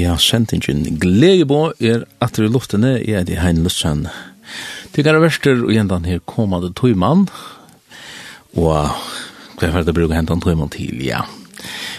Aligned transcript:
Ja, 0.00 0.14
sentingen 0.16 0.86
på 1.50 1.58
er 1.82 2.06
atter 2.24 2.46
i 2.46 2.48
luftene, 2.48 2.92
er 3.04 3.24
det 3.28 3.40
Hein 3.42 3.60
Lutzen. 3.64 4.06
Det 4.94 5.04
er 5.04 5.18
verster 5.20 5.60
og 5.60 5.72
gjennom 5.74 6.06
her 6.08 6.22
kommande 6.24 6.70
tøymann, 6.72 7.26
og 8.56 8.70
hva 9.60 9.68
er 9.68 9.84
det 9.84 9.94
bruker 9.94 10.16
hentan 10.16 10.40
tøymann 10.40 10.72
til, 10.72 11.02
ja. 11.04 11.20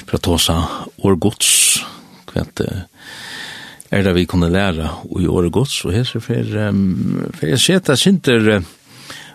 For 0.07 0.17
å 0.17 0.23
ta 0.25 0.37
seg 0.41 1.05
årgods, 1.05 1.51
hva 2.31 2.47
er 3.91 4.03
det 4.07 4.15
vi 4.17 4.25
kunne 4.25 4.49
lære 4.49 4.89
i 5.21 5.29
årgods, 5.29 5.77
og 5.85 5.93
her 5.93 6.07
for, 6.09 6.57
um, 6.57 7.27
for 7.35 7.51
jeg 7.53 7.61
ser 7.61 7.83
at 7.83 7.93
jeg 7.93 8.05
synter 8.07 8.63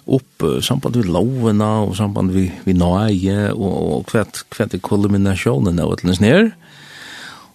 upp 0.06 0.46
samband 0.62 0.98
við 0.98 1.12
lovena 1.14 1.70
og 1.84 1.94
samband 1.98 2.34
við 2.34 2.50
við 2.66 2.82
nøye 2.82 3.50
og 3.54 3.78
og 3.96 4.06
kvætt 4.10 4.44
kvætt 4.54 4.80
kulminationen 4.82 5.78
av 5.82 5.94
atlas 5.94 6.22
nær. 6.22 6.50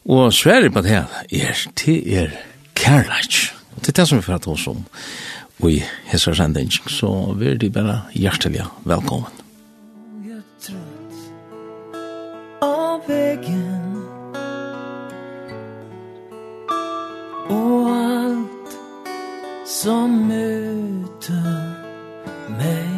Og 0.05 0.33
svære 0.33 0.69
på 0.69 0.81
det 0.81 0.91
er, 0.91 1.05
til 1.75 2.13
er 2.13 2.29
kærleik. 2.75 3.53
Det 3.79 3.87
er 3.87 3.91
det 4.01 4.07
som 4.07 4.17
vi 4.17 4.21
får 4.25 4.37
ta 4.37 4.49
oss 4.51 4.67
om. 4.67 4.85
I 5.69 5.83
hessar 6.09 6.33
sending, 6.33 6.71
så 6.89 7.35
vi 7.37 7.51
er 7.51 7.57
de 7.57 7.69
bare 7.69 8.01
hjertelig 8.17 8.63
velkommen. 8.85 9.29
Jeg 10.25 10.41
trøtt 10.65 11.13
av 12.65 13.05
veggen 13.05 14.01
Og 17.49 17.91
alt 17.93 18.73
som 19.69 20.09
møter 20.31 21.77
meg 22.57 22.89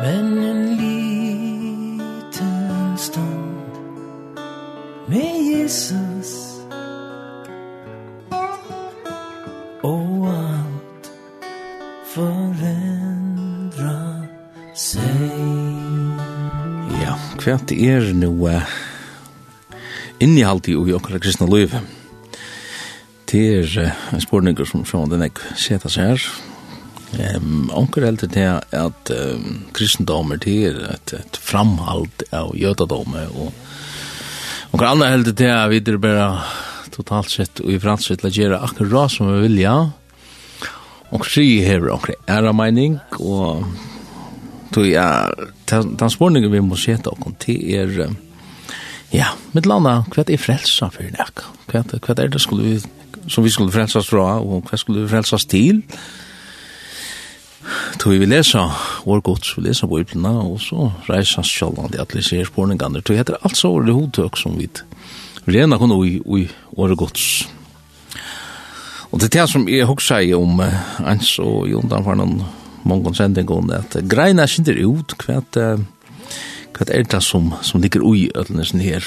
Men 0.00 0.26
en 0.48 0.64
liten 0.80 2.02
stund 2.96 3.41
med 5.06 5.42
Jesus. 5.46 6.32
Og 9.82 10.28
alt 10.30 11.10
forendra 12.12 13.96
seg. 14.78 15.02
Ja, 17.02 17.16
kvärt 17.40 17.74
er 17.74 18.12
nå 18.14 18.30
uh, 18.46 18.78
innehalt 20.22 20.70
i 20.70 20.76
okkara 20.78 21.18
kristna 21.22 21.48
liv 21.50 21.74
Det 23.32 23.42
er 23.58 23.74
uh, 23.88 24.16
spurningar 24.22 24.68
som 24.68 24.86
sånn 24.86 25.10
den 25.10 25.26
ek 25.26 25.42
seta 25.58 25.90
seg 25.90 26.12
her. 26.12 26.30
Um, 27.12 27.68
onker 27.76 28.06
heldur 28.06 28.30
til 28.32 28.62
at 28.72 29.10
um, 29.12 29.64
kristendommer 29.76 30.38
til 30.40 30.70
er 30.70 30.78
et, 30.94 31.12
et 31.18 31.40
framhald 31.42 32.24
av 32.32 32.54
jødadomme 32.56 33.26
og 33.34 33.61
Og 34.72 34.80
hva 34.80 34.94
andre 34.94 35.10
heldig 35.12 35.34
til 35.36 35.50
at 35.52 35.68
vi 35.68 35.82
er 35.84 35.98
bare 36.00 36.28
totalt 36.92 37.28
sett 37.32 37.60
og 37.60 37.72
i 37.72 37.80
fransk 37.80 38.14
til 38.16 38.28
å 38.28 38.32
gjøre 38.32 38.60
akkurat 38.64 39.12
som 39.12 39.28
vi 39.28 39.42
vil, 39.44 39.58
ja. 39.60 39.76
Og 41.12 41.26
si 41.28 41.60
hever 41.60 41.92
er 42.24 42.48
av 42.48 42.56
mening, 42.56 42.96
og 43.20 43.66
tog 44.72 44.88
ja, 44.88 45.28
den 45.68 46.14
spørningen 46.14 46.52
vi 46.52 46.64
må 46.64 46.78
se 46.80 46.96
til 46.96 47.12
okkur 47.12 47.36
til 47.44 47.60
er, 47.76 48.16
ja, 49.12 49.28
mitt 49.52 49.68
landa, 49.68 49.98
hva 50.08 50.24
er 50.24 50.40
frelsa 50.40 50.88
for 50.94 51.04
nek? 51.04 51.44
Hva 51.68 52.16
er 52.16 52.32
det 52.32 52.40
skulle 52.40 52.70
vi, 52.70 52.80
som 53.28 53.44
vi 53.44 53.52
skulle 53.52 53.74
frelsas 53.74 54.08
fra, 54.08 54.38
og 54.40 54.64
hva 54.70 54.80
skulle 54.80 55.04
vi 55.04 55.12
frelsas 55.12 55.44
til? 55.52 55.84
Hva 55.84 56.31
Tog 57.98 58.18
vi 58.18 58.26
lesa 58.26 58.64
vår 59.04 59.20
gods, 59.20 59.54
vi 59.56 59.66
lesa 59.68 59.86
bøyblina, 59.86 60.32
og 60.42 60.60
så 60.60 60.88
reisa 61.08 61.44
sjallan 61.46 61.92
de 61.92 62.00
atle 62.02 62.22
sier 62.24 62.48
spårningane. 62.48 63.02
Tog 63.02 63.18
heter 63.18 63.38
alt 63.40 63.58
så 63.58 63.70
var 63.74 63.86
det 63.86 63.96
hodtøk 63.96 64.38
som 64.40 64.56
vi 64.58 64.68
rena 65.46 65.78
kunne 65.78 65.98
ui, 65.98 66.20
ui, 66.24 66.46
vår 66.76 66.94
gods. 66.98 67.26
Og 69.12 69.20
det 69.20 69.28
er 69.28 69.40
det 69.40 69.48
som 69.50 69.66
jeg 69.68 69.86
hoksa 69.86 70.22
i 70.24 70.32
om 70.34 70.60
ans 70.62 71.32
og 71.42 71.66
Jondan 71.68 72.04
for 72.06 72.18
noen 72.18 72.38
mongon 72.88 73.14
sendingon, 73.14 73.70
at 73.74 73.98
greina 74.08 74.46
sinter 74.48 74.78
ut 74.82 75.14
hva 75.22 75.42
hva 76.72 76.86
er 76.88 77.04
det 77.04 77.20
som, 77.22 77.52
som 77.62 77.82
ligger 77.82 78.02
ui 78.02 78.30
ødelnesen 78.34 78.80
her. 78.80 79.04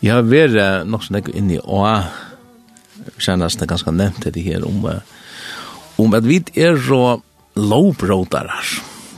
Jeg 0.00 0.14
har 0.14 0.24
vært 0.24 0.88
nok 0.88 1.04
sånn 1.04 1.20
inni 1.34 1.60
åa, 1.60 2.08
senast 3.20 3.60
det 3.60 3.68
ganske 3.68 3.92
nevnt 3.92 4.24
det 4.24 4.42
her 4.42 4.64
om 4.66 4.88
om 5.96 6.14
at 6.14 6.26
vi 6.26 6.42
er 6.56 6.76
så 6.76 7.20
lovbrotarar. 7.56 8.66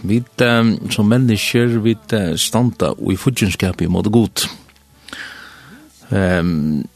Vi 0.03 0.23
um, 0.41 0.91
som 0.91 1.09
mennesker, 1.11 1.79
vi 1.83 1.97
uh, 2.13 2.37
standa 2.39 2.93
og 2.95 3.13
i 3.13 3.19
fudgenskap 3.19 3.83
i 3.83 3.91
måte 3.91 4.13
god. 4.15 4.47
Um, 6.11 6.87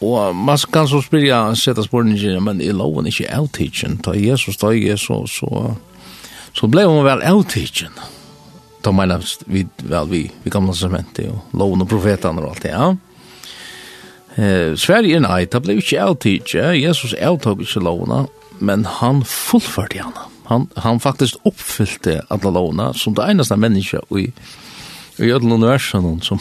og 0.00 0.36
man 0.36 0.58
kan 0.72 0.88
så 0.88 1.00
spyrja, 1.02 1.54
setta 1.58 1.82
spørningen, 1.82 2.38
men 2.44 2.62
er 2.62 2.76
loven 2.76 3.06
ikke 3.10 3.28
avtidsen. 3.34 3.98
Da 4.04 4.14
Jesus 4.14 4.56
da 4.56 4.70
jeg 4.72 4.98
så, 4.98 5.24
så, 5.26 5.74
så 6.54 6.70
ble 6.70 6.86
hun 6.86 7.02
vel 7.04 7.24
avtidsen. 7.26 7.98
Da 8.84 8.94
mener 8.94 9.26
vi 9.46 9.66
vel 9.82 10.08
vi, 10.08 10.22
vi 10.44 10.54
gamle 10.54 10.72
testamentet 10.72 11.28
og 11.32 11.58
loven 11.58 11.82
og 11.82 11.90
profetene 11.90 12.44
og 12.44 12.54
alt 12.54 12.62
det, 12.64 12.72
ja. 12.72 12.94
Eh, 14.38 14.76
Sverige 14.78 15.18
er 15.18 15.24
nei, 15.26 15.42
det 15.50 15.62
ble 15.64 15.80
ikke 15.82 16.00
avtidsen. 16.06 16.78
Jesus 16.78 17.16
avtog 17.18 17.66
ikke 17.66 17.82
lovene, 17.82 18.28
men 18.62 18.86
han 19.00 19.24
fullførte 19.26 19.98
henne. 19.98 20.28
Ja 20.30 20.37
han, 20.48 20.66
han 20.76 21.00
faktisk 21.00 21.36
uppfyllde 21.44 22.22
alla 22.28 22.50
låna 22.50 22.94
som 22.94 23.14
det 23.14 23.22
eneste 23.22 23.56
människa 23.56 24.00
i, 24.10 24.32
i 25.16 25.32
alla 25.32 25.54
universum 25.54 26.20
som, 26.20 26.38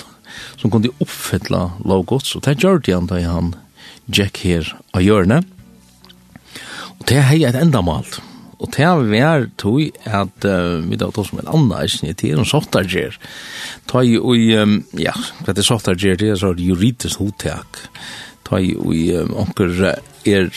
som 0.56 0.72
kunde 0.72 0.90
uppfylla 1.00 1.72
logos 1.86 2.36
och 2.36 2.42
det 2.42 2.64
gjorde 2.64 2.94
han 2.94 3.08
da 3.08 3.20
han 3.20 3.56
Jack 4.06 4.38
här 4.44 4.78
a 4.92 5.02
hjørnet. 5.02 5.46
och 7.00 7.06
det 7.08 7.16
är 7.16 7.50
ett 7.50 7.56
enda 7.56 7.82
mål 7.82 8.06
och 8.58 8.72
det 8.78 8.84
har 8.84 9.02
vi 9.02 9.50
tog 9.56 9.90
at 10.04 10.46
uh, 10.46 10.82
vi 10.90 10.96
da 10.96 11.12
tog 11.12 11.26
som 11.28 11.40
en 11.40 11.48
annan 11.48 11.82
eisen 11.82 12.10
i 12.10 12.14
tiden, 12.14 12.40
og 12.42 12.48
sottarger. 12.50 13.14
Ta 13.86 14.02
i 14.02 14.18
um, 14.58 14.80
ja, 14.98 15.14
hva 15.46 15.54
det 15.54 15.66
sottarger, 15.66 16.18
det 16.18 16.32
er 16.34 16.40
så 16.42 16.56
juridisk 16.58 17.22
hotak. 17.22 17.84
Ta 18.50 18.58
i 18.58 18.74
um, 19.14 19.36
onker 19.44 19.94
er 20.26 20.50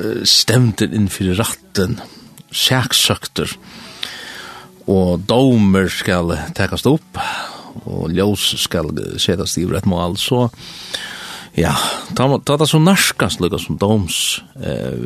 uh, 0.00 0.56
in 0.56 0.72
innfyrir 0.88 1.36
ratten, 1.36 2.00
sæksøkter. 2.52 3.56
og 4.88 5.20
domer 5.28 5.90
skal 5.92 6.32
tekast 6.56 6.86
opp, 6.88 7.20
og 7.84 8.08
ljós 8.08 8.54
skal 8.56 8.88
setast 9.20 9.58
i 9.60 9.66
rett 9.68 9.86
mål, 9.88 10.16
så 10.16 10.46
ja, 11.58 11.74
ta, 12.16 12.28
ta 12.46 12.56
det 12.60 12.68
så 12.70 12.78
narskast 12.80 13.42
lukka 13.42 13.58
som 13.60 13.78
doms, 13.80 14.40
eh, 14.62 14.96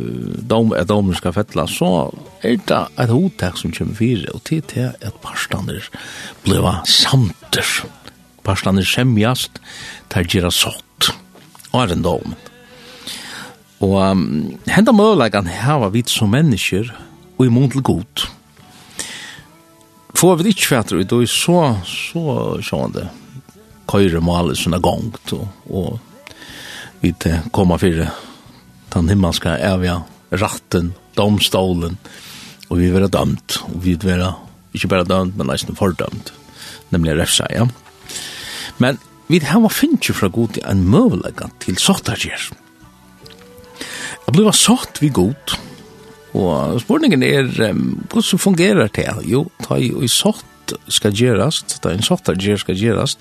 dom, 0.48 0.74
er 0.76 0.86
domer 0.88 1.16
skal 1.18 1.34
fettla, 1.34 1.66
så 1.70 2.12
er 2.44 2.58
det 2.60 2.80
et 3.00 3.12
hotek 3.12 3.58
som 3.58 3.74
kommer 3.74 3.98
fire, 3.98 4.30
og 4.34 4.44
tid 4.48 4.68
til 4.72 4.92
at 4.92 5.18
parstander 5.24 5.88
bleva 6.44 6.80
samter. 6.88 7.66
Parstander 8.46 8.86
semjast, 8.86 9.62
tar 10.12 10.28
gira 10.28 10.50
sott, 10.52 11.12
og 11.72 11.78
er 11.84 11.96
en 11.96 12.04
domen. 12.06 12.36
Og 13.82 13.96
um, 13.98 14.26
henda 14.70 14.92
mølagan 14.94 15.48
hava 15.50 15.88
vit 15.90 16.10
som 16.10 16.30
mennesker, 16.30 16.92
og 17.38 17.44
i 17.46 17.52
mån 17.52 17.70
til 17.72 17.84
god. 17.86 18.24
Får 20.18 20.38
vi 20.38 20.52
ikke 20.52 20.70
fætter 20.74 21.00
ut, 21.02 21.12
og 21.16 21.28
så, 21.30 21.58
så 21.88 22.24
sånn 22.62 22.94
det, 22.94 23.08
køyre 23.90 24.22
maler 24.24 24.58
sånne 24.58 24.80
gongt, 24.82 25.34
og, 25.34 25.48
og 25.72 25.98
vi 27.02 27.14
kommer 27.50 27.80
for 27.82 28.04
den 28.92 29.08
himmelske 29.10 29.56
evige 29.58 29.98
ratten, 30.38 30.92
domstolen, 31.18 31.98
og 32.68 32.78
vi 32.78 32.92
vera 32.92 33.10
dømt, 33.10 33.58
og 33.68 33.80
vi 33.84 33.96
vera 34.00 34.30
ikke 34.72 34.88
bare 34.88 35.08
dømt, 35.08 35.36
men 35.36 35.50
nesten 35.50 35.76
fordømt, 35.76 36.32
nemlig 36.94 37.18
refsa, 37.18 37.48
ja. 37.52 37.66
Men 38.80 39.00
vi 39.28 39.40
hava 39.44 39.68
finnst 39.72 40.08
jo 40.08 40.16
fra 40.16 40.30
god 40.32 40.60
en 40.68 40.86
møvelega 40.92 41.50
til 41.62 41.78
sottargjer. 41.80 42.48
Jeg 44.22 44.32
blei 44.32 44.46
var 44.46 44.56
sott 44.56 45.02
vi 45.02 45.10
god, 45.12 45.56
Og 46.38 46.80
spurningen 46.80 47.22
er, 47.26 47.50
hvordan 47.52 48.40
fungerer 48.40 48.88
det? 48.88 49.08
Jo, 49.28 49.46
ta 49.64 49.76
i, 49.76 49.90
i 49.92 50.08
sort 50.08 50.46
skal 50.88 51.12
gjerast, 51.16 51.76
da 51.84 51.92
en 51.92 52.04
sort 52.04 52.30
gjer 52.40 52.60
skal 52.60 52.78
gjerast, 52.78 53.20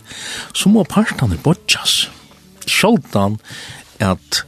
så 0.56 0.72
må 0.72 0.86
partene 0.88 1.40
bortjas. 1.44 2.06
Sjoldan 2.70 3.40
at 4.02 4.44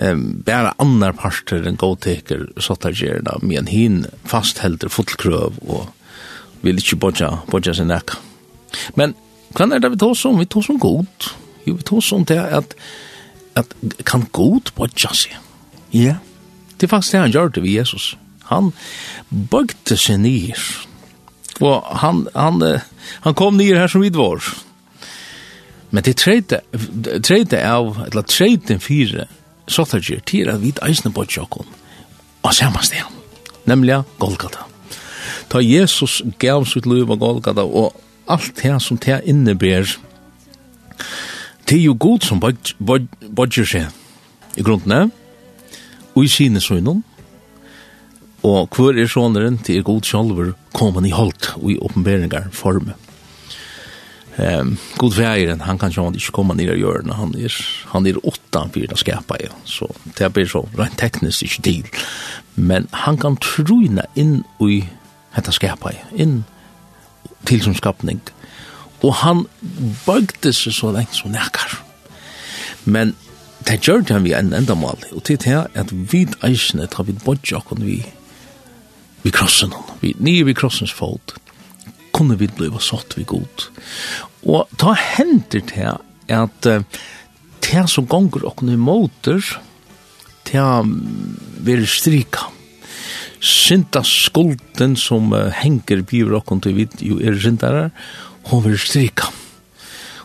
um, 0.00 0.40
bare 0.46 0.72
andre 0.80 1.12
parter 1.18 1.66
enn 1.68 1.78
godteker 1.80 2.46
sort 2.62 2.86
gjer 2.96 3.20
da, 3.26 3.36
men 3.42 3.68
hin 3.70 4.04
fasthelder 4.28 4.92
fullkrøv 4.92 5.60
og 5.66 5.88
vil 6.64 6.80
ikke 6.80 6.98
bortja, 7.02 7.34
bortja 7.50 7.76
sin 7.76 7.92
ekka. 7.94 8.18
Men 8.98 9.14
hva 9.56 9.68
er 9.72 9.82
det 9.82 9.92
vi 9.94 10.00
tås 10.00 10.24
om? 10.28 10.40
Vi 10.40 10.48
tås 10.50 10.68
om 10.72 10.80
god. 10.80 11.28
Jo, 11.66 11.76
vi 11.78 11.84
tås 11.86 12.10
om 12.12 12.24
det 12.28 12.38
at, 12.38 12.74
at 13.56 13.76
kan 14.08 14.26
god 14.32 14.72
bortja 14.76 15.12
seg. 15.16 15.36
Ja. 15.92 16.00
Yeah. 16.00 16.24
Det 16.78 16.86
er 16.86 16.94
faktisk 16.94 17.12
det 17.12 17.20
han 17.20 17.34
gjør 17.34 17.48
det 17.54 17.62
ved 17.62 17.74
Jesus. 17.80 18.16
Han 18.48 18.72
bøgte 19.28 19.96
seg 19.98 20.20
nyr. 20.22 20.62
Og 21.60 21.82
han, 22.00 22.26
han, 22.34 22.62
han 23.26 23.34
kom 23.34 23.58
nyr 23.58 23.80
her 23.80 23.90
som 23.90 24.04
vi 24.04 24.12
var. 24.14 24.44
Men 25.90 26.04
det 26.04 26.18
treyte, 26.20 26.60
treyte 27.24 27.60
av, 27.64 27.96
eller 28.06 28.26
treyte 28.28 28.78
fire 28.82 29.26
så 29.68 29.84
sottergjør 29.84 30.20
til 30.24 30.48
at 30.48 30.62
vi 30.62 30.72
eisne 30.84 31.12
på 31.12 31.26
tjokken 31.28 31.66
og 32.42 32.54
samme 32.56 32.80
sted, 32.86 33.04
nemlig 33.68 33.98
Golgata. 34.20 34.64
Ta 35.48 35.60
Jesus 35.60 36.22
gav 36.40 36.64
sitt 36.64 36.86
liv 36.86 37.10
av 37.10 37.18
Golgata 37.20 37.64
og 37.66 37.96
alt 38.28 38.62
det 38.62 38.76
som 38.84 39.00
det 39.00 39.20
innebærer 39.28 39.96
er 41.68 41.82
jo 41.82 41.94
god 42.00 42.24
som 42.24 42.40
bodger 42.40 43.66
seg 43.68 44.56
i 44.56 44.64
grunden, 44.64 45.12
i 46.24 46.30
sine 46.32 46.60
sønnen, 46.60 47.04
og 48.46 48.70
hver 48.76 48.98
er 48.98 49.10
sånneren 49.10 49.58
til 49.64 49.80
er 49.80 49.86
god 49.86 50.06
sjolver 50.06 50.52
kommer 50.72 51.04
i 51.06 51.12
holdt 51.14 51.52
og 51.58 51.70
i 51.72 51.78
oppenberingar 51.82 52.50
forme. 52.54 52.94
Um, 54.38 54.76
god 54.98 55.16
veieren, 55.18 55.64
han 55.66 55.78
kan 55.78 55.90
sjåan 55.90 56.14
ikke 56.14 56.36
komme 56.36 56.54
ned 56.54 56.70
i 56.70 56.76
hjørnet, 56.78 57.16
han 57.18 57.32
er, 57.34 57.54
han 57.90 58.06
er 58.06 58.20
åtta 58.22 58.60
han 58.62 58.70
fyrir 58.70 58.94
å 58.94 58.98
skapa, 59.00 59.34
ja. 59.42 59.50
så 59.66 59.88
det 60.14 60.28
blir 60.36 60.46
så 60.46 60.62
rent 60.78 60.94
teknisk 61.00 61.42
ikke 61.42 61.64
til, 61.66 61.88
men 62.54 62.86
han 62.94 63.18
kan 63.18 63.34
truna 63.42 64.06
inn 64.14 64.44
i 64.62 64.84
hetta 65.34 65.50
skapa, 65.54 65.90
inn 66.14 66.44
til 67.50 67.64
som 67.66 67.74
skapning, 67.74 68.22
og 69.02 69.18
han 69.24 69.42
bøgde 70.06 70.54
seg 70.54 70.76
så 70.76 70.94
lenge 70.94 71.18
som 71.18 71.34
nekkar. 71.34 71.80
Men 72.86 73.16
det 73.66 73.80
gjør 73.86 74.04
det 74.06 74.20
vi 74.24 74.34
en 74.36 74.52
enda 74.54 74.76
mål, 74.78 75.02
og 75.12 75.24
til 75.26 75.40
det 75.42 75.58
at 75.74 75.90
vi 75.90 76.26
eisene 76.46 76.86
tar 76.90 77.08
vi 77.08 77.16
bodja 77.24 77.60
kun 77.66 77.82
vi 77.84 78.00
vi 79.24 79.32
krossen 79.34 79.72
hon, 79.74 79.86
vi 80.00 80.14
nye 80.22 80.44
vi 80.46 80.54
krossens 80.54 80.92
fot, 80.94 81.34
kunne 82.14 82.38
vi 82.38 82.48
bli 82.48 82.70
satt 82.82 83.16
vi 83.18 83.26
god. 83.28 83.66
Og 84.46 84.70
ta 84.78 84.94
hender 84.94 85.64
til 85.66 85.98
at 86.28 86.68
uh, 86.70 86.84
det 87.66 87.84
som 87.90 88.06
gonger 88.06 88.46
okken 88.48 88.70
i 88.72 88.78
måter, 88.78 89.42
det 90.48 90.68
vil 91.66 91.84
strika. 91.90 92.46
Sinta 93.42 94.04
skulden 94.06 94.96
som 94.96 95.34
uh, 95.34 95.50
henger 95.54 96.02
biver 96.06 96.38
okken 96.40 96.62
til 96.62 96.78
vi 96.78 96.88
jo 97.10 97.18
er 97.18 97.38
sintare, 97.42 97.90
hon 98.48 98.64
vil 98.64 98.78
strika. 98.80 99.28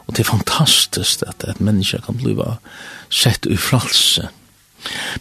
Og 0.07 0.15
det 0.15 0.23
er 0.23 0.31
fantastisk 0.31 1.23
at 1.27 1.45
et 1.47 1.61
menneske 1.63 2.01
kan 2.05 2.17
bli 2.19 2.35
sett 3.09 3.47
i 3.47 3.57
fralse. 3.57 4.29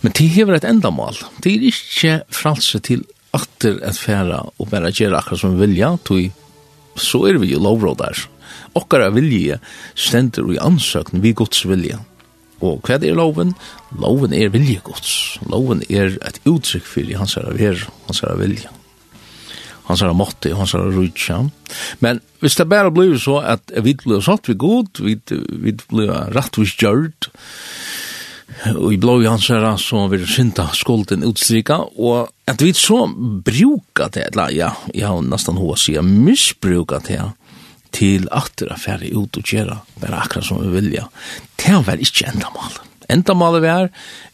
Men 0.02 0.14
det 0.18 0.28
hever 0.34 0.58
et 0.58 0.66
endamål. 0.66 1.18
Det 1.42 1.52
er 1.52 1.66
ikke 1.70 2.14
fralse 2.34 2.80
til 2.82 3.04
atter 3.32 3.78
et 3.86 3.98
færa 3.98 4.42
og 4.58 4.70
bare 4.70 4.92
gjøre 4.92 5.18
akkurat 5.18 5.40
som 5.40 5.58
vilja, 5.60 5.96
tog 6.04 6.30
så 6.96 7.22
er 7.28 7.38
vi 7.40 7.52
jo 7.54 7.60
lovrådar. 7.62 8.18
Okkara 8.76 9.08
vilje 9.14 9.58
stender 9.94 10.50
i 10.52 10.60
ansøkn 10.60 11.22
vi 11.24 11.32
gods 11.36 11.64
vilja. 11.68 12.02
Og 12.62 12.84
hva 12.86 12.98
er 13.00 13.16
loven? 13.16 13.54
Loven 13.98 14.34
er 14.36 14.52
viljegods. 14.52 15.38
Loven 15.50 15.82
er 15.88 16.18
et 16.22 16.38
uttrykk 16.46 16.86
for 16.86 17.16
hans 17.18 17.34
herre 17.38 17.56
ver, 17.58 17.80
hans 18.06 18.22
herre 18.22 18.38
vilja 18.38 18.70
han 19.92 20.00
sa 20.00 20.12
måtte, 20.16 20.54
han 20.56 20.68
sa 20.68 20.80
rutsa. 20.80 21.42
Men 22.00 22.22
hvis 22.40 22.56
det 22.58 22.68
bare 22.70 22.92
blir 22.94 23.18
så 23.20 23.40
at 23.44 23.72
vi 23.84 23.94
blir 24.00 24.24
satt 24.24 24.48
vi 24.48 24.56
god, 24.58 25.02
vi, 25.04 25.18
vi 25.28 25.76
ble 25.90 26.08
rettvis 26.32 26.74
gjørt, 26.80 27.28
og 28.72 28.92
i 28.92 28.98
blå 29.00 29.16
i 29.22 29.28
hans 29.28 29.48
her, 29.50 29.64
så 29.80 30.06
vil 30.12 30.24
synda 30.28 30.68
skolden 30.76 31.24
utstrika, 31.26 31.80
og 31.96 32.32
at 32.48 32.62
vi 32.62 32.72
så 32.76 33.04
bruka 33.12 34.08
det, 34.12 34.28
eller 34.32 34.52
ja, 34.54 34.72
jeg 34.94 35.08
har 35.08 35.22
nesten 35.24 35.60
hva 35.60 35.76
sier, 35.80 36.04
misbruka 36.04 37.00
det, 37.06 37.20
til 37.92 38.28
at 38.32 38.54
det 38.60 38.70
er 38.72 38.80
ferdig 38.80 39.12
ut 39.16 39.36
og 39.36 39.48
gjøre, 39.54 39.80
bare 40.00 40.20
akkurat 40.24 40.48
som 40.48 40.62
vi 40.62 40.70
vilja. 40.72 41.08
Det 41.60 41.80
var 41.86 42.00
ikke 42.00 42.30
endamål. 42.32 42.78
Endamålet 43.12 43.64
var, 43.64 43.90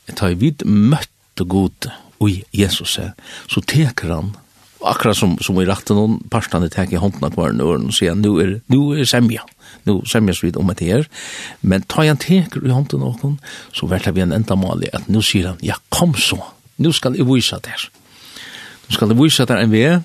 jeg 0.06 0.18
tar 0.18 0.36
vidt 0.38 0.66
møtte 0.66 1.46
god, 1.48 1.90
og 2.18 2.54
Jesus 2.54 2.98
er, 3.02 3.14
så 3.50 3.62
teker 3.62 4.14
han 4.14 4.36
akkurat 4.84 5.16
som, 5.16 5.36
som 5.42 5.56
vi 5.58 5.66
ratten 5.66 5.98
noen 5.98 6.18
parstene 6.30 6.70
tek 6.72 6.92
i 6.92 7.00
hånden 7.00 7.24
av 7.26 7.36
hver 7.38 7.56
og 7.64 7.88
sier 7.94 8.16
nu 8.18 8.36
er, 8.42 8.58
nu 8.70 8.94
er 8.94 9.08
semja. 9.08 9.44
Nu 9.88 10.00
semja 10.08 10.34
svid 10.36 10.58
om 10.60 10.70
det 10.74 10.86
her. 10.86 11.08
Men 11.60 11.86
ta 11.88 12.04
en 12.04 12.20
teker 12.20 12.64
i 12.64 12.74
hånden 12.74 13.02
av 13.02 13.18
noen 13.22 13.38
så 13.72 13.88
verkar 13.90 14.14
vi 14.16 14.24
en 14.24 14.34
enda 14.36 14.56
mal 14.58 14.84
at 14.92 15.08
nu 15.08 15.22
sier 15.22 15.52
han 15.52 15.62
ja 15.64 15.78
kom 15.94 16.14
så, 16.14 16.38
nu 16.78 16.92
skal 16.92 17.16
jeg 17.18 17.26
vise 17.28 17.58
der. 17.64 17.88
Nu 18.88 18.94
skal 18.94 19.12
jeg 19.12 19.20
vise 19.20 19.48
der 19.48 19.62
en 19.62 19.72
vei 19.74 19.98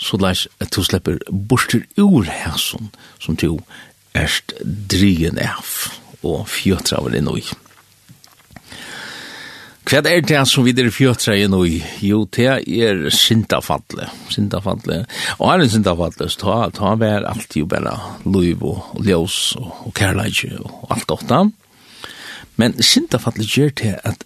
så 0.00 0.16
leis 0.16 0.46
at 0.60 0.72
du 0.72 0.82
slipper 0.84 1.18
borster 1.28 1.82
ur 2.00 2.24
hæsson 2.24 2.88
som 3.20 3.36
du 3.36 3.58
erst 4.16 4.54
drigen 4.64 5.38
av 5.38 5.66
og 6.22 6.46
fjötra 6.48 7.00
av 7.00 7.10
det 7.12 7.22
nøy. 7.24 7.42
Hva 9.88 10.02
er 10.06 10.20
det 10.22 10.42
som 10.46 10.64
vi 10.66 10.74
der 10.76 10.90
fjötra 10.92 11.34
i 11.34 11.46
nå? 11.50 11.62
Jo, 12.04 12.24
det 12.36 12.46
er 12.68 13.00
sintafalle. 13.14 14.10
Sintafalle. 14.30 15.04
Og 15.38 15.46
er 15.50 15.62
det 15.62 15.70
sintafalle, 15.72 16.28
så 16.28 16.42
ta, 16.42 16.58
ta 16.76 16.92
vær 17.00 17.26
alt 17.30 17.56
jo 17.56 17.66
bare 17.70 17.96
loiv 18.26 18.62
og 18.62 19.00
ljós 19.06 19.56
og, 19.58 19.72
og 19.88 19.96
kærleidje 19.96 20.60
og 20.60 20.92
alt 20.94 21.16
åtta. 21.16 21.40
Men 22.60 22.76
sintafalle 22.84 23.48
gjør 23.48 23.74
det 23.80 23.96
at 24.04 24.24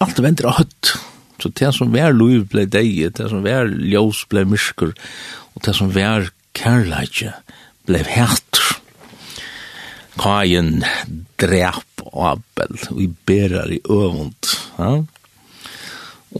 alt 0.00 0.22
venter 0.24 0.48
av 0.48 0.62
høtt. 0.62 0.94
Så 1.40 1.52
det 1.56 1.72
som 1.76 1.92
vær 1.92 2.16
loiv 2.16 2.48
ble 2.52 2.66
deg, 2.68 3.12
det 3.16 3.30
som 3.30 3.44
vær 3.44 3.68
ljós 3.68 4.24
ble 4.32 4.46
myrskur, 4.48 4.96
og 5.54 5.64
det 5.66 5.76
som 5.76 5.92
vær 5.92 6.32
kærleidje 6.56 7.36
ble 7.88 8.02
hættur. 8.08 8.79
Kajen 10.20 10.82
drep 11.40 12.04
Abel 12.12 12.76
og 12.90 12.98
vi 12.98 13.06
berar 13.26 13.70
i 13.72 13.80
øvund. 13.88 14.50
Ja? 14.78 14.92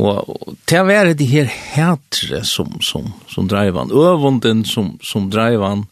Og 0.00 0.56
til 0.70 0.82
å 0.82 0.86
være 0.86 1.16
det 1.18 1.26
her 1.30 1.48
hætre 1.50 2.44
som, 2.46 2.76
som, 2.84 3.10
som 3.30 3.48
dreiv 3.50 3.78
han, 3.78 3.90
øvunden 3.90 4.62
som, 4.68 4.92
som 5.02 5.26
dreiv 5.32 5.64
han, 5.66 5.82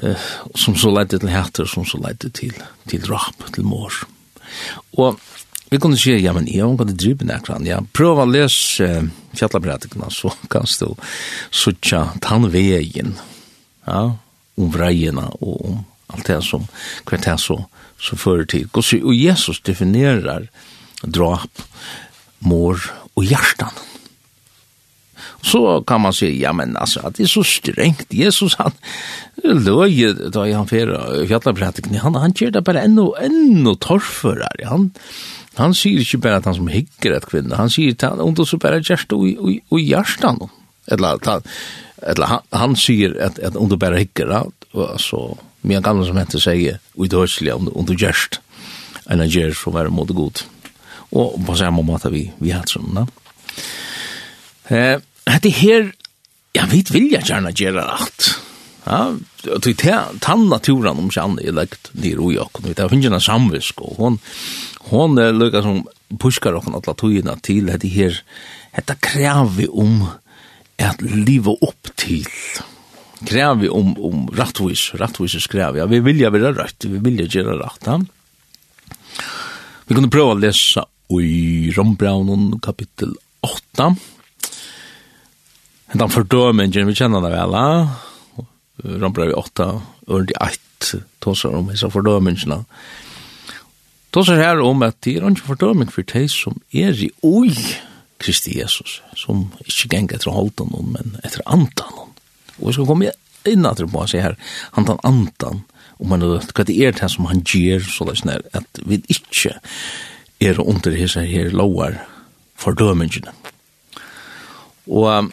eh, 0.00 0.30
som 0.56 0.76
så 0.78 0.92
leidde 0.94 1.20
til 1.20 1.32
hætre, 1.32 1.66
som 1.68 1.84
så 1.88 2.00
leidde 2.00 2.32
til, 2.32 2.56
til 2.88 3.04
rap, 3.10 3.44
til 3.52 3.68
mor. 3.68 3.98
Og 4.96 5.20
vi 5.72 5.80
kunne 5.80 5.96
si, 6.00 6.14
ja, 6.20 6.32
men 6.36 6.48
jeg 6.48 6.68
kunne 6.78 6.96
drive 6.96 7.28
nekran, 7.28 7.68
ja, 7.68 7.78
prøv 7.96 8.20
å 8.20 8.28
lese 8.28 8.88
uh, 8.88 9.12
fjallabratikna, 9.36 10.10
så 10.12 10.28
kan 10.52 10.68
du 10.68 10.90
sutja 11.48 12.10
tannvegen, 12.24 13.14
ja, 13.86 14.02
om 14.60 14.68
vreina 14.72 15.30
og 15.40 15.54
om 15.70 15.78
allt 16.12 16.26
det 16.26 16.42
som 16.42 16.66
kvart 17.04 17.24
här 17.24 17.36
så 17.36 17.64
så 18.02 18.16
förr 18.16 18.44
tid. 18.44 18.68
Och 18.72 18.84
så 18.84 19.04
och 19.04 19.14
Jesus 19.14 19.60
definierar 19.60 20.48
drap, 21.02 21.62
mor 22.38 22.92
och 23.14 23.24
hjärtan. 23.24 23.70
Så 25.42 25.82
kan 25.82 26.00
man 26.00 26.12
säga, 26.12 26.32
ja 26.32 26.52
men 26.52 26.76
alltså 26.76 27.00
att 27.00 27.14
det 27.14 27.22
är 27.22 27.26
så 27.26 27.44
strängt. 27.44 28.12
Jesus 28.12 28.54
han 28.54 28.72
löje 29.42 30.12
då 30.12 30.52
han 30.54 30.68
för 30.68 31.26
fjällaprätiken. 31.26 31.94
Han, 31.94 32.14
han 32.14 32.32
gör 32.36 32.50
det 32.50 32.60
bara 32.60 32.82
ännu, 32.82 33.12
ännu 33.20 33.74
torrförare. 33.74 34.66
Han, 34.66 34.90
han 35.54 35.74
sier 35.74 36.00
ikke 36.00 36.18
bare 36.22 36.40
at 36.40 36.46
han 36.48 36.56
som 36.56 36.68
hikker 36.72 37.12
et 37.12 37.26
kvinne, 37.28 37.58
han 37.58 37.70
sier 37.70 37.92
at 37.92 38.06
han 38.06 38.22
under 38.24 38.46
så 38.48 38.56
bare 38.56 38.80
gjerst 38.80 39.12
og 39.12 39.80
gjerstan. 39.80 40.38
Eller, 40.86 41.18
eller 42.02 42.30
han, 42.30 42.46
han 42.50 42.76
sier 42.76 43.18
at, 43.20 43.38
at 43.38 43.56
under 43.56 43.76
bare 43.76 44.00
hikker, 44.00 44.32
altså, 44.72 45.36
Men 45.62 45.76
jeg 45.76 45.86
gammal 45.86 46.08
som 46.08 46.18
hette 46.18 46.40
seg 46.42 46.62
i 46.66 47.08
dødselig 47.08 47.54
om 47.54 47.70
om 47.72 47.86
du 47.86 47.94
gjerst 47.94 48.40
enn 49.10 49.22
jeg 49.24 49.34
gjør 49.34 49.56
for 49.58 49.72
å 49.72 49.76
være 49.80 49.94
måte 49.94 50.14
god. 50.14 50.44
Og 51.12 51.34
på 51.46 51.56
samme 51.58 51.82
måte 51.86 52.10
vi 52.12 52.28
vi 52.38 52.54
hatt 52.54 52.72
sånn. 52.72 52.94
da 52.94 53.06
eh, 54.70 54.96
det 55.42 55.54
her 55.58 55.92
ja, 56.52 56.66
vi 56.68 56.82
jeg 56.84 57.26
gjerne 57.26 57.52
gjøre 57.56 57.84
alt 57.96 58.32
ja, 58.82 59.14
og 59.54 59.62
til 59.62 59.76
tann 60.24 60.48
naturen 60.50 60.98
om 60.98 61.10
kjann 61.12 61.38
er 61.42 61.54
lagt 61.54 61.92
nir 61.94 62.18
ui 62.18 62.34
okkur 62.42 62.66
vi 62.66 62.74
tar 62.78 62.90
finnes 62.90 63.12
en 63.12 63.22
samvisk 63.22 63.84
og 63.86 64.00
hon 64.00 64.18
hon 64.90 65.18
er 65.22 65.36
lukka 65.36 65.62
som 65.62 65.84
puskar 66.20 66.58
okkur 66.58 66.76
atla 66.80 66.96
togina 66.98 67.36
til 67.42 67.70
det 67.70 67.92
her 67.94 68.18
dette 68.74 68.98
krever 69.04 69.70
om 69.70 70.02
at 70.82 71.02
livet 71.02 71.62
opp 71.62 71.92
til 71.96 72.26
hette 72.26 72.71
krev 73.26 73.66
om, 73.70 73.94
om 73.98 74.26
rättvis 74.32 74.90
rättvis 74.94 75.38
skrev 75.42 75.76
ja, 75.76 75.86
vi 75.86 76.00
vill 76.00 76.20
ju 76.20 76.30
vara 76.30 76.52
rätt 76.52 76.84
vi 76.84 76.98
vill 76.98 77.20
ju 77.20 77.26
göra 77.26 77.58
rätt 77.66 77.86
ja. 77.86 78.00
Vi 79.86 79.94
kunde 79.94 80.10
prova 80.12 80.32
å 80.32 80.40
lese 80.40 80.84
i 81.20 81.72
Rombraunen 81.76 82.60
kapitel 82.64 83.10
8. 83.44 83.90
Hentan 85.92 86.12
fordømingen, 86.14 86.86
vi 86.86 86.94
känner 86.94 87.20
det 87.20 87.32
väl, 87.34 87.52
ja. 87.52 88.46
Rombraunen 88.84 89.34
8, 89.34 89.66
ørndi 90.08 90.36
1, 90.40 90.94
tosar 91.20 91.58
om 91.58 91.68
hessa 91.68 91.90
fordømingene. 91.92 92.62
Tosar 94.12 94.40
her 94.40 94.62
om 94.64 94.84
at 94.86 95.02
det 95.04 95.18
er 95.18 95.28
ikke 95.28 95.50
fordøming 95.52 95.92
for 95.92 96.06
de 96.08 96.24
som 96.32 96.56
er 96.72 96.96
i 96.96 97.10
oi 97.26 97.52
Kristi 98.22 98.54
Jesus, 98.58 99.00
som 99.18 99.48
ikke 99.66 99.90
ganger 99.96 100.16
etter 100.16 100.30
holden, 100.30 100.70
men 100.94 101.16
etter 101.26 101.42
andan, 101.44 102.11
Og 102.60 102.70
jeg 102.70 102.78
skal 102.78 102.88
komme 102.88 103.12
inn 103.48 103.66
at 103.66 103.80
det 103.80 103.90
på 103.90 104.06
seg 104.10 104.24
her, 104.26 104.38
han 104.76 104.86
tar 104.88 105.00
andan, 105.06 105.62
og 105.98 106.08
man 106.10 106.24
vet 106.26 106.54
hva 106.54 106.66
det 106.66 106.78
er 106.82 106.94
det 106.98 107.10
som 107.10 107.28
han 107.30 107.44
gjør, 107.46 107.84
så 107.86 108.06
det 108.08 108.18
er 108.30 108.42
at 108.58 108.82
vi 108.86 109.02
ikke 109.12 109.56
er 110.42 110.58
under 110.62 110.94
disse 110.94 111.22
her 111.26 111.52
lovar 111.54 112.00
fordømingene. 112.58 113.34
Og 114.90 115.30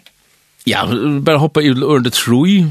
ja, 0.69 0.85
bare 0.85 1.41
hoppa 1.41 1.63
i 1.65 1.71
ørende 1.73 2.13
troi, 2.13 2.67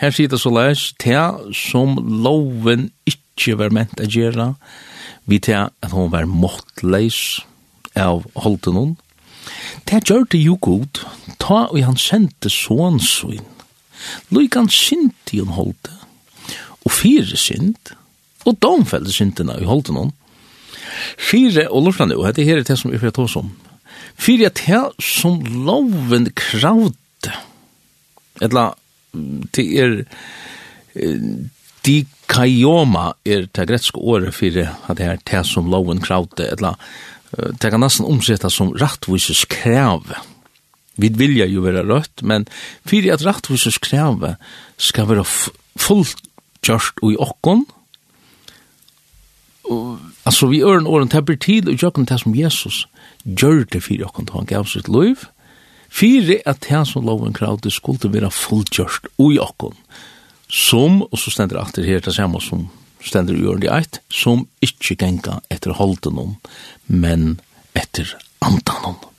her 0.00 0.12
sier 0.16 0.30
det 0.32 0.40
så 0.40 0.52
leis, 0.52 0.90
te 1.00 1.16
som 1.56 1.96
loven 2.24 2.90
ikke 3.08 3.56
var 3.60 3.72
ment 3.72 4.00
å 4.00 4.08
gjøre, 4.08 4.52
vi 5.28 5.38
te 5.40 5.56
at 5.56 5.92
hun 5.94 6.10
var 6.12 6.28
måttleis 6.28 7.40
av 7.96 8.26
holden 8.34 8.76
hun, 8.76 8.98
Det 9.88 10.04
gjør 10.06 10.26
det 10.30 10.38
jo 10.44 10.56
god, 10.60 11.00
ta 11.40 11.64
og 11.72 11.80
han 11.82 11.96
sendte 11.96 12.50
sånn 12.52 13.00
sånn, 13.00 13.40
Luikan 14.30 14.68
sint 14.72 15.34
i 15.34 15.40
hun 15.42 15.54
holdt, 15.56 15.90
og 16.84 16.92
fire 16.94 17.38
sint, 17.38 17.92
og 18.48 18.56
domfelle 18.62 19.12
sintina 19.12 19.58
i 19.60 19.68
holdt 19.68 19.92
noen. 19.94 20.14
Fire, 21.20 21.66
og 21.68 21.86
lortan 21.86 22.10
nu, 22.12 22.22
hette 22.24 22.44
her 22.46 22.60
er 22.60 22.66
det 22.66 22.78
som 22.80 22.92
vi 22.92 23.00
fyrir 23.00 23.14
tås 23.14 23.36
om. 23.40 23.52
Fire 24.20 24.48
er 24.48 24.56
det 24.56 25.04
som 25.04 25.40
loven 25.66 26.30
kravde, 26.36 27.34
etla, 28.40 28.70
det 29.56 29.66
er, 29.82 29.94
de 31.84 31.96
kajoma 32.30 33.10
er 33.26 33.46
det 33.50 33.68
gretske 33.68 34.00
året 34.00 34.36
fire, 34.36 34.70
at 34.88 35.00
det 35.00 35.06
er 35.06 35.24
det 35.30 35.44
som 35.48 35.70
loven 35.72 36.00
kravde, 36.04 36.46
etla, 36.48 36.76
det 37.30 37.70
kan 37.70 37.82
nesten 37.82 38.08
omsetta 38.08 38.50
som 38.50 38.72
rattvises 38.74 39.44
kravet 39.50 40.18
vi 41.00 41.10
vilja 41.16 41.48
jo 41.50 41.64
være 41.64 41.86
rødt, 41.88 42.22
men 42.22 42.46
fyrir 42.86 43.14
at 43.14 43.24
rettvises 43.26 43.78
kreve 43.82 44.36
skal 44.80 45.08
være 45.10 45.26
fullt 45.80 46.22
gjørst 46.66 47.00
i 47.06 47.16
okkon, 47.20 47.66
altså 50.26 50.48
vi 50.50 50.62
øren 50.66 50.86
åren 50.86 51.08
tepper 51.08 51.38
tid 51.38 51.68
og 51.70 51.78
gjøkken 51.78 52.08
det 52.10 52.20
som 52.22 52.34
Jesus 52.34 52.86
gjør 53.24 53.64
det 53.72 53.84
fyrir 53.86 54.08
okkon 54.08 54.26
til 54.26 54.40
han 54.40 54.50
gav 54.50 54.66
sitt 54.66 54.88
liv, 54.90 55.26
fyrir 55.90 56.42
at 56.46 56.66
det 56.68 56.82
som 56.88 57.06
loven 57.06 57.34
kravde 57.36 57.70
skulle 57.70 58.12
være 58.12 58.30
fullt 58.34 58.72
gjørst 58.76 59.10
i 59.18 59.38
okkon, 59.38 59.76
som, 60.50 61.02
og 61.02 61.18
så 61.18 61.30
stender 61.30 61.60
at 61.62 61.76
det 61.76 61.86
her 61.86 62.02
til 62.02 62.16
samme 62.16 62.40
som 62.42 62.68
stender 63.00 63.34
i 63.34 63.44
øren 63.46 63.64
i 63.64 63.70
eit, 63.72 64.00
som 64.10 64.46
ikkje 64.64 64.98
genga 65.00 65.38
etter 65.50 65.72
holden 65.78 66.18
om, 66.18 66.34
men 66.86 67.38
etter 67.78 68.16
andan 68.44 68.92
om. 68.92 69.09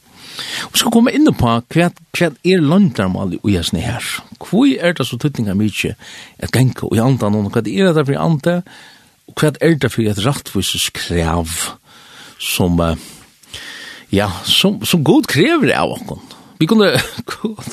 Vi 0.72 0.82
skal 0.82 0.94
komme 0.94 1.14
inn 1.16 1.28
på 1.28 1.58
hva, 1.74 1.90
hva 1.90 2.32
er 2.48 2.64
landarmal 2.64 3.38
i 3.40 3.56
jasne 3.56 3.84
her. 3.90 4.06
Hvor 4.42 4.68
er 4.68 4.98
det 4.98 5.08
så 5.08 5.20
tydninga 5.22 5.58
mykje 5.58 5.96
at 6.42 6.56
genka 6.56 6.88
og 6.90 6.98
i 6.98 7.04
andan 7.04 7.38
og 7.40 7.52
hva 7.52 7.64
er 7.66 7.94
det 7.96 8.08
for 8.08 8.18
anta? 8.20 8.62
og 9.32 9.40
hva 9.40 9.54
er 9.64 9.78
det 9.80 9.92
for 9.94 10.04
et 10.04 10.20
rattvises 10.26 10.90
krav 10.96 11.48
som 12.42 12.80
ja, 14.12 14.28
som, 14.44 14.82
som 14.84 15.04
god 15.08 15.30
krever 15.32 15.72
av 15.78 15.94
okkon. 15.96 16.20
Vi 16.60 16.68
kunne 16.70 16.92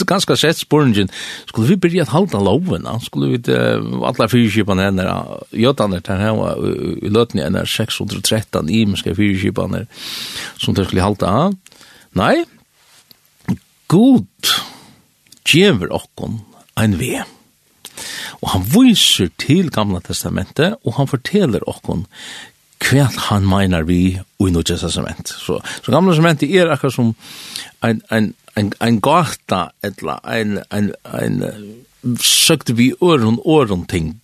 ganske 0.08 0.36
sett 0.38 0.60
spørningen, 0.62 1.10
skulle 1.48 1.74
vi 1.74 1.80
byrja 1.82 2.06
at 2.06 2.12
halda 2.14 2.38
loven, 2.40 2.86
skulle 3.04 3.34
vi 3.34 3.40
uh, 3.52 4.04
alle 4.08 4.28
fyrkipan 4.30 4.80
henne, 4.80 5.08
jötaner 5.52 6.00
til 6.04 6.22
henne 6.22 6.54
i 7.02 7.10
løtene 7.12 7.48
henne 7.48 7.66
613 7.68 8.70
imenske 8.70 9.12
fyrkipan 9.18 9.82
som 10.56 10.78
de 10.78 10.86
skulle 10.86 11.04
halda 11.04 11.34
av, 11.42 11.58
Nei, 12.18 12.42
god 13.86 14.26
djever 15.46 15.92
okkon 15.94 16.40
ein 16.78 16.96
ve. 16.98 17.22
Og 18.42 18.52
han 18.52 18.64
viser 18.70 19.30
til 19.40 19.70
Gamla 19.74 20.00
Testamentet, 20.04 20.78
og 20.84 20.96
han 20.98 21.10
forteller 21.10 21.64
okkon 21.70 22.06
hva 22.88 23.08
han 23.28 23.46
meiner 23.48 23.86
vi 23.86 24.00
i 24.14 24.50
noe 24.54 24.66
Testament. 24.66 25.30
Så, 25.30 25.58
så 25.62 25.94
Gamla 25.94 26.14
Testamentet 26.14 26.50
er 26.50 26.70
akkurat 26.72 26.94
som 26.94 27.14
ein, 27.82 28.02
ein, 28.10 28.32
ein, 28.54 28.72
ein 28.82 29.00
gata, 29.02 29.68
etla, 29.82 30.18
ein, 30.22 30.58
ein, 30.70 30.92
ein, 31.04 31.42
søkte 32.22 32.76
vi 32.78 32.92
øren, 33.02 33.40
øren 33.46 33.86
ting, 33.90 34.16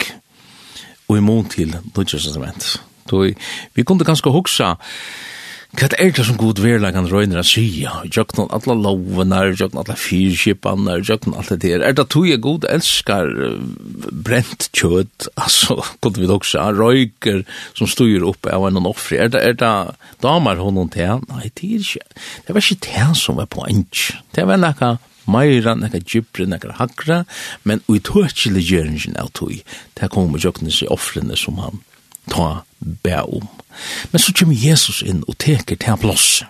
og 1.08 1.18
imot 1.18 1.54
til 1.54 1.74
Nødja 1.74 2.18
Testament. 2.18 2.74
Så 3.10 3.22
vi, 3.22 3.34
vi 3.74 3.82
kunne 3.82 4.06
ganske 4.06 4.30
hoksa, 4.30 4.74
Hva 5.74 5.88
er 5.98 6.12
det 6.14 6.22
som 6.22 6.36
god 6.38 6.60
verleggen 6.62 7.08
røyner 7.10 7.40
å 7.40 7.46
sija? 7.46 7.96
Jøkken 8.06 8.46
alle 8.54 8.76
lovene, 8.78 9.40
jøkken 9.58 9.80
alle 9.80 9.96
fyrkjipene, 9.98 11.00
jøkken 11.02 11.34
alt 11.34 11.50
det 11.62 11.72
Er 11.80 11.96
det 11.98 12.04
tog 12.14 12.28
jeg 12.28 12.42
god 12.44 12.66
elskar 12.70 13.26
brent 14.26 14.68
kjøtt, 14.70 15.26
altså, 15.34 15.80
kunne 16.04 16.22
vi 16.22 16.30
også, 16.30 16.62
røyker 16.78 17.42
som 17.74 17.90
styr 17.90 18.22
oppe 18.22 18.52
av 18.54 18.68
en 18.68 18.86
offre. 18.86 19.18
Er 19.24 19.32
det, 19.34 19.42
er 19.42 19.58
det 19.58 19.72
damer 20.22 20.62
hun 20.62 20.92
til? 20.94 21.24
Nei, 21.32 21.50
det 21.50 21.72
er 21.72 21.88
ikke. 21.88 22.22
Det 22.46 22.54
var 22.54 22.62
ikke 22.62 22.84
det 22.86 23.08
som 23.18 23.42
var 23.42 23.50
poenk. 23.50 24.04
Det 24.36 24.46
var 24.46 24.62
nekka 24.62 24.92
meira, 25.26 25.74
nekka 25.74 26.04
djupre, 26.04 26.46
nekka 26.46 26.76
hakra, 26.78 27.24
men 27.66 27.82
ui 27.90 27.98
tøtjelig 27.98 28.62
gjøringen 28.68 29.18
av 29.18 29.32
tog, 29.34 29.58
det 29.98 30.12
kom 30.14 30.30
med 30.30 30.44
jøkken 30.44 30.70
i 30.70 30.92
offrene 30.92 31.34
som 31.40 31.58
han 31.64 31.82
tar 32.30 32.62
bæ 32.84 33.20
om. 33.24 33.48
Men 34.12 34.22
så 34.22 34.32
kommer 34.36 34.54
Jesus 34.54 35.02
inn 35.02 35.24
og 35.28 35.38
teker 35.42 35.76
til 35.80 36.00
plass. 36.00 36.42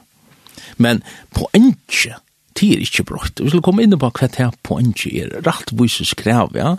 Men 0.76 1.02
på 1.34 1.48
enkje, 1.54 2.16
tid 2.54 2.76
er 2.76 2.86
ikke 2.86 3.06
brått. 3.08 3.42
Vi 3.42 3.50
skal 3.50 3.62
komme 3.64 3.84
inn 3.84 3.96
på 3.98 4.10
hva 4.10 4.30
det 4.30 4.50
på 4.62 4.78
enkje 4.78 5.12
er. 5.24 5.36
Rattvises 5.46 6.14
krev, 6.18 6.56
ja. 6.58 6.76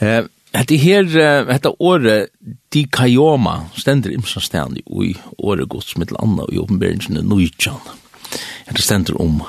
Eh, 0.00 0.24
Hette 0.56 0.78
her, 0.80 1.04
hette 1.52 1.70
året, 1.84 2.30
de 2.72 2.84
kajoma, 2.88 3.66
stender 3.76 4.14
imsa 4.14 4.40
stand 4.40 4.78
i 4.80 5.10
året 5.44 5.68
gods 5.68 5.92
mittel 6.00 6.16
anna 6.22 6.46
og 6.46 6.54
i 6.54 6.60
åpenberingsene 6.62 7.20
nøytjan. 7.20 7.82
Hette 8.64 8.82
stender 8.82 9.20
om, 9.20 9.42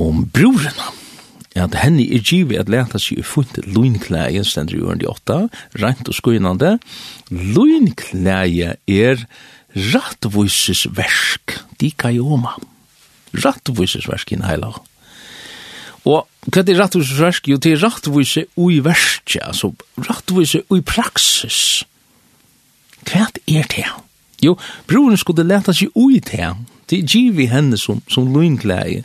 om 0.00 0.24
brorena 0.32 0.88
at 1.54 1.74
henne 1.78 2.02
er 2.02 2.22
givet 2.24 2.58
at 2.58 2.70
leta 2.72 2.98
seg 2.98 3.20
i 3.20 3.26
funnet 3.26 3.68
loinklæje, 3.70 4.42
stender 4.44 4.74
i 4.74 4.82
øren 4.82 5.00
de 5.00 5.08
åtta, 5.10 5.44
rent 5.78 6.08
og 6.10 6.16
skuinande. 6.16 6.78
Loinklæje 7.30 8.74
er 8.90 9.26
rattvises 9.94 10.86
versk, 10.96 11.58
de 11.80 11.90
kajoma. 11.90 12.56
Rattvises 13.44 14.08
versk 14.10 14.32
i 14.34 14.40
heilag. 14.42 14.82
Og 16.04 16.26
hva 16.50 16.60
er 16.60 16.78
rattvises 16.78 17.20
versk? 17.20 17.48
Jo, 17.48 17.56
det 17.56 17.72
er 17.72 17.82
rattvise 17.86 18.46
ui 18.56 18.80
versk, 18.84 19.38
altså 19.42 19.72
rattvise 20.08 20.64
ui 20.70 20.82
praksis. 20.82 21.84
Hva 23.06 23.28
er 23.46 23.70
det? 23.70 23.86
Jo, 24.44 24.58
broren 24.90 25.16
skulle 25.16 25.46
leta 25.46 25.72
seg 25.72 25.94
ui 25.94 26.18
det. 26.20 26.50
Det 26.90 26.98
er 26.98 27.08
givet 27.08 27.48
henne 27.48 27.78
som, 27.80 28.02
som 28.10 28.28
loinklæje. 28.32 29.04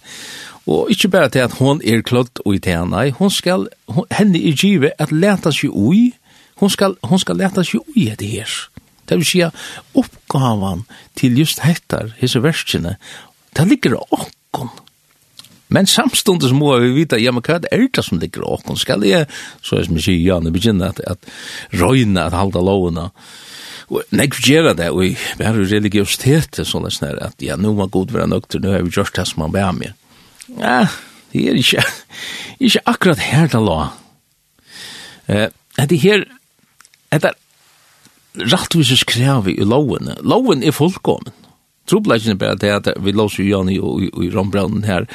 Og 0.69 0.91
ikkje 0.93 1.09
berre 1.09 1.31
til 1.33 1.45
at 1.47 1.57
hon 1.57 1.79
er 1.81 2.03
klødd 2.05 2.43
og 2.45 2.53
i 2.53 2.61
tena, 2.61 3.07
hon 3.17 3.31
skal, 3.33 3.67
hon, 3.89 4.05
henne 4.13 4.37
er 4.37 4.57
give 4.57 4.91
at 5.01 5.13
leta 5.13 5.53
seg 5.55 5.73
ui, 5.73 6.11
hon 6.61 6.69
skal, 6.69 6.97
hon 7.09 7.21
skal 7.21 7.39
leta 7.39 7.63
seg 7.65 7.81
ui 7.95 8.09
etter 8.11 8.29
her. 8.29 8.53
Det 9.09 9.17
vil 9.17 9.25
sija, 9.25 9.49
oppgavan 9.97 10.85
til 11.17 11.39
just 11.41 11.63
hettar, 11.65 12.13
hese 12.19 12.43
verskene, 12.43 12.99
det 13.57 13.65
ligger 13.65 13.97
okkon. 13.97 14.69
Men 15.73 15.89
samstundes 15.89 16.53
må 16.53 16.75
vi 16.81 16.93
vita, 16.93 17.17
ja, 17.17 17.33
men 17.33 17.45
hva 17.45 17.59
er 17.61 17.87
det 17.89 18.05
som 18.05 18.21
ligger 18.21 18.45
okkon? 18.45 18.77
Skal 18.77 19.05
jeg, 19.05 19.25
så 19.65 19.77
er 19.77 19.87
som 19.87 19.97
jeg 19.97 20.05
sier, 20.05 20.21
ja, 20.21 20.39
nu 20.41 20.53
begynner 20.53 20.93
at, 20.93 21.01
at 21.05 21.77
røyna, 21.81 22.27
at 22.27 22.37
halda 22.37 22.61
lovina, 22.61 23.09
Og 23.89 24.05
nek 24.13 24.35
vi 24.37 24.51
gjerra 24.51 24.75
det, 24.77 24.91
og 24.93 25.01
vi 25.01 25.45
har 25.45 25.55
jo 25.57 25.65
religiøsitet, 25.65 26.59
sånn 26.61 26.85
at 26.85 27.41
ja, 27.41 27.55
nu 27.57 27.71
må 27.73 27.87
god 27.89 28.13
være 28.13 28.29
nøkter, 28.29 28.61
nu 28.61 28.69
har 28.69 28.83
vi 28.85 28.93
gjort 28.93 29.15
det 29.17 29.25
som 29.25 29.41
man 29.41 29.55
ber 29.55 29.71
med. 29.73 29.95
Ja, 30.57 30.87
det 31.33 31.45
er 31.45 31.59
ikke, 31.59 31.83
ikke 32.59 32.85
akkurat 32.89 33.21
her 33.21 33.51
til 33.51 33.67
la. 33.67 33.79
Eh, 35.29 35.49
det 35.89 35.99
her, 36.01 36.25
det 37.13 37.29
er 37.29 37.37
rettvis 38.49 38.93
skrev 39.03 39.47
i 39.51 39.59
loven. 39.63 40.13
Loven 40.25 40.63
er 40.63 40.75
fullkommen. 40.75 41.35
Trobladjen 41.89 42.35
er 42.35 42.37
bare 42.37 42.57
det 42.61 42.69
at 42.69 42.87
vi 43.01 43.13
låser 43.15 43.47
Jani 43.47 43.79
og, 43.81 44.03
i, 44.05 44.09
og 44.13 44.35
Rombranden 44.35 44.83
her, 44.85 45.07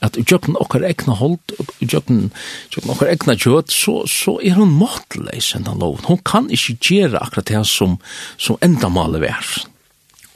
at 0.00 0.16
i 0.16 0.24
jøkken 0.24 0.56
okkar 0.60 0.86
egna 0.88 1.16
holdt, 1.18 1.52
i 1.84 1.88
jøkken, 1.88 2.30
jøkken 2.72 2.94
okkar 2.94 3.10
egna 3.12 3.36
kjøtt, 3.36 3.74
så, 3.74 3.98
så 4.08 4.38
er 4.40 4.56
hun 4.56 4.72
måtleis 4.80 5.50
enn 5.56 5.66
den 5.68 5.82
loven. 5.82 6.06
Hun 6.08 6.22
kan 6.24 6.48
ikke 6.52 6.78
gjøre 6.88 7.20
akkurat 7.20 7.52
det 7.52 7.64
som, 7.68 7.98
som 8.40 8.56
enda 8.64 8.88
maler 8.92 9.26
vær. 9.26 9.52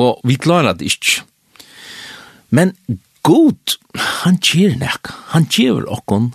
Og 0.02 0.20
vi 0.28 0.36
klarer 0.36 0.76
det 0.76 0.92
ikke. 0.92 1.24
Men 2.52 2.74
god, 3.26 3.78
han 4.22 4.38
gjør 4.42 4.76
nek, 4.80 5.10
han 5.32 5.48
gjør 5.50 5.88
okkon, 5.96 6.30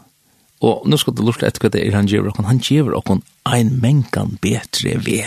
og 0.61 0.83
nå 0.89 0.97
skal 0.99 1.15
du 1.17 1.23
lortet 1.25 1.47
etter 1.49 1.63
hva 1.63 1.71
det 1.73 1.85
er 1.85 1.95
han 1.97 2.09
gjør 2.09 2.31
okkon, 2.31 2.49
han 2.49 2.59
gjør 2.61 2.97
okkon 2.99 3.23
ein 3.49 3.71
mengan 3.81 4.35
betre 4.43 4.97
ve. 5.05 5.23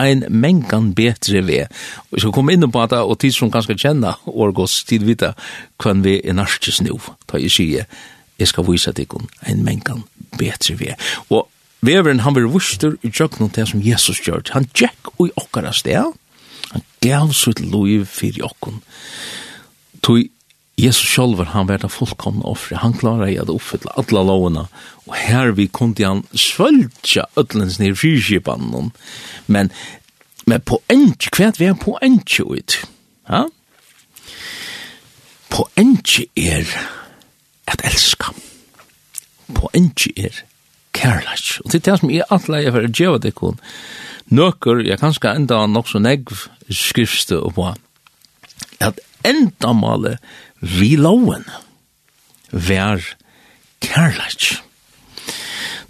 Ein 0.00 0.24
mengan 0.32 0.90
betre 0.96 1.42
ve. 1.46 1.60
Og 2.08 2.16
jeg 2.16 2.24
skal 2.24 2.34
komme 2.34 2.56
inn 2.56 2.66
på 2.72 2.86
det, 2.90 2.98
og 2.98 3.18
tid 3.20 3.36
som 3.36 3.50
kan 3.50 3.60
ganske 3.60 3.76
kjenner 3.78 4.18
Årgås 4.26 4.80
tid 4.88 5.04
vita, 5.06 5.34
hva 5.82 5.94
vi 6.02 6.18
er 6.24 6.38
narskis 6.38 6.80
nu, 6.82 6.96
da 7.30 7.38
jeg 7.42 7.54
sier, 7.54 7.86
jeg 8.40 8.50
skal 8.50 8.66
vise 8.66 8.94
deg 8.96 9.12
ein 9.46 9.62
mengan 9.62 10.02
betre 10.40 10.78
ve. 10.80 10.96
Og 11.30 11.46
veveren 11.84 12.24
han 12.24 12.34
vil 12.38 12.50
vuster 12.50 12.96
i 13.04 13.12
tjøkken 13.12 13.52
til 13.52 13.68
som 13.68 13.84
Jesus 13.84 14.24
gjør, 14.24 14.48
han 14.56 14.66
tjekk 14.72 15.14
og 15.18 15.28
i 15.28 15.36
okkara 15.44 15.76
sted, 15.76 16.10
han 16.72 16.84
gav 17.04 17.30
sitt 17.36 17.60
lov 17.60 18.08
fyrir 18.08 18.48
okkon. 18.48 18.80
Tui 20.02 20.30
Jesus 20.76 21.04
sjálfur, 21.04 21.44
han 21.52 21.68
verða 21.68 21.88
fullkomna 21.92 22.48
offri, 22.48 22.76
Han 22.76 22.94
klara 22.96 23.30
i 23.30 23.36
at 23.38 23.50
uppfylla 23.52 23.92
alla 23.96 24.22
lovuna, 24.24 24.66
og 25.06 25.14
her 25.14 25.52
vi 25.52 25.68
kundi 25.68 26.02
han 26.02 26.24
svölja 26.34 27.26
öllens 27.36 27.78
nir 27.78 27.94
fyrkipannen. 27.94 28.90
Men, 29.46 29.70
men 30.46 30.60
på 30.60 30.80
enki, 30.88 31.30
kvärt 31.30 31.60
vi 31.60 31.68
er 31.68 31.74
på 31.74 31.98
enki 32.02 32.24
tjuit. 32.36 32.78
Ja? 33.28 33.44
På 35.48 35.68
enki 35.76 36.26
er 36.36 36.66
at 37.66 37.84
elska, 37.84 38.32
På 39.54 39.68
enki 39.74 40.12
er 40.16 40.44
kärlek. 40.94 41.60
og 41.64 41.72
det 41.72 41.86
är 41.86 41.92
det 41.92 41.98
som 41.98 42.10
är 42.10 42.24
alla 42.28 42.62
jag 42.62 42.72
för 42.72 42.84
att 42.84 43.00
göra 43.00 43.18
det 43.18 43.34
kun. 43.34 43.60
Nöker, 44.24 45.26
enda 45.26 45.66
nog 45.66 45.88
så 45.88 45.98
negv 45.98 46.48
skrifste 46.70 47.36
og 47.36 47.54
på 47.54 47.74
at 48.80 48.98
endamale 49.24 50.16
vi 50.60 50.94
loven 50.96 51.44
vær 52.52 53.02
kærlach 53.82 54.60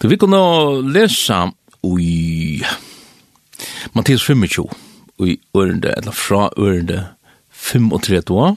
Du 0.03 0.09
vi 0.09 0.19
kunne 0.19 0.39
lesa 0.93 1.45
ui 1.83 2.62
Mattias 3.95 4.23
25 4.23 4.67
ui 5.23 5.37
ørende, 5.55 5.93
eller 5.97 6.15
fra 6.17 6.49
ørende 6.59 7.05
35 7.53 8.35
år, 8.35 8.57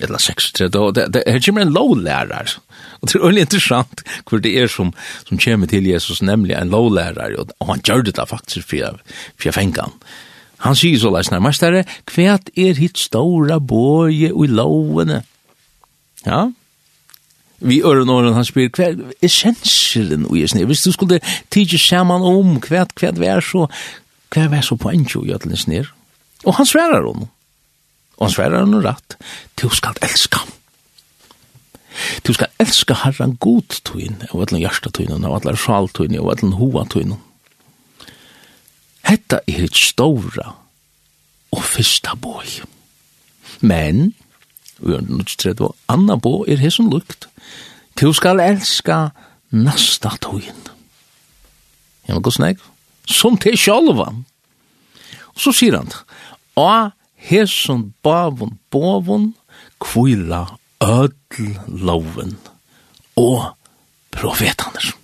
eller 0.00 0.18
36 0.18 0.78
år, 0.78 0.90
det, 0.96 1.06
det, 1.14 1.22
her 1.26 1.40
kommer 1.44 1.64
en 1.64 1.72
lovlærer, 1.72 2.56
og 3.00 3.08
det 3.08 3.16
er 3.18 3.24
veldig 3.24 3.44
interessant 3.46 4.02
hvor 4.28 4.40
det 4.44 4.52
er 4.60 4.70
som, 4.72 4.92
som 5.28 5.40
kommer 5.40 5.68
til 5.70 5.88
Jesus, 5.88 6.22
nemlig 6.22 6.56
en 6.56 6.72
lovlærer, 6.72 7.36
og 7.60 7.72
han 7.72 7.84
gjør 7.84 8.06
det 8.06 8.16
da 8.16 8.24
faktisk 8.28 8.68
for 8.68 8.80
jeg, 8.80 9.16
for 9.36 9.48
jeg 9.48 9.72
han. 9.80 9.92
Han 10.64 10.76
sier 10.78 10.98
så 11.00 11.10
leisner, 11.12 11.42
mestare, 11.44 11.84
kvæt 12.08 12.52
er 12.56 12.78
hitt 12.80 12.98
stora 12.98 13.58
bøye 13.60 14.32
og 14.32 14.48
lovene. 14.48 15.22
Ja, 16.26 16.46
vi 17.58 17.80
ør 17.82 18.04
når 18.04 18.32
han 18.36 18.44
spyr, 18.44 18.68
kvar 18.68 18.92
er 18.92 19.14
essensjelen 19.24 20.26
og 20.28 20.36
jesne? 20.36 20.66
Hvis 20.68 20.84
du 20.84 20.92
skulle 20.92 21.20
tige 21.50 21.78
saman 21.80 22.22
om 22.22 22.58
kvar 22.60 22.90
kvar 22.96 23.16
vær 23.16 23.40
så, 23.40 23.66
kvar 24.30 24.50
vær 24.52 24.64
så 24.64 24.76
poengjo 24.76 25.24
i 25.24 25.32
ætlen 25.32 25.56
snir? 25.56 25.88
Og 26.44 26.54
han 26.58 26.68
sverar 26.68 27.06
hon. 27.06 27.30
Og 28.18 28.26
han 28.26 28.34
sverar 28.34 28.64
hon 28.64 28.84
rett. 28.84 29.16
Du 29.62 29.68
skal 29.72 29.96
elska. 30.04 30.42
Du 32.26 32.34
skal 32.36 32.52
elska 32.60 32.94
Herren 33.04 33.38
god 33.40 33.80
tøyn, 33.88 34.20
og 34.30 34.44
allan 34.44 34.60
hjarta 34.60 34.92
tøyn, 34.92 35.24
og 35.24 35.40
allan 35.40 35.56
sjal 35.56 35.88
tøyn, 35.88 36.18
og 36.20 36.34
allan 36.34 36.58
hova 36.60 36.84
tøyn. 36.92 37.16
Hetta 39.06 39.38
er 39.46 39.60
hitt 39.62 39.78
stóra 39.78 40.56
og 41.54 41.62
fyrsta 41.62 42.16
boi. 42.18 42.46
Men, 43.62 44.14
og 44.82 44.92
jeg 44.92 45.06
nødt 45.06 45.60
og 45.60 45.76
anna 45.88 46.16
bo 46.18 46.42
er 46.44 46.58
hesson 46.60 46.90
lukt. 46.90 47.28
Tu 47.96 48.12
skal 48.12 48.42
elska 48.42 49.08
nasta 49.50 50.16
tøyen. 50.20 50.58
Ja, 52.08 52.14
men 52.14 52.22
gå 52.22 52.32
nek, 52.38 52.58
som 53.06 53.38
til 53.38 53.56
sjálvan. 53.58 54.24
Og 55.34 55.40
så 55.40 55.54
sier 55.54 55.78
han, 55.78 55.90
a 56.58 56.90
hesson 57.14 57.92
bavun 58.02 58.58
bovon 58.70 59.32
kvila 59.82 60.44
ödl 60.82 61.56
loven 61.68 62.36
og 63.16 63.54
profetaner. 64.10 64.94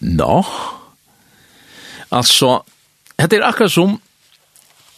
Nå, 0.00 0.42
no. 0.42 0.81
Altså, 2.12 2.60
det 3.18 3.38
er 3.38 3.46
akkurat 3.48 3.72
som 3.72 4.00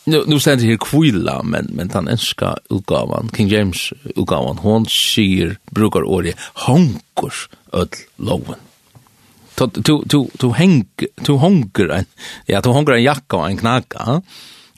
nu 0.07 0.25
nu 0.27 0.39
ständ 0.41 0.61
här 0.61 0.77
kvilla 0.77 1.43
men 1.43 1.69
men 1.73 1.91
han 1.91 2.09
enska 2.09 2.57
utgavan 2.71 3.31
King 3.37 3.49
James 3.49 3.93
utgavan 4.17 4.59
hon 4.59 4.87
sier 4.87 5.57
brukar 5.71 6.03
ordet 6.03 6.37
honkers 6.55 7.49
öll 7.73 7.89
loven 8.17 8.61
to 9.57 9.67
to 9.67 10.03
to 10.09 10.29
tu, 10.39 10.51
hang 10.53 10.85
to 11.25 11.37
honker 11.37 11.89
en, 11.89 12.07
ja 12.47 12.61
to 12.61 12.73
honker 12.73 12.93
en 12.93 13.03
jakka 13.03 13.37
og 13.37 13.49
ein 13.49 13.57
knakka 13.57 14.21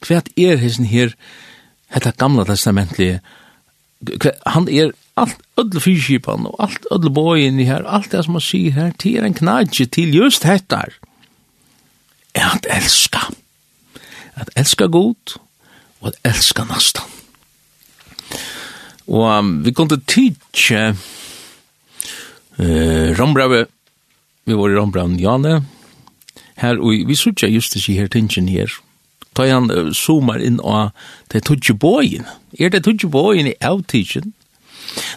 kvært 0.04 0.30
er 0.36 0.56
hesen 0.56 0.84
her 0.84 1.14
hetta 1.88 2.12
gamla 2.18 2.44
testamentli? 2.44 3.18
Han 4.46 4.68
er 4.68 4.92
alt 5.16 5.40
öll 5.56 5.80
fyskipan 5.80 6.46
og 6.46 6.60
alt 6.60 6.86
öll 6.92 7.10
boyin 7.10 7.58
her 7.58 7.86
allt 7.86 8.12
det 8.12 8.24
som 8.24 8.36
man 8.36 8.44
sier 8.44 8.76
her 8.76 8.92
til 8.98 9.24
en 9.24 9.34
knakki 9.34 9.86
til 9.86 10.14
just 10.14 10.44
hettar 10.44 10.92
er 12.36 12.54
at 12.54 12.66
elska. 12.70 13.26
At 14.36 14.50
elska 14.56 14.86
god, 14.92 15.38
og 16.00 16.12
at 16.12 16.18
elska 16.32 16.64
nastan. 16.68 17.08
Og 19.06 19.38
um, 19.38 19.64
vi 19.64 19.72
kunne 19.72 20.00
tidsje 20.06 20.96
uh, 22.58 23.08
Rombrave, 23.18 23.66
vi 24.44 24.54
var 24.54 24.68
i 24.68 24.78
Rombrave 24.78 25.16
Jane, 25.20 25.60
her, 26.56 26.78
og 26.78 27.08
vi 27.08 27.14
sutja 27.14 27.48
just 27.48 27.74
det 27.74 27.94
her 27.94 28.08
tingen 28.08 28.48
her, 28.48 28.72
ta 29.36 29.46
han 29.46 29.70
uh, 29.70 29.92
zoomar 29.92 30.42
inn 30.42 30.58
og 30.60 30.90
det 31.32 31.42
er 31.42 31.46
tudje 31.46 31.74
bojen. 31.74 32.26
Er 32.58 32.68
det 32.68 32.84
tudje 32.84 33.10
bojen 33.10 33.46
i 33.46 33.54
avtidgen? 33.60 34.32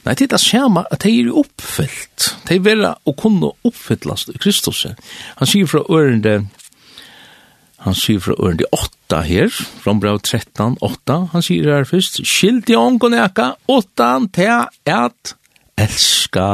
Nei, 0.06 0.14
det 0.14 0.28
er 0.28 0.34
det 0.34 0.42
samme 0.42 0.84
at 0.92 1.04
de 1.04 1.14
er 1.22 1.32
oppfyllt. 1.40 2.34
De 2.48 2.58
er 2.58 2.64
vera 2.66 2.96
å 3.08 3.14
kunne 3.18 3.54
oppfyllast 3.68 4.34
i 4.34 4.40
Kristus. 4.42 4.86
Han 5.40 5.50
sier 5.50 5.70
fra 5.70 5.86
ørende, 5.90 6.50
Han 7.86 7.96
sier 7.96 8.20
fra 8.20 8.36
ørende 8.36 8.68
8 8.76 9.22
her, 9.24 9.50
fra 9.50 9.94
brev 9.96 10.20
13, 10.20 10.78
8, 10.84 11.18
han 11.32 11.44
sier 11.46 11.70
her 11.72 11.88
først, 11.88 12.20
skilt 12.28 12.70
i 12.70 12.76
ångon 12.76 13.16
eka, 13.16 13.54
åttan 13.72 14.28
til 14.36 14.52
at 14.92 15.36
elska. 15.80 16.50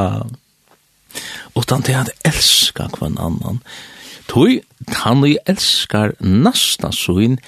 Åttan 1.58 1.82
til 1.82 1.98
at 1.98 2.12
elska 2.26 2.86
kvann 2.94 3.18
annan. 3.18 3.58
Toi, 4.30 4.60
han 5.02 5.24
og 5.26 5.34
elskar 5.50 6.14
nasta 6.22 6.92
suin, 6.94 7.40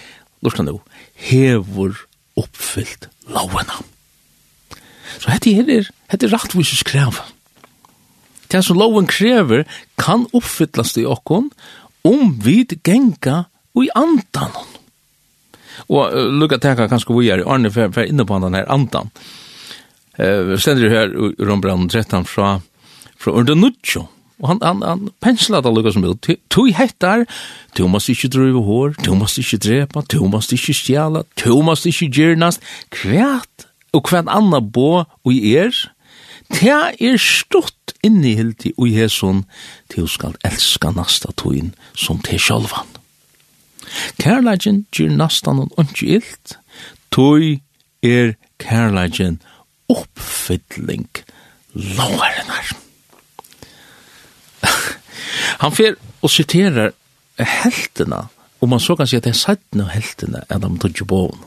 lortan 0.42 0.70
du, 0.70 0.80
hevur 1.28 1.94
oppfyllt 2.38 3.08
lovena. 3.30 3.78
Så 5.18 5.30
hette 5.32 5.54
her 5.54 5.70
er, 5.70 5.90
hette 6.10 6.30
rattvises 6.30 6.82
krev. 6.86 7.18
Det 8.48 8.62
som 8.64 8.78
loven 8.80 9.06
krever, 9.10 9.66
kan 10.00 10.26
oppfyllast 10.32 10.98
i 10.98 11.06
okkon, 11.06 11.50
om 12.06 12.34
vi 12.42 12.62
genga 12.86 13.44
og 13.76 13.84
i 13.84 13.90
andan. 13.98 14.54
Og 15.88 16.12
uh, 16.12 16.28
lukka 16.34 16.58
teka 16.62 16.88
kanskje 16.90 17.16
vi 17.16 17.32
er, 17.32 17.42
i 17.42 17.48
Arne 17.48 17.72
for, 17.72 17.92
for 17.94 18.08
inne 18.08 18.26
på 18.26 18.38
den 18.44 18.58
her 18.58 18.68
andan. 18.72 19.12
Uh, 20.18 20.56
stender 20.58 20.92
her 20.92 21.12
i 21.12 21.32
Rombrand 21.38 21.90
13 21.90 22.26
fra, 22.28 22.58
fra 23.18 23.34
Ordenuccio. 23.34 24.08
Og 24.38 24.52
han, 24.52 24.60
han, 24.62 24.82
han 24.86 25.06
penslet 25.22 25.64
det 25.66 25.74
lukka 25.74 25.92
som 25.94 26.06
ut. 26.06 26.30
Tui 26.52 26.72
hettar, 26.76 27.24
tu 27.74 27.86
måst 27.90 28.10
ikkje 28.12 28.30
drive 28.36 28.62
hår, 28.66 28.98
tu 29.02 29.14
måst 29.18 29.40
ikkje 29.42 29.62
drepa, 29.64 30.04
tu 30.06 30.22
måst 30.30 30.54
ikkje 30.54 30.76
stjala, 30.78 31.24
tu 31.38 31.58
måst 31.66 31.88
ikkje 31.90 32.10
gjernast. 32.14 32.62
Kvært 32.94 33.66
og 33.96 34.04
kvært 34.06 34.30
anna 34.30 34.60
bo 34.62 35.02
og 35.02 35.32
i 35.32 35.56
er, 35.58 35.74
Ta 36.48 36.92
er 36.96 37.18
stort 37.20 37.92
inni 38.04 38.32
hildi 38.38 38.72
og 38.78 38.88
i 38.88 38.94
hesun, 38.96 39.42
til 39.92 40.08
skal 40.08 40.36
elska 40.48 40.94
nasta 40.96 41.32
tuin 41.36 41.74
som 41.92 42.22
til 42.24 42.40
sjálfan. 42.40 42.88
Kærleikin 44.20 44.84
gyr 44.94 45.14
nastan 45.16 45.62
og 45.64 45.80
ondki 45.80 46.14
illt, 46.18 46.58
tøy 47.14 47.60
er 48.02 48.34
kærleikin 48.62 49.40
oppfylling 49.88 51.08
lovarenar. 51.74 52.72
Han 55.62 55.72
fer 55.74 55.96
og 56.22 56.30
siterar 56.30 56.92
heltina, 57.38 58.26
og 58.60 58.68
man 58.68 58.82
så 58.82 58.96
kan 58.98 59.06
si 59.06 59.16
at 59.18 59.24
det 59.26 59.34
er 59.36 59.38
sættene 59.38 59.86
og 59.86 59.94
heltina 59.94 60.42
er 60.50 60.58
de 60.62 60.72
tog 60.82 61.06
boen. 61.06 61.44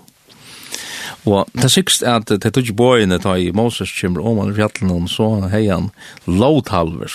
Og 1.30 1.49
det 1.54 1.69
sykst 1.69 2.01
er 2.01 2.17
at 2.21 2.32
det 2.32 2.54
tøtje 2.54 2.73
boene 2.73 3.19
tar 3.21 3.38
i 3.38 3.51
Moses 3.54 3.91
kymmer 3.93 4.25
om 4.25 4.39
han 4.41 4.54
i 4.54 4.58
fjallen, 4.58 4.91
og 4.95 5.10
så 5.12 5.27
hei 5.51 5.67
han 5.67 5.91
lovtalver, 6.25 7.13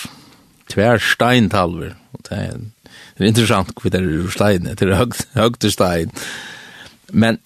tversteintalver, 0.71 1.97
og 2.15 2.29
det 2.29 2.39
er 2.39 2.61
det 3.17 3.25
er 3.25 3.33
interessant 3.33 3.73
hva 3.81 3.91
det 3.93 4.01
er 4.03 4.33
stein, 4.33 4.67
det 4.69 4.85
er 4.85 4.99
høgt 4.99 5.27
högt 5.37 5.65
stein. 5.73 6.13
Men 7.13 7.39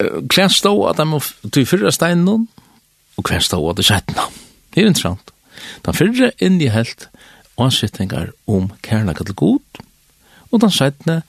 hva 0.00 0.46
stå 0.52 0.72
at 0.88 1.00
de 1.00 1.06
må 1.08 1.20
til 1.52 1.66
fyrre 1.68 1.92
stein 1.92 2.24
noen, 2.24 2.46
og 3.16 3.28
hva 3.28 3.40
stå 3.40 3.60
at 3.70 3.80
de 3.80 3.84
sjettene. 3.86 4.28
Det 4.72 4.82
er 4.82 4.88
interessant. 4.88 5.32
Den 5.84 5.96
fyrre 5.96 6.30
inn 6.40 6.60
i 6.60 6.70
helt 6.72 7.08
ansettingar 7.60 8.32
om 8.48 8.70
kærlega 8.84 9.24
til 9.24 9.36
god, 9.36 9.82
og 10.52 10.62
den 10.64 10.72
sjettene 10.72 11.20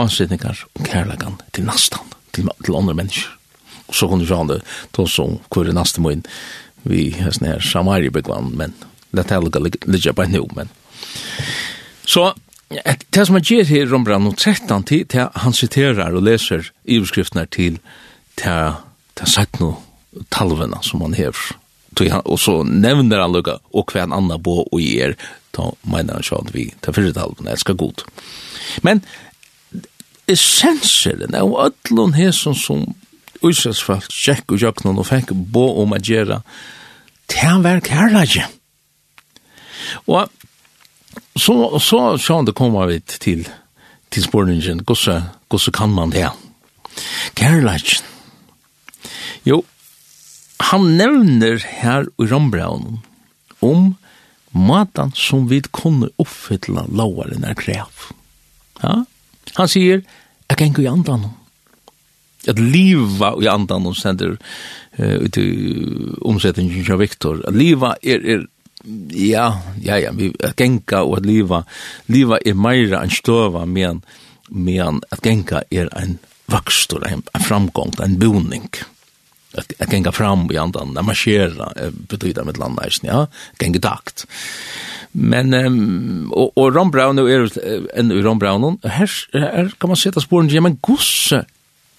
ansettingar 0.00 0.64
om 0.74 0.84
kærlega 0.84 1.32
til 1.52 1.68
nastan, 1.68 2.12
til, 2.36 2.48
til 2.64 2.76
andre 2.76 2.96
mennesker. 3.00 3.32
Og 3.88 3.96
så 3.96 4.08
kunne 4.08 4.24
vi 4.24 4.28
sjående, 4.28 4.60
to 4.96 5.06
som 5.08 5.38
kvar 5.52 5.68
er 5.68 5.76
naste 5.76 6.00
må 6.00 6.14
inn, 6.14 6.24
vi 6.84 7.08
er 7.16 7.32
sånn 7.32 7.48
her 7.48 7.64
samari 7.64 8.10
men 8.12 8.76
det 9.14 9.24
er 9.30 9.44
ikke 9.96 10.16
bare 10.18 10.32
men 10.56 10.72
Så 12.04 12.32
det 13.10 13.26
som 13.26 13.36
han 13.36 13.44
gjør 13.44 13.68
her 13.68 13.84
i 13.84 13.90
Rombran 13.90 14.32
13 14.32 14.84
til, 14.88 15.04
til 15.06 15.28
han 15.34 15.54
siterer 15.54 16.14
og 16.14 16.24
leser 16.26 16.70
iverskriftene 16.84 17.46
til 17.46 17.78
til, 18.36 18.74
til 19.14 19.60
noe 19.60 20.24
talvene 20.34 20.80
som 20.82 21.04
han 21.04 21.14
hever. 21.14 21.54
Og 22.24 22.38
så 22.42 22.62
nevner 22.66 23.22
han 23.22 23.34
lukka 23.34 23.60
og 23.72 23.92
hver 23.92 24.08
annan 24.08 24.42
bo 24.42 24.64
og 24.64 24.80
er, 24.82 25.14
da 25.54 25.70
mener 25.86 26.18
han 26.18 26.26
sånn 26.26 26.50
vi 26.54 26.68
til 26.82 26.96
fyrre 26.96 27.14
talvene, 27.14 27.52
jeg 27.54 27.62
skal 27.62 27.78
god. 27.78 28.02
Men 28.82 29.04
essenseren 30.30 31.36
av 31.38 31.54
öllun 31.66 32.16
hesson 32.18 32.56
som 32.58 32.86
Israelsfalt 33.44 34.08
tjekk 34.08 34.56
og 34.56 34.62
jøknon 34.62 34.98
og 34.98 35.10
fikk 35.10 35.34
bo 35.34 35.68
om 35.82 35.92
a 35.94 36.00
til 36.00 37.40
han 37.40 37.64
var 37.64 37.80
kærlage. 37.84 38.46
Og 40.06 40.28
så, 41.36 41.78
så 41.80 42.18
så 42.18 42.42
det 42.42 42.54
kommer 42.54 42.86
vi 42.90 43.00
til, 43.00 43.46
til 44.10 44.26
sporningen 44.26 44.84
gosse 44.86 45.22
gosse 45.48 45.72
kan 45.74 45.92
man 45.94 46.10
det? 46.14 46.28
Kærleitjen. 47.34 48.06
Jo, 49.44 49.64
han 50.70 50.96
nevner 50.96 51.60
her 51.82 52.06
i 52.18 52.26
Rombraun 52.30 53.00
om 53.60 53.94
matan 54.54 55.12
som 55.14 55.48
vi 55.50 55.60
kunne 55.74 56.10
oppfylla 56.22 56.86
lovaren 56.94 57.44
er 57.44 57.56
krev. 57.58 58.10
Ja? 58.82 59.02
Han 59.58 59.70
sier, 59.70 60.04
jeg 60.48 60.58
kan 60.58 60.70
ikke 60.70 60.84
i 60.84 60.90
andan 60.90 61.28
At 62.48 62.58
liva 62.60 63.34
i 63.40 63.48
andan 63.48 63.86
om 63.88 63.94
sender 63.96 64.36
uh, 64.36 65.16
ut 65.24 65.36
i 65.40 65.48
omsetningen 66.20 66.92
av 66.92 67.00
Viktor. 67.00 67.40
At 67.48 67.56
liva 67.56 67.94
er, 68.02 68.20
er 68.20 68.44
ja, 69.10 69.60
ja, 69.80 69.98
ja, 69.98 70.12
vi 70.12 70.32
at 70.44 70.56
genka 70.56 71.02
og 71.04 71.18
at 71.20 71.28
liva, 71.28 71.62
liva 72.12 72.38
er 72.44 72.56
meira 72.58 73.02
enn 73.04 73.12
støva, 73.12 73.64
men, 73.66 74.02
men 74.50 75.00
at 75.14 75.22
genka 75.24 75.64
er 75.70 75.88
en 75.98 76.18
vakstor, 76.52 77.06
en, 77.08 77.24
en 77.32 77.46
framgång, 77.46 77.94
en 78.04 78.18
boning. 78.20 78.68
At, 79.54 79.70
at 79.78 79.88
genka 79.88 80.12
fram 80.12 80.48
i 80.52 80.58
andan, 80.58 80.96
at 80.98 81.06
marschera, 81.06 81.70
betyda 82.10 82.44
med 82.44 82.58
landeisen, 82.60 83.08
ja, 83.08 83.24
genka 83.60 83.80
takt. 83.84 84.26
Men, 85.14 85.54
um, 85.54 86.32
og, 86.34 86.52
og 86.58 86.74
Ron 86.74 86.90
Brown, 86.90 87.20
er, 87.22 87.46
en 87.94 88.10
i 88.10 88.22
Ron 88.24 88.40
Brown, 88.42 88.80
her, 88.82 89.12
her 89.32 89.70
kan 89.78 89.92
man 89.92 90.00
sette 90.00 90.24
sporen, 90.24 90.50
ja, 90.50 90.62
men 90.64 90.80
gosse, 90.82 91.44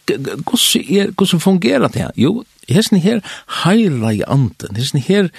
hvordan 0.05 0.83
er, 0.89 1.11
hvordan 1.11 1.39
fungerer 1.41 1.87
det? 1.87 2.09
Jo, 2.17 2.43
hesten 2.69 2.99
her 3.01 3.21
heila 3.63 4.11
i 4.13 4.21
anten 4.27 4.77
hesten 4.77 5.01
her 5.01 5.29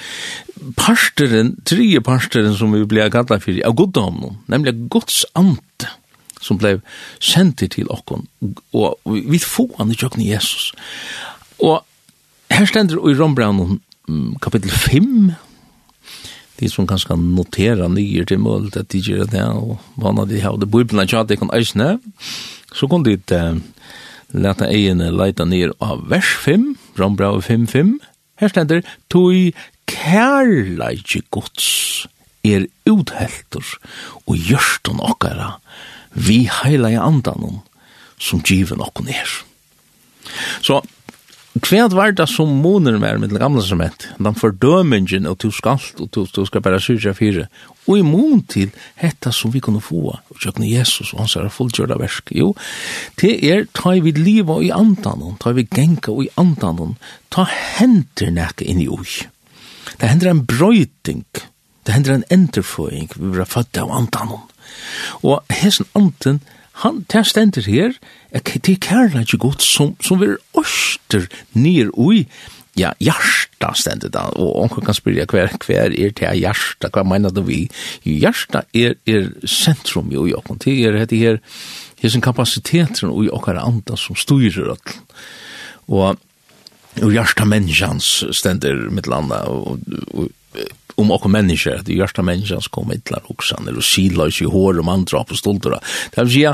parsteren, 0.79 1.57
tre 1.67 2.01
parsteren 2.05 2.55
som 2.57 2.75
vi 2.75 2.85
ble 2.89 3.09
gata 3.13 3.39
fyrir, 3.43 3.65
av 3.67 3.77
goddomnen, 3.79 4.39
nemlig 4.51 4.75
gods 4.93 5.25
ante, 5.39 5.91
som 6.43 6.59
ble 6.61 6.79
sendt 7.23 7.65
til 7.73 7.91
okkon, 7.93 8.27
og 8.77 8.99
vi 9.07 9.41
får 9.43 9.77
han 9.81 9.93
i 9.93 9.99
tjokken 9.99 10.25
Jesus. 10.25 10.71
Og 11.63 11.83
her 12.53 12.69
stender 12.69 13.01
i 13.03 13.17
Rombraunen 13.19 13.81
kapittel 14.43 14.71
5, 14.71 15.35
de 16.57 16.69
som 16.73 16.87
kanskje 16.89 17.19
notera 17.21 17.89
nyer 17.93 18.25
til 18.25 18.41
mål, 18.41 18.71
at 18.77 18.89
de 18.93 19.03
gjør 19.03 19.27
det, 19.29 19.43
og 19.45 19.77
vana 20.01 20.25
de 20.29 20.41
har 20.41 20.57
det. 20.57 20.71
Bøybna 20.73 21.05
tjata, 21.05 21.35
de 21.35 21.41
kan 21.41 21.53
eisne, 21.53 21.97
så 22.73 22.89
kan 22.89 23.05
de 23.05 23.19
leta 24.37 24.69
egene 24.71 25.11
leita 25.15 25.47
ned 25.49 25.75
av 25.83 26.05
vers 26.11 26.29
5, 26.45 26.69
Rombrau 27.01 27.41
5.5. 27.41 27.97
Her 28.41 28.53
stender, 28.53 28.85
tog 29.13 29.33
kærleiki 29.89 31.23
gods 31.33 32.07
er 32.47 32.67
uthelter 32.87 33.65
og 34.27 34.37
gjørstun 34.37 35.01
okkara 35.03 35.57
vi 36.17 36.45
heilige 36.63 37.01
andanon 37.03 37.63
som 38.23 38.41
given 38.45 38.81
okkon 38.81 39.11
er. 39.13 39.33
Så 40.65 40.81
kvært 41.63 41.95
var 41.95 42.13
det 42.17 42.27
som 42.31 42.51
moner 42.63 42.99
mer 42.99 43.21
med 43.23 43.31
det 43.31 43.41
gamle 43.41 43.63
som 43.63 43.81
het. 43.85 44.09
Den 44.19 44.35
fordømingen, 44.35 45.27
og 45.31 45.39
du 45.43 45.51
skal, 45.55 45.81
og 46.01 46.09
du, 46.15 46.25
du 46.27 46.45
skal 46.49 46.63
bare 46.65 46.81
syrja 46.83 47.13
fire. 47.17 47.47
Og 47.87 48.01
i 48.01 48.07
mån 48.07 48.43
til 48.51 48.73
hetta 48.99 49.31
som 49.33 49.53
vi 49.55 49.63
kunne 49.63 49.83
få, 49.85 50.17
og 50.17 50.43
kjøkne 50.43 50.69
Jesus, 50.69 51.13
og 51.15 51.23
han 51.23 51.31
sier 51.31 51.53
fullgjørt 51.55 51.95
av 51.95 52.03
versk. 52.03 52.33
Jo, 52.35 52.53
det 53.23 53.37
er, 53.47 53.67
ta 53.77 53.95
vi 54.03 54.15
liva 54.17 54.59
i 54.65 54.73
andan, 54.75 55.37
ta 55.43 55.55
vi 55.55 55.67
genka 55.71 56.17
i 56.25 56.29
andan, 56.41 56.97
ta 57.31 57.47
henter 57.47 58.35
nek 58.35 58.65
inn 58.67 58.83
i 58.83 58.91
ui. 58.91 59.29
Det 59.97 60.11
hender 60.11 60.33
en 60.33 60.45
brøyting, 60.51 61.25
det 61.87 61.95
hender 61.95 62.19
en 62.19 62.29
enterføying, 62.35 63.13
vi 63.15 63.33
blir 63.37 63.49
født 63.49 63.79
av 63.79 63.95
andan. 63.95 64.35
Og 65.23 65.41
hessen 65.63 65.87
andan, 65.95 66.43
han, 66.83 67.05
det 67.09 67.23
stender 67.31 67.65
her, 67.71 67.95
det 68.45 68.73
er 68.73 68.83
kærleik 68.83 69.35
godt 69.41 69.63
som, 69.63 69.95
som 70.01 70.21
vil 70.21 70.37
orster 70.55 71.29
nir 71.55 71.91
ui, 71.95 72.27
ja, 72.77 72.93
hjärsta 73.01 73.73
stendet 73.75 74.13
da, 74.13 74.27
og 74.37 74.53
onker 74.61 74.85
kan 74.85 74.97
spyrja 74.97 75.25
hver, 75.31 75.55
hver 75.65 75.95
er 75.97 76.13
det 76.13 76.35
hjärsta, 76.37 76.91
hva 76.93 77.07
meina 77.09 77.33
du 77.33 77.41
vi? 77.47 77.65
Hjärsta 78.05 78.67
er, 78.77 78.99
er 79.09 79.31
sentrum 79.49 80.13
jo 80.13 80.27
i 80.29 80.35
okken, 80.37 80.61
det 80.65 80.77
er 80.85 80.99
det 81.07 81.21
her, 81.21 81.41
hessen 82.03 82.25
kapaciteten 82.25 83.11
og 83.11 83.25
i 83.25 83.33
okkar 83.33 83.63
anda 83.63 83.97
som 83.97 84.19
styrer 84.19 84.75
öll. 84.77 84.97
Og, 85.89 86.21
og 87.01 87.13
hjärsta 87.15 87.47
menneskans 87.49 88.27
stender 88.37 88.91
mitt 88.93 89.09
landa, 89.09 89.47
og, 89.49 89.81
og, 90.13 90.29
om 90.97 91.13
okkur 91.13 91.29
mennesker, 91.33 91.83
det 91.85 91.97
hjärsta 91.97 92.25
menneskans 92.25 92.69
kom 92.73 92.89
mittlar 92.89 93.25
hoksaner 93.29 93.77
og 93.77 93.85
siløys 93.85 94.41
i 94.41 94.49
hår 94.49 94.81
og 94.81 94.87
mandra 94.89 95.25
på 95.29 95.37
stoltora. 95.37 95.81
Det 96.13 96.25
vil 96.25 96.33
si, 96.33 96.45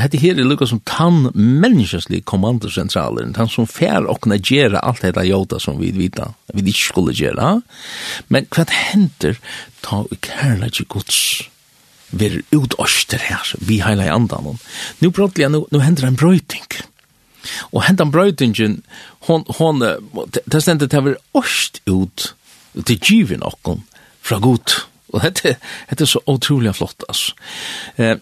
hette 0.00 0.18
her 0.18 0.38
er 0.38 0.46
lukka 0.48 0.66
som 0.68 0.80
tann 0.88 1.28
menneskeslig 1.34 2.24
kommandosentralen, 2.30 3.34
tann 3.36 3.50
som 3.52 3.68
fær 3.68 4.08
okna 4.10 4.38
gjerra 4.40 4.82
alt 4.82 5.04
heta 5.04 5.24
jota 5.26 5.60
som 5.62 5.78
vi 5.80 5.92
vita, 5.94 6.32
vi 6.52 6.64
ikke 6.72 6.88
skulle 6.88 7.14
gjerra. 7.14 7.60
men 8.28 8.46
hva 8.50 8.64
hender 8.70 9.38
ta 9.82 10.04
i 10.10 10.16
kærla 10.16 10.70
gods 10.88 11.50
ver 12.10 12.42
ut 12.52 12.74
oster 12.78 13.18
her, 13.18 13.54
vi 13.58 13.80
heila 13.82 14.06
i 14.06 14.12
andan. 14.12 14.58
Nu 15.00 15.10
brottelig, 15.10 15.50
nu, 15.50 15.66
nu 15.70 15.80
hender 15.80 16.06
en 16.06 16.16
brøyting. 16.16 16.66
Og 17.72 17.84
hendan 17.84 18.10
brøytingen, 18.10 18.82
hon, 19.26 19.44
hon, 19.58 19.82
det 19.82 20.62
stendet 20.62 20.90
til 20.90 21.02
å 21.02 21.08
være 21.08 21.22
ost 21.36 21.82
ut 21.90 22.30
til 22.86 22.98
givin 23.00 23.44
okkon 23.44 23.84
fra 24.24 24.38
god. 24.42 24.78
Og 25.14 25.22
dette, 25.22 25.56
dette 25.90 26.06
er 26.06 26.10
så 26.10 26.22
utrolig 26.30 26.74
flott, 26.74 27.04
altså. 27.08 27.34
Eh, 27.96 28.16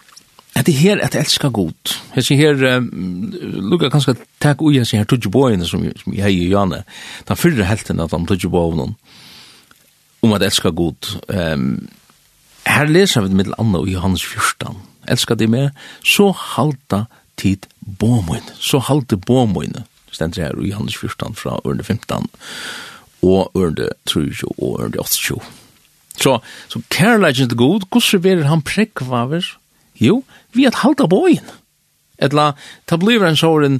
at 0.55 0.67
det 0.67 0.75
her 0.75 1.01
at 1.01 1.15
elska 1.17 1.49
god. 1.49 1.95
Jeg 2.17 2.25
sier 2.25 2.57
her, 2.57 2.77
um, 2.77 3.33
lukka 3.73 3.89
kanskje 3.93 4.19
takk 4.43 4.61
ui, 4.63 4.77
jeg 4.77 4.89
sier 4.89 5.03
her 5.03 5.09
tudje 5.09 5.31
boiene 5.33 5.67
som, 5.69 5.85
som 6.03 6.17
jeg 6.17 6.37
i 6.37 6.51
Jane, 6.51 6.83
den 7.29 7.41
fyrre 7.41 7.67
helten 7.69 8.03
at 8.05 8.13
han 8.13 8.27
tudje 8.29 8.51
boiene, 8.53 8.93
om 10.23 10.37
at 10.37 10.45
elska 10.45 10.75
god. 10.77 11.15
Um, 11.29 11.89
her 12.69 12.91
leser 12.91 13.25
vi 13.25 13.33
det 13.33 13.39
middel 13.41 13.57
anna 13.59 13.81
i 13.87 13.97
Johannes 13.97 14.25
14. 14.25 14.77
Elska 15.11 15.35
det 15.35 15.49
med, 15.51 15.73
så 16.05 16.31
halta 16.37 17.07
tid 17.41 17.67
bomoin, 17.81 18.45
så 18.61 18.79
halta 18.79 19.17
bomoin, 19.17 19.81
stendt 20.13 20.39
her 20.39 20.55
i 20.61 20.71
Johannes 20.71 21.01
14 21.01 21.35
fra 21.35 21.57
ørende 21.65 21.85
15, 21.85 22.29
og 23.23 23.51
ørende 23.57 23.89
3 24.07 24.29
og 24.59 24.83
ørende 24.83 25.01
8 25.01 25.41
Så, 26.21 26.39
så 26.69 26.81
kærleikken 26.91 27.49
til 27.49 27.59
god, 27.59 27.89
hvordan 27.89 28.25
verer 28.25 28.49
han 28.49 28.63
prekvaver, 28.63 29.57
Jo, 30.03 30.23
vi 30.57 30.67
at 30.67 30.83
halda 30.83 31.09
boin. 31.11 31.45
Etla, 32.23 32.53
ta 32.87 32.99
blir 33.01 33.23
en 33.27 33.39
såren 33.39 33.79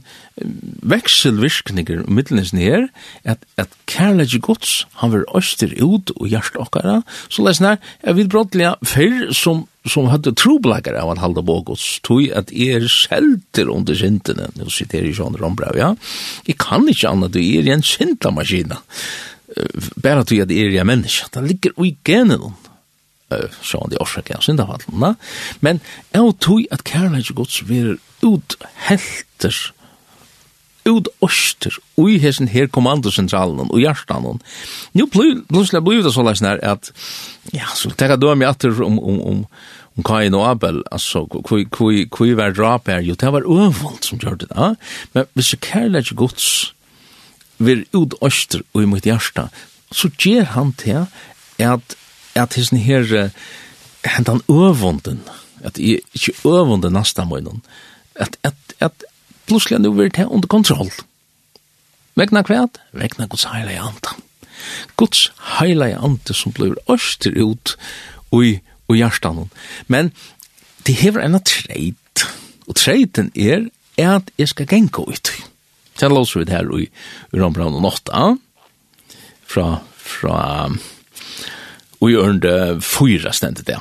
vekselvirkninger 0.89 2.07
middelen 2.11 2.59
her, 2.59 2.89
at, 3.29 3.45
at 3.61 3.75
kærleik 3.91 4.35
gods, 4.43 4.87
han 4.99 5.13
vil 5.13 5.27
øster 5.37 5.71
ut 5.79 6.11
og 6.17 6.27
hjert 6.33 6.57
okkara, 6.59 7.01
så 7.31 7.45
lesen 7.47 7.69
her, 7.71 7.83
jeg 8.03 8.19
vil 8.19 8.31
brottliga 8.33 8.75
fyrr 8.89 9.31
som, 9.37 9.67
som 9.87 10.11
hadde 10.11 10.35
troblagare 10.39 11.05
av 11.05 11.13
at 11.15 11.23
halda 11.23 11.45
bo 11.47 11.61
gods, 11.69 12.01
tog 12.07 12.25
at 12.35 12.51
er 12.51 12.89
selter 12.91 13.71
under 13.71 13.99
sintene, 13.99 14.51
nå 14.59 14.73
sitter 14.73 15.03
jeg 15.03 15.13
i 15.13 15.19
sånn 15.21 15.39
rombrev, 15.39 15.79
ja, 15.79 15.93
jeg 16.49 16.59
kan 16.63 16.89
ikke 16.91 17.13
anna, 17.13 17.31
du 17.31 17.39
er 17.43 17.69
i 17.69 17.77
en 17.77 17.87
syndamaskina, 17.87 18.81
bare 20.03 20.27
tog 20.27 20.43
at 20.43 20.51
er 20.51 20.73
i 20.73 20.83
en 20.83 20.89
menneska, 20.89 21.31
det 21.37 21.47
ligger 21.47 21.79
ui 21.79 21.95
genen, 22.09 22.51
så 23.63 23.83
han 23.83 23.93
de 23.93 24.01
årsaken 24.03 24.61
av 24.63 24.83
da. 24.89 25.13
Men 25.61 25.81
jeg 26.15 26.35
tog 26.45 26.67
at 26.75 26.85
kærlighet 26.89 27.35
gods 27.37 27.63
verer 27.69 27.99
ut 28.23 28.57
helter, 28.87 29.57
ut 30.83 31.09
åster, 31.23 31.77
ui 31.99 32.17
hessen 32.23 32.51
her 32.51 32.67
kommandosentralen 32.75 33.69
og 33.69 33.79
hjertan. 33.79 34.41
Nå 34.99 35.07
plutselig 35.15 35.83
blir 35.87 36.03
det 36.03 36.15
så 36.15 36.25
leis 36.27 36.43
nær 36.43 36.63
at, 36.67 36.91
ja, 37.55 37.69
så 37.79 37.93
tenker 37.95 38.19
du 38.19 38.29
om 38.33 38.43
jeg 38.43 38.51
atter 38.51 38.83
om, 38.83 38.99
om, 38.99 39.21
om, 39.31 39.41
om 39.97 40.07
Kain 40.07 40.35
og 40.39 40.47
Abel, 40.49 40.83
altså, 40.91 41.25
hvor 41.31 42.37
var 42.39 42.55
drap 42.57 42.91
er, 42.91 43.03
jo, 43.07 43.15
det 43.15 43.33
var 43.33 43.47
øvult 43.47 44.09
som 44.09 44.19
gjør 44.23 44.41
det, 44.43 44.51
ja. 44.51 44.73
Men 45.15 45.31
hvis 45.39 45.55
kærlighet 45.63 46.17
gods 46.19 46.49
verer 47.63 47.87
ut 47.95 48.19
åster 48.21 48.65
og 48.73 48.83
imot 48.83 49.07
hjertan, 49.07 49.53
så 49.93 50.11
gjør 50.19 50.49
han 50.57 50.73
til 50.81 51.07
at 51.63 51.97
at 52.35 52.55
hissen 52.55 52.79
her 52.79 53.31
hentan 54.05 54.43
øvunden, 54.51 55.23
at 55.63 55.79
jeg 55.79 56.03
ikke 56.15 56.35
øvunden 56.45 56.93
næsta 56.93 57.25
møynen, 57.25 57.63
at, 58.15 58.37
at, 58.43 58.55
at 58.81 59.05
plutselig 59.47 59.81
nu 59.81 59.93
vil 59.93 60.11
det 60.11 60.25
under 60.27 60.49
kontroll. 60.49 60.93
Vegna 62.15 62.43
kvæt, 62.43 62.81
vegna 62.93 63.27
Guds 63.27 63.45
heilige 63.45 63.81
anta. 63.81 64.17
Guds 64.97 65.33
heilige 65.59 65.97
anta 65.97 66.35
som 66.37 66.53
blir 66.53 66.77
øster 66.93 67.33
ut 67.41 67.77
ui, 68.33 68.61
ui 68.89 68.97
hjertan. 68.97 69.49
Men 69.89 70.13
det 70.87 70.99
hever 71.01 71.25
enn 71.25 71.39
treit, 71.47 72.27
og 72.67 72.77
treiten 72.77 73.31
er 73.37 73.69
at 74.01 74.31
jeg 74.39 74.49
skal 74.53 74.69
genka 74.69 75.05
ut. 75.09 75.33
Så 75.99 76.09
låser 76.09 76.41
vi 76.41 76.49
det 76.49 76.57
her 76.57 76.69
i 76.69 76.89
ui 77.33 77.41
Rambrand 77.41 77.77
og 77.77 77.83
Nåtta, 77.85 78.37
fra, 79.47 79.67
fra, 79.97 80.69
og 82.03 82.11
i 82.11 82.17
ørende 82.19 82.81
fyra 82.83 83.33
stendet 83.35 83.69
det. 83.69 83.79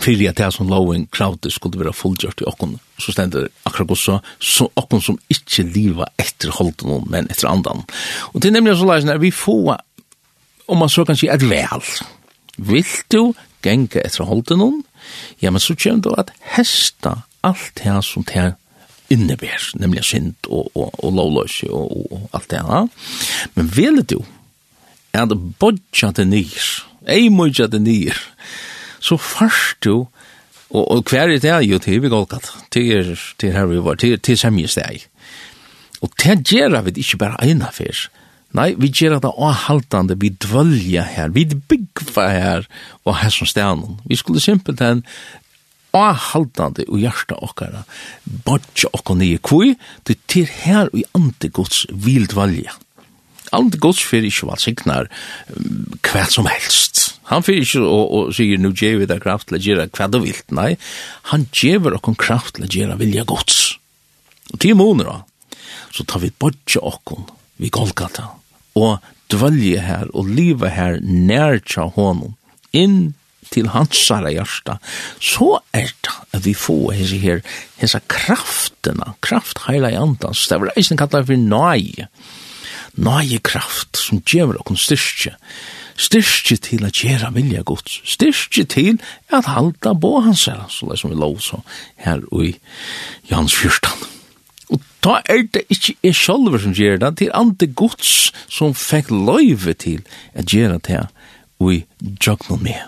Fyrir 0.00 0.30
at 0.30 0.38
det 0.38 0.52
som 0.54 0.68
loven 0.70 1.08
kravde 1.10 1.50
skulle 1.50 1.80
være 1.80 1.96
fullgjørt 1.96 2.44
i 2.44 2.46
okkon, 2.46 2.76
så 3.00 3.14
stendet 3.14 3.48
akkurat 3.66 3.88
godt 3.90 4.02
så, 4.04 4.18
så 4.38 4.68
okken 4.78 5.02
som 5.02 5.18
ikkje 5.32 5.64
liva 5.72 6.06
etter 6.20 6.52
holden, 6.60 7.08
men 7.10 7.26
etter 7.32 7.48
andan. 7.50 7.82
Og 8.30 8.38
det 8.38 8.50
er 8.50 8.58
nemlig 8.58 8.76
så 8.78 8.86
leisende, 8.86 9.18
vi 9.18 9.32
får, 9.34 9.80
om 10.70 10.78
man 10.84 10.92
så 10.92 11.04
kan 11.08 11.18
si, 11.18 11.26
et 11.32 11.42
vel. 11.42 11.82
Vil 12.70 12.94
du 13.10 13.32
genga 13.64 14.04
etter 14.04 14.28
holden, 14.28 14.84
ja, 15.42 15.50
men 15.50 15.62
så 15.62 15.74
kjem 15.74 16.04
du 16.04 16.12
at 16.20 16.30
hesta 16.54 17.22
alt 17.42 17.80
det 17.80 18.02
som 18.04 18.22
det 18.28 18.52
innebär, 19.10 19.58
nemlig 19.74 20.04
synd 20.06 20.36
og, 20.46 20.68
og, 20.76 20.92
og 21.02 21.14
lovløs 21.16 21.64
og, 21.66 21.88
og, 21.96 22.12
og 22.12 22.28
alt 22.36 22.50
det 22.50 22.60
här. 22.62 22.88
Men 23.54 23.66
vil 23.66 24.04
du, 24.06 24.20
är 25.12 25.26
det 25.26 25.36
bodja 25.58 26.12
det 26.12 26.24
nyr, 26.24 26.89
ei 27.10 27.28
mykja 27.32 27.68
det 27.70 27.82
nyr. 27.82 28.16
så 29.00 29.16
først 29.16 29.84
du, 29.84 30.06
og, 30.70 30.84
og 30.84 31.04
hver 31.08 31.32
er 31.32 31.40
det 31.40 31.70
jo 31.70 31.78
til 31.82 32.02
vi 32.02 32.12
golgat, 32.12 32.50
til, 32.70 33.18
til 33.38 33.52
her 33.52 33.66
vi 33.66 33.82
var, 33.82 33.94
til, 33.94 34.18
til 34.20 34.38
semje 34.38 34.68
steg. 34.68 35.06
Og 36.00 36.12
det 36.22 36.52
gjør 36.52 36.80
vi 36.86 37.00
ikke 37.00 37.20
bare 37.20 37.40
eina 37.44 37.70
fyr, 37.72 38.06
nei, 38.56 38.74
vi 38.78 38.90
gjør 38.92 39.20
det 39.22 39.32
avhaltande, 39.32 40.16
vi 40.20 40.32
dvølja 40.42 41.04
her, 41.16 41.32
vi 41.34 41.46
byggva 41.46 42.28
her, 42.34 42.66
og 43.04 43.18
her 43.20 43.32
som 43.34 43.48
stenen. 43.48 44.00
Vi 44.04 44.18
skulle 44.18 44.42
simpelthen 44.42 45.04
avhaltande 45.96 46.86
og 46.88 47.00
hjarta 47.02 47.38
okkara, 47.42 47.84
bodja 48.46 48.90
okkara 48.94 49.20
nye 49.22 49.40
kvui, 49.42 49.74
til 50.06 50.50
her 50.62 50.90
og 50.90 50.98
i 50.98 51.06
ante 51.14 51.50
gods. 51.50 51.86
Alt 53.56 53.78
gods 53.82 54.02
fyrir 54.06 54.28
ikkje 54.30 54.48
valsignar 54.50 55.08
hva 56.06 56.24
som 56.30 56.48
helst. 56.50 57.16
Han 57.30 57.44
fyrir 57.46 57.64
ikkje 57.64 57.82
og, 57.86 58.04
og 58.16 58.34
sier 58.36 58.60
nu 58.60 58.72
djevi 58.74 59.08
da 59.10 59.18
kraft 59.22 59.50
til 59.50 59.58
å 59.58 59.62
gjera 59.64 59.88
hva 59.90 60.08
du 60.10 60.20
vilt, 60.22 60.46
nei. 60.54 60.74
Han 61.32 61.48
djever 61.54 61.98
okon 61.98 62.18
kraft 62.18 62.56
til 62.56 62.66
å 62.66 62.70
gjera 62.70 62.98
vilja 63.00 63.26
gods. 63.28 63.76
Og 64.50 64.58
ti 64.62 64.74
måneder 64.74 65.10
da, 65.10 65.58
så 65.94 66.06
tar 66.06 66.22
vi 66.22 66.30
bodja 66.30 66.82
okon 66.86 67.26
vi 67.60 67.68
Golgata 67.74 68.30
og 68.78 69.02
dvølje 69.30 69.80
her 69.84 70.10
og 70.16 70.30
liva 70.30 70.70
her 70.72 70.98
nær 71.02 71.58
tja 71.66 71.88
honom 71.94 72.36
inn 72.76 73.12
til 73.50 73.70
hans 73.74 73.98
sara 73.98 74.30
hjärsta, 74.30 74.76
så 75.18 75.58
er 75.74 75.90
det 75.90 76.14
at 76.36 76.44
vi 76.44 76.54
får 76.54 76.92
hese 76.94 77.18
her, 77.18 77.40
hese 77.80 77.98
kraftena, 78.10 79.16
kraft 79.26 79.64
heila 79.66 79.90
i 79.90 79.98
andans, 79.98 80.44
det 80.46 80.60
var 80.62 80.70
eisen 80.76 81.00
kallar 81.00 81.26
for 81.26 81.40
nai, 81.40 82.06
nøye 83.00 83.40
kraft 83.44 83.98
som 83.98 84.20
gjør 84.26 84.58
okkur 84.60 84.78
styrke, 84.78 85.34
styrke 86.00 86.56
til 86.60 86.84
at 86.86 87.00
gjøre 87.00 87.32
vilja 87.34 87.64
gods, 87.66 88.00
styrke 88.08 88.64
til 88.64 89.00
at 89.32 89.48
halda 89.50 89.94
bo 89.94 90.20
hans 90.24 90.46
her, 90.48 90.66
så 90.68 90.88
det 90.90 90.98
som 91.00 91.12
vi 91.12 91.18
lov 91.18 91.40
så 91.44 91.60
her 92.04 92.22
i 92.42 92.54
Jans 93.30 93.54
14. 93.54 94.08
Og 94.70 94.80
da 95.04 95.18
er 95.24 95.44
det 95.54 95.64
ikke 95.72 95.96
jeg 96.02 96.14
selv 96.14 96.58
som 96.62 96.76
gjør 96.76 97.00
det, 97.02 97.16
til 97.18 97.34
andre 97.34 97.66
gods 97.66 98.32
som 98.48 98.74
fikk 98.76 99.10
løyve 99.10 99.74
til 99.74 100.04
at 100.34 100.46
gjøre 100.46 100.78
det 100.78 100.96
her 100.96 101.06
og 101.60 101.74
i 101.74 101.84
jøgna 102.00 102.56
med. 102.56 102.80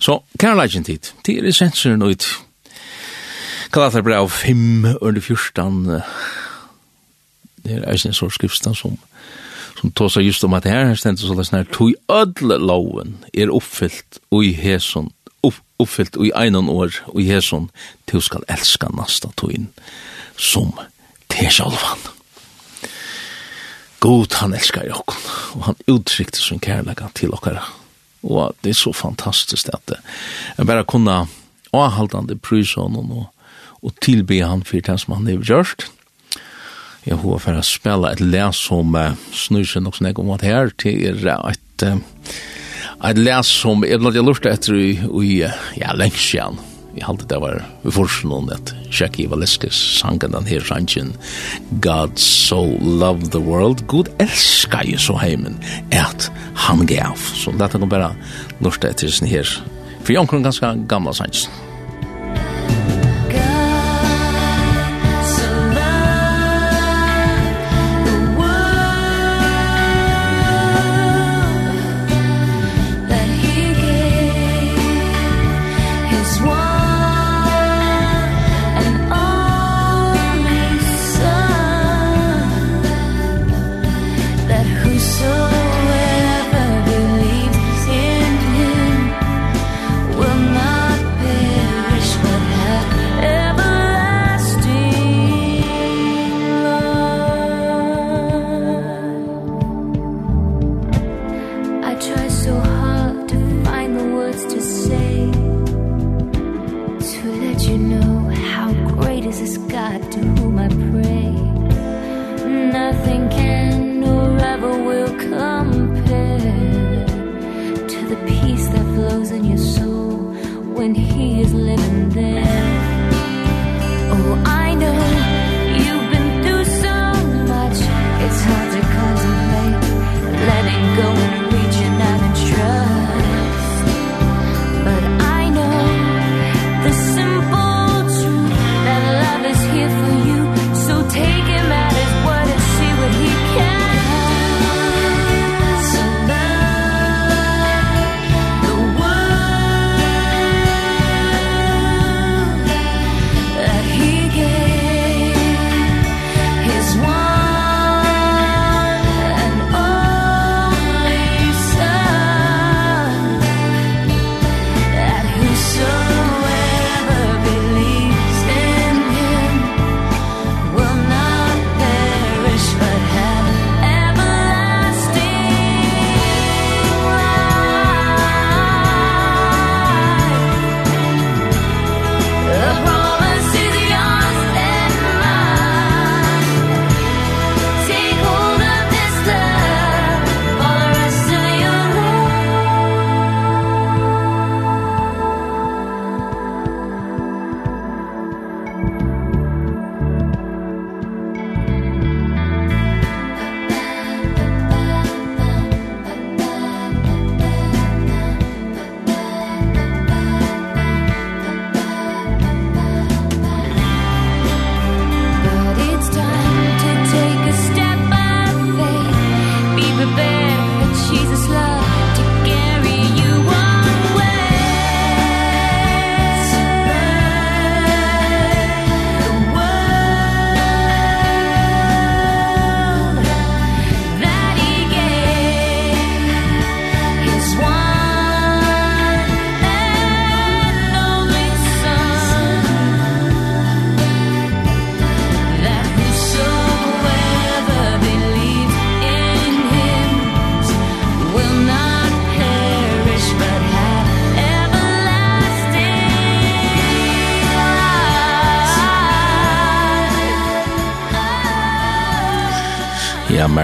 Så, 0.00 0.22
kærleikjen 0.40 0.84
tid, 0.84 1.12
til 1.24 1.48
essensen 1.48 2.02
ut, 2.02 2.24
Galaterbrev 3.70 4.28
5, 4.28 4.86
under 5.00 5.20
14, 5.20 6.00
det 7.64 7.78
er 7.78 7.88
eisen 7.92 8.16
sår 8.16 8.36
skriftstan 8.36 8.74
som 8.74 8.98
som 9.80 9.90
tåsar 9.90 10.20
just 10.20 10.44
om 10.44 10.54
at 10.54 10.64
her 10.64 10.90
her 10.90 10.94
stendt 10.94 11.20
så 11.20 11.48
her 11.52 11.64
tog 11.72 11.94
ödle 12.08 12.58
loven 12.58 13.24
er 13.34 13.50
oppfyllt 13.50 14.18
ui 14.30 14.52
heson 14.52 15.12
upp, 15.42 15.56
oppfyllt 15.78 16.16
ui 16.16 16.30
einan 16.36 16.68
år 16.68 16.92
ui 17.14 17.24
heson 17.24 17.70
til 18.06 18.22
skal 18.22 18.44
elska 18.48 18.90
nasta 18.92 19.28
togin 19.36 19.70
som 20.36 20.72
til 21.28 21.50
sjalvan 21.50 22.10
God 24.00 24.32
han 24.40 24.54
elskar 24.56 24.88
jokken 24.88 25.28
og 25.56 25.64
han 25.64 25.80
uttrykte 25.88 26.40
sin 26.40 26.60
kærlega 26.62 27.10
til 27.14 27.34
okkara. 27.36 27.66
Og 28.22 28.54
det 28.64 28.72
er 28.72 28.78
så 28.78 28.92
fantastisk 28.96 29.68
at 29.72 29.92
jeg 30.56 30.66
bare 30.66 30.84
kunne 30.84 31.26
avhaldande 31.72 32.36
prysa 32.36 32.80
honom 32.80 33.12
og, 33.12 33.26
og 33.82 33.92
tilbe 34.00 34.40
han 34.40 34.64
for 34.64 34.80
det 34.80 35.00
som 35.00 35.14
han 35.14 35.26
har 35.26 35.44
gjort 35.44 35.90
jeg 37.06 37.16
har 37.16 37.42
for 37.42 37.56
å 37.58 37.64
spille 37.64 38.12
et 38.12 38.20
les 38.20 38.64
som 38.68 38.96
uh, 38.96 39.12
snur 39.32 39.64
seg 39.66 39.84
nok 39.84 39.96
sånn 39.98 40.12
om 40.20 40.34
at 40.36 40.46
her 40.46 40.72
til 40.80 41.00
er 41.10 41.28
et 41.50 41.86
uh, 41.86 42.00
et 43.08 43.16
les 43.16 43.48
som 43.48 43.80
jeg 43.86 44.00
ble 44.02 44.20
lurt 44.20 44.44
etter 44.44 44.76
i, 44.76 44.90
i 45.24 45.38
ja, 45.40 45.94
lengst 45.96 46.34
igjen 46.34 46.60
jeg 46.94 47.06
halte 47.06 47.28
det 47.30 47.38
var 47.40 47.60
vi 47.84 47.92
forstår 47.94 48.28
noen 48.28 48.50
at 48.54 48.72
Jackie 48.90 49.30
Valeskes 49.30 49.78
sangen 50.00 50.34
den 50.34 50.48
her 50.50 50.64
sangen 50.66 51.12
God 51.84 52.18
so 52.18 52.58
loved 52.82 53.30
the 53.30 53.40
world. 53.40 53.86
God 53.86 54.10
elskar 54.18 54.88
jo 54.90 54.98
så 54.98 55.14
heimen 55.22 55.60
at 55.94 56.26
han 56.66 56.82
gav. 56.90 57.14
Så 57.14 57.54
dette 57.54 57.78
kan 57.78 57.92
bare 57.92 58.12
lurt 58.58 58.84
etter 58.84 59.08
sin 59.08 59.30
her. 59.30 59.46
For 60.02 60.16
jeg 60.16 60.24
omkring 60.24 60.42
ganske 60.44 60.74
gamla 60.90 61.14
sangen 61.14 61.69
come. 115.18 115.59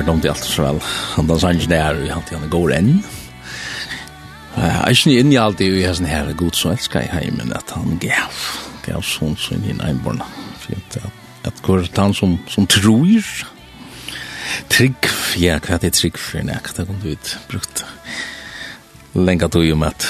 domte 0.06 0.30
alt 0.30 0.44
så 0.46 0.64
vel. 0.66 0.80
Han 1.16 1.28
dans 1.28 1.44
han 1.46 1.60
der, 1.70 2.00
han 2.12 2.22
han 2.30 2.50
går 2.50 2.74
enn. 2.78 2.92
Jeg 4.56 4.72
er 4.72 4.94
ikke 4.94 5.18
inne 5.20 5.34
i 5.34 5.40
alt 5.40 5.58
det 5.60 5.68
vi 5.68 5.84
har 5.84 5.96
sånn 5.98 6.08
her 6.08 6.30
god 6.32 6.56
så 6.56 6.70
elsker 6.72 7.04
jeg 7.04 7.12
hei, 7.12 7.26
men 7.36 7.52
at 7.52 7.74
han 7.76 7.98
gav, 8.00 8.38
gav 8.86 9.02
sånn 9.04 9.36
sånn 9.36 9.66
i 9.68 9.74
neiborna. 9.76 10.24
Fint, 10.62 10.96
at 11.44 11.60
det 11.60 12.00
han 12.00 12.14
som, 12.16 12.38
som 12.48 12.64
tror, 12.66 13.26
trygg, 14.72 15.10
ja, 15.38 15.58
hva 15.60 15.76
er 15.76 15.92
trygg 15.92 16.16
for 16.16 16.40
en 16.40 16.54
ekta, 16.54 16.82
det 16.82 16.88
kunne 16.88 17.04
du 17.04 17.12
ut 17.12 17.34
brukt 17.50 17.84
lenga 19.16 19.48
tog 19.52 19.68
om 19.72 19.84
at 19.86 20.08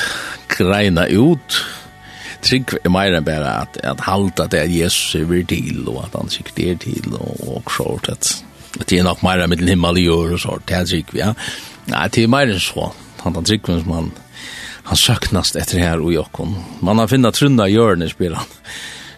greina 0.51 1.07
ut, 1.11 1.59
trygg 2.47 2.77
er 2.83 2.93
mer 2.95 3.19
enn 3.19 3.27
bare 3.27 3.53
at, 3.67 3.79
at 3.83 4.07
halda 4.07 4.47
det 4.51 4.63
at 4.63 4.73
Jesus 4.73 5.19
er 5.19 5.47
til, 5.51 5.83
og 5.91 6.05
at 6.07 6.19
han 6.19 6.31
sikkert 6.31 6.63
er 6.65 6.79
til, 6.87 7.15
og, 7.19 7.35
og 7.51 7.65
klart 7.67 8.11
at 8.15 8.33
det 8.85 8.99
er 8.99 9.07
nok 9.07 9.23
mer 9.25 9.47
med 9.47 9.63
den 9.63 9.73
himmel 9.73 9.99
i 10.01 10.07
år 10.13 10.37
og 10.37 10.43
så, 10.43 10.59
det 10.69 10.77
er 10.77 10.87
trygg, 10.91 11.17
ja. 11.17 11.33
Nei, 11.87 12.05
det 12.13 12.25
er 12.25 12.31
mer 12.33 12.51
enn 12.51 12.63
så. 12.63 12.91
Han 13.23 13.39
er 13.39 13.47
trygg, 13.47 13.69
som 13.83 13.93
han, 13.95 14.13
han 14.91 15.01
søknast 15.01 15.59
etter 15.59 15.83
her 15.83 16.03
og 16.03 16.15
jokken. 16.15 16.55
Man 16.85 17.01
har 17.03 17.11
finnet 17.11 17.39
trunda 17.39 17.69
i 17.69 17.77
hjørnet, 17.77 18.13
spiller 18.15 18.43
han. 18.43 18.55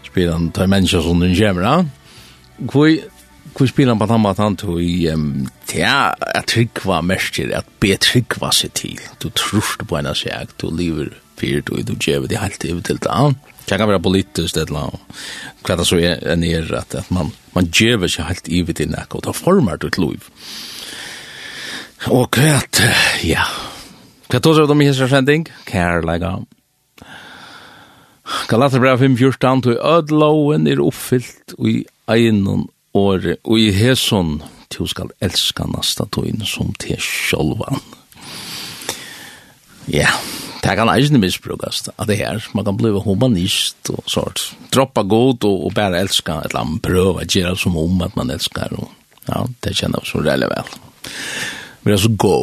Spiller 0.06 0.36
han, 0.36 0.50
tar 0.56 0.70
mennesker 0.70 1.04
som 1.04 1.22
den 1.24 1.36
kommer, 1.38 1.64
ja. 1.64 1.76
Hvor, 2.58 2.90
hvor 3.54 3.70
spyr 3.70 3.92
han 3.92 4.00
på 4.00 4.08
den 4.10 4.24
måten 4.24 4.44
han 4.44 4.58
tog 4.60 4.80
i, 4.82 5.08
um, 5.12 5.46
det 5.70 5.84
er 5.86 6.16
at 6.34 6.48
tryggva 6.50 7.00
mest 7.06 7.36
til, 7.38 7.52
at 7.56 7.68
be 7.80 7.94
trygg 8.00 8.38
var 8.42 8.56
seg 8.56 8.74
til. 8.78 9.00
Du 9.22 9.30
tror 9.30 9.76
på 9.84 9.98
en 9.98 10.10
av 10.10 10.18
seg, 10.18 10.52
du 10.60 10.68
lever 10.74 11.14
fyrt, 11.38 11.70
og 11.70 11.86
du 11.86 11.94
gjør 11.94 12.26
det 12.28 12.42
helt 12.42 12.60
til 12.60 12.82
det, 12.82 12.98
ja 13.06 13.30
kan 13.76 13.88
vara 13.88 14.00
politiskt 14.00 14.54
det 14.54 14.70
la. 14.70 14.90
Klart 15.62 15.87
så 15.87 15.96
är 15.96 16.28
en 16.28 16.44
är 16.44 16.74
att 16.74 16.94
att 16.94 17.11
man 17.11 17.31
man 17.52 17.70
ger 17.74 18.09
sig 18.09 18.24
helt 18.24 18.48
i 18.48 18.62
vid 18.62 18.81
i 18.81 18.87
näck 18.87 19.14
och 19.14 19.22
då 19.22 19.33
formar 19.33 19.76
det 19.76 19.87
ett 19.87 19.98
liv. 19.98 20.24
Och 22.07 22.33
kvart 22.33 22.81
ja. 23.22 23.44
Kvart 24.26 24.42
då 24.42 24.54
så 24.54 24.66
de 24.66 24.81
här 24.81 25.09
sending 25.09 25.48
care 25.64 26.02
like 26.02 26.18
brev 26.18 26.44
Galaterbrev 28.48 28.98
5:14 28.98 29.62
til 29.62 29.78
ödloven 29.81 30.66
er 30.66 30.81
uppfyllt 30.81 31.54
i 31.66 31.85
egnon 32.09 32.68
året, 32.94 33.37
og 33.44 33.61
i 33.61 33.70
hesson 33.70 34.42
til 34.70 34.88
skal 34.88 35.12
elska 35.20 35.64
nasta 35.66 36.04
tøyn 36.04 36.44
som 36.44 36.74
til 36.81 37.00
sjolvan. 37.00 37.81
Ja. 39.88 39.98
Yeah. 39.98 40.47
Det 40.68 40.74
kan 40.76 40.90
eisen 40.92 41.16
misbrukast 41.16 41.87
av 41.96 42.11
det 42.11 42.18
her. 42.20 42.42
Man 42.52 42.66
kan 42.66 42.76
bli 42.76 42.90
humanist 43.00 43.88
og 43.88 44.02
sånt. 44.04 44.42
Droppa 44.68 45.00
god 45.09 45.46
og, 45.48 45.62
og 45.64 45.72
bare 45.72 46.02
elska 46.02 46.42
et 46.42 46.50
eller 46.50 46.61
annet 46.61 46.83
prøve 46.85 47.22
å 47.22 47.24
gjøre 47.24 47.57
som 47.57 47.78
om 47.81 48.02
at 48.04 48.18
man 48.18 48.28
elskar. 48.35 48.74
Og, 48.76 48.90
ja, 49.31 49.46
det 49.64 49.72
kjenner 49.78 50.04
vi 50.04 50.11
så 50.11 50.20
veldig 50.26 50.50
vel. 50.52 50.74
Vi 51.87 51.94
er 51.94 52.02
så 52.02 52.12
go. 52.20 52.37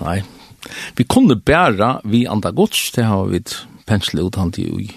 Nei. 0.00 0.16
Vi 0.98 1.06
kunne 1.06 1.38
bæra 1.38 2.00
vi 2.02 2.24
andre 2.26 2.50
gods, 2.50 2.88
det 2.96 3.06
har 3.06 3.30
vi 3.30 3.44
penslet 3.86 4.26
ut 4.26 4.40
han 4.42 4.50
til 4.50 4.82
i 4.82 4.90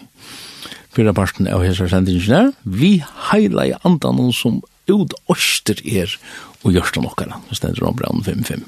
fyra 0.98 1.14
parten 1.14 1.46
av 1.54 1.62
hese 1.62 1.86
sendingen 1.92 2.34
her. 2.34 2.52
Vi 2.66 2.96
heila 3.30 3.70
i 3.70 3.78
andre 3.86 4.16
noen 4.18 4.34
som 4.34 4.64
ut 4.90 5.14
åster 5.30 5.86
er 5.86 6.18
og 6.66 6.74
gjørst 6.74 6.98
om 6.98 7.12
okkara. 7.14 7.38
Det 7.52 7.62
stender 7.62 7.86
om 7.86 8.02
brann 8.02 8.26
5-5. 8.26 8.66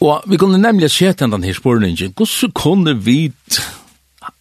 Og 0.00 0.24
vi 0.30 0.38
kunne 0.40 0.60
nemlig 0.60 0.90
se 0.92 1.12
til 1.12 1.32
denne 1.32 1.54
spørningen, 1.54 2.14
hvordan 2.16 2.52
kunne 2.56 2.96
vi 3.04 3.32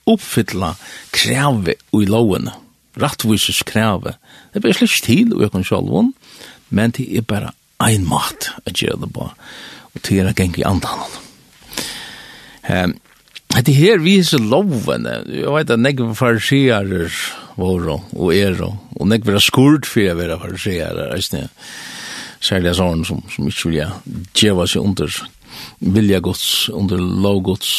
oppfylla 0.10 0.74
kreve 1.16 1.76
i 1.94 2.06
loven, 2.08 2.50
rettvises 3.00 3.64
kreve? 3.68 4.16
Det 4.54 4.64
blir 4.64 4.76
slik 4.76 5.02
til 5.06 5.36
å 5.36 5.44
øke 5.48 5.64
sjalvån, 5.64 6.14
men 6.70 6.96
det 6.96 7.10
er 7.18 7.28
bare 7.28 7.54
ein 7.84 8.08
mat 8.08 8.52
å 8.66 8.74
gjøre 8.74 9.04
det 9.06 9.12
på, 9.16 9.30
og 9.94 10.02
til 10.06 10.28
å 10.28 10.34
gjenge 10.36 10.62
i 10.62 10.68
andan. 10.68 11.06
Um, 12.70 12.98
det 13.66 13.74
her 13.74 14.02
viser 14.04 14.44
loven, 14.46 15.08
jeg 15.08 15.50
vet 15.56 15.72
at 15.74 15.82
negve 15.82 16.14
farsier 16.16 16.86
våre 17.60 17.98
og 18.14 18.34
er, 18.36 18.60
og 18.62 19.08
negve 19.10 19.36
er 19.36 19.44
skurt 19.44 19.90
for 19.90 20.04
jeg 20.04 20.20
være 20.20 20.38
farsier, 20.40 21.00
jeg 21.00 21.26
vet 21.26 21.50
særlig 22.42 22.76
sånn 22.78 23.04
som, 23.08 23.24
som 23.32 23.48
ikke 23.50 23.72
vil 23.72 23.94
djeva 24.38 24.68
seg 24.68 24.86
under 24.86 25.20
vilja 25.80 26.20
gods, 26.24 26.70
under 26.74 27.00
lovgods, 27.00 27.72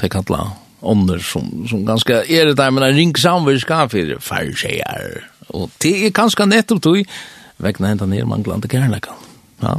det 0.00 0.12
kalla 0.12 0.52
ånder 0.84 1.22
som, 1.24 1.48
som 1.70 1.84
ganske 1.88 2.20
er 2.28 2.50
det 2.50 2.58
der, 2.60 2.70
men 2.70 2.84
en 2.84 2.96
ring 2.96 3.14
samverska 3.16 3.86
for 3.92 4.16
farsejer. 4.20 5.22
Og 5.56 5.70
det 5.82 5.94
er 6.04 6.14
ganske 6.14 6.46
nettopp 6.46 6.82
tog, 6.84 7.16
vekna 7.64 7.94
hentan 7.94 8.12
ned 8.12 8.28
manglande 8.28 8.68
kærlekan. 8.68 9.16
Ja, 9.62 9.78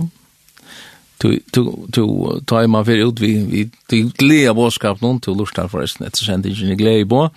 Tu 1.17 1.39
tu 1.51 1.87
tu 1.91 2.03
ta 2.45 2.67
man 2.67 2.85
för 2.85 3.07
ut 3.07 3.19
vi 3.19 3.43
vi 3.43 3.69
till 3.87 4.11
glea 4.17 4.53
boskap 4.53 5.01
någon 5.01 5.19
till 5.19 5.33
lustar 5.33 5.67
förresten 5.67 6.07
ett 6.07 6.15
sent 6.15 6.45
ingen 6.45 6.77
glädje 6.77 7.05
på 7.05 7.29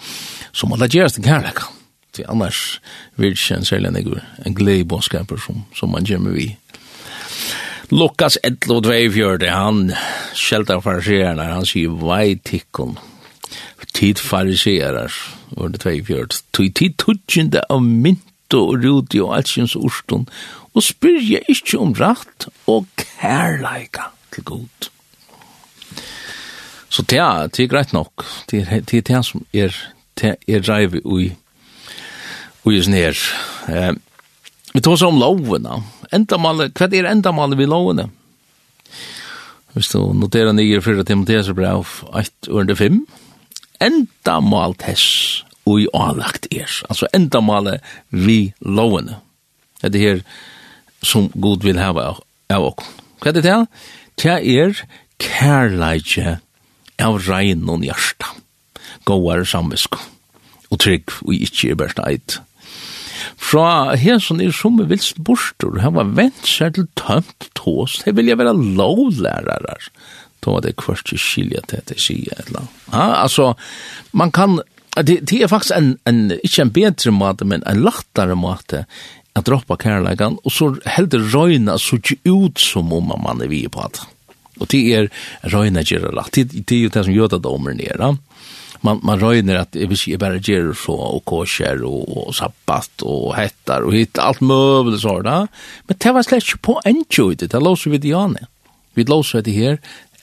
som 0.53 0.73
alla 0.73 0.89
gärst 0.89 1.23
kan 1.25 1.43
lägga 1.43 1.63
till 2.11 2.25
annars 2.29 2.81
vill 3.15 3.37
känns 3.37 3.73
eller 3.73 4.23
en 4.45 4.55
glädje 4.55 4.85
boskap 4.85 5.33
som 5.47 5.63
som 5.75 5.91
man 5.91 6.05
gör 6.05 6.19
med 6.19 6.33
vi 6.33 6.57
Lukas 7.91 8.37
11.24, 8.45 9.49
han 9.49 9.93
skjelter 10.37 10.81
farisererne, 10.85 11.47
han 11.55 11.65
sier 11.65 11.95
vei 11.97 12.37
tikkun, 12.45 12.99
tid 13.97 14.21
fariserar, 14.21 15.15
var 15.57 15.73
det 15.73 15.81
24, 15.81 16.43
tog 16.53 16.75
tid 16.77 16.99
tutsjende 17.01 17.63
av 17.73 17.81
mynto 17.83 18.61
og 18.69 18.85
rudi 18.85 19.23
og 19.25 19.39
altsjens 19.39 19.77
urstun, 19.81 20.29
og 20.75 20.85
spyrja 20.85 21.41
ikkje 21.49 21.81
om 21.81 21.97
rett 21.97 22.51
og 22.69 22.85
kærleika 23.01 24.11
til 24.35 24.45
god. 24.53 24.91
Så 26.93 27.03
det 27.09 27.19
er, 27.25 27.49
det 27.49 27.65
er 27.65 27.73
greit 27.73 27.97
nok, 27.97 28.27
det 28.51 28.67
er 28.67 28.81
det, 28.85 29.01
er 29.01 29.09
det 29.09 29.25
som 29.25 29.47
er, 29.53 29.73
det 30.21 30.37
er 30.45 30.65
reiv 30.69 31.01
ui, 31.05 31.05
ui, 31.05 31.33
ui, 32.65 32.77
ui, 32.77 32.85
ui, 32.85 32.93
ui, 32.93 33.09
ui, 33.09 33.73
ui, 35.41 35.49
ui, 35.49 35.65
ui, 35.65 35.98
Endamålet, 36.15 36.73
hva 36.79 36.89
er 36.89 37.09
endamålet 37.11 37.59
vi 37.59 37.67
lovene? 37.69 38.09
Hvis 39.75 39.91
du 39.93 40.15
noterer 40.17 40.55
nye 40.57 40.81
fyrir 40.83 41.05
Timotheus 41.07 41.51
brev 41.55 41.85
1 42.17 42.49
under 42.49 42.79
5, 42.79 43.03
endamål 43.85 44.75
tess 44.81 45.45
ui 45.69 45.85
i 45.85 45.91
avlagt 45.95 46.49
er. 46.51 46.71
Altså 46.89 47.09
endamålet 47.15 47.85
vi 48.11 48.55
lovene. 48.65 49.21
Det 49.83 49.95
er 49.95 50.07
her 50.07 50.23
som 51.05 51.29
Gud 51.37 51.63
vil 51.67 51.79
hava 51.79 52.15
av 52.51 52.69
oss. 52.73 52.89
Hva 53.21 53.31
er 53.31 53.37
det 53.37 53.45
til? 53.45 53.67
Det 54.19 54.35
er 54.35 54.83
kærleidje 55.23 56.39
av 56.99 57.21
regn 57.29 57.69
og 57.71 57.85
hjärsta. 57.87 58.33
Gåar 59.07 59.45
samvisk 59.47 59.99
og 60.69 60.81
trygg 60.83 61.13
og 61.25 61.35
ikkje 61.37 61.73
i 61.73 61.79
bærsna 61.79 62.09
eit. 62.11 62.39
Fra 63.37 63.97
her 63.99 64.21
som 64.23 64.41
er 64.41 64.55
som 64.55 64.79
vilst 64.91 65.21
bostur, 65.25 65.81
han 65.83 65.97
var 65.99 66.15
vent 66.17 66.47
seg 66.47 66.77
til 66.79 66.89
tømt 66.99 67.51
tås, 67.59 68.01
det 68.05 68.17
vil 68.17 68.31
jeg 68.31 68.41
være 68.41 68.57
lovlærere. 68.57 69.77
Då 70.41 70.53
var 70.53 70.61
det 70.63 70.77
kvart 70.79 71.05
til 71.11 71.19
skilja 71.19 71.61
til 71.67 71.83
det 71.91 71.99
sier 72.01 72.37
et 72.39 72.47
eller 72.47 72.61
annet. 72.63 72.75
Ja, 72.93 73.07
altså, 73.25 73.55
man 74.13 74.31
kan, 74.33 74.61
det, 75.03 75.19
det 75.27 75.43
er 75.43 75.51
faktisk 75.51 75.75
en, 75.77 75.97
en, 76.07 76.31
ikke 76.39 76.63
en 76.63 76.71
bedre 76.73 77.13
måte, 77.13 77.45
men 77.45 77.65
en 77.67 77.83
lattere 77.83 78.37
måte, 78.39 78.85
at 79.35 79.47
droppa 79.47 79.77
kærleikan, 79.79 80.39
og 80.45 80.55
så 80.55 80.71
heldur 80.87 81.27
røyna 81.35 81.77
så 81.79 81.99
ikke 81.99 82.21
ut 82.31 82.63
som 82.63 82.93
om 82.95 83.13
man 83.23 83.43
er 83.43 83.51
vi 83.51 83.67
på 83.71 83.91
det. 83.95 84.07
Og 84.59 84.71
det 84.73 84.81
er 84.95 85.11
røyna 85.53 85.85
gjerra 85.87 86.15
rett, 86.17 86.35
det, 86.39 86.65
det 86.67 86.79
er 86.79 86.87
jo 86.87 86.95
det 86.95 87.05
som 87.07 87.15
gjør 87.15 87.35
det 87.35 87.43
domer 87.45 87.77
nere 87.79 88.15
man 88.81 89.01
man 89.03 89.21
röjer 89.21 89.57
att 89.57 89.73
det 89.73 89.87
vill 89.87 89.99
säga 89.99 90.19
bara 90.19 90.37
ger 90.37 90.73
så 90.73 90.93
och 90.93 91.25
kosher 91.25 91.85
och, 91.85 92.27
och 92.27 92.35
sabbat 92.35 93.03
och 93.03 93.37
hettar 93.37 93.81
och 93.81 93.95
hit 93.95 94.19
allt 94.19 94.41
möbel 94.41 95.01
så 95.01 95.23
där. 95.23 95.49
Men 95.87 95.97
det 95.99 96.13
var 96.13 96.23
släck 96.23 96.63
på 96.63 96.81
enjoy 96.85 97.35
det. 97.35 97.47
Det 97.47 97.61
låser 97.61 97.91
vi 97.91 97.99
det 97.99 98.13
an. 98.13 98.37
Vi 98.95 99.05
låser 99.05 99.43
det 99.43 99.53
här 99.53 99.79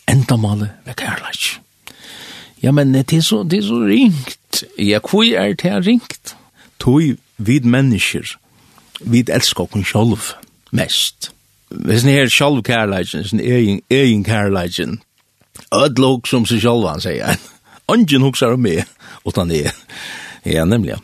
ända 0.06 0.38
mal 0.38 0.68
med 0.84 0.99
kärlek. 0.99 1.60
Ja 2.56 2.72
men 2.72 2.91
det 2.91 3.14
är 3.14 3.22
så 3.22 3.43
det 3.43 3.58
är 3.58 3.62
så 3.62 3.80
ringt. 3.80 4.64
Ja 4.78 4.99
kvui 4.99 5.36
är 5.36 5.53
det 5.53 5.80
ringt. 5.80 6.36
Tui 6.78 7.18
vid 7.36 7.66
människor. 7.66 8.39
Vid 9.01 9.30
älskar 9.30 9.64
oss 9.64 9.88
själv 9.88 10.22
mest. 10.70 11.32
Hvis 11.70 12.06
ni 12.06 12.14
her 12.14 12.30
sjálf 12.30 12.64
kærleikjen, 12.66 13.24
sin 13.28 13.39
egen, 13.39 13.82
egen 13.89 14.24
kærleikjen, 14.24 14.99
ödlok 15.74 16.28
som 16.28 16.45
sig 16.45 16.62
sjálf 16.62 16.88
han 16.89 17.01
sier, 17.01 17.39
Ungen 17.92 18.26
hugsar 18.26 18.56
om 18.56 18.64
meg, 18.66 18.86
utan 19.26 19.52
det 19.52 19.68
ja, 20.46 20.66
nemlig. 20.66 20.98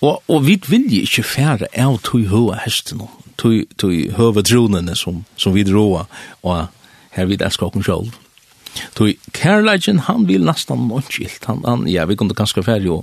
Og, 0.00 0.22
og 0.28 0.44
vi 0.46 0.56
vil 0.68 0.86
jo 0.92 1.04
ikke 1.04 1.24
fære 1.26 1.68
av 1.80 1.98
tog 2.04 2.26
høa 2.30 2.60
hesten, 2.64 3.02
tog, 3.40 3.64
tog 3.80 3.94
høva 4.16 4.44
tronene 4.44 4.96
som, 4.96 5.24
som 5.36 5.54
vi 5.56 5.64
droa, 5.66 6.06
og 6.44 6.66
her 7.16 7.28
vid 7.28 7.44
elskar 7.44 7.70
okken 7.70 7.84
sjálf. 7.86 8.16
Tog 8.96 9.12
kærleidjen, 9.36 10.04
han 10.08 10.26
vil 10.28 10.44
nesten 10.44 10.88
noenskilt, 10.88 11.44
han, 11.48 11.64
han, 11.64 11.86
ja, 11.88 12.04
vi 12.08 12.16
kunne 12.16 12.36
ganske 12.36 12.64
fære 12.64 12.84
jo, 12.88 13.00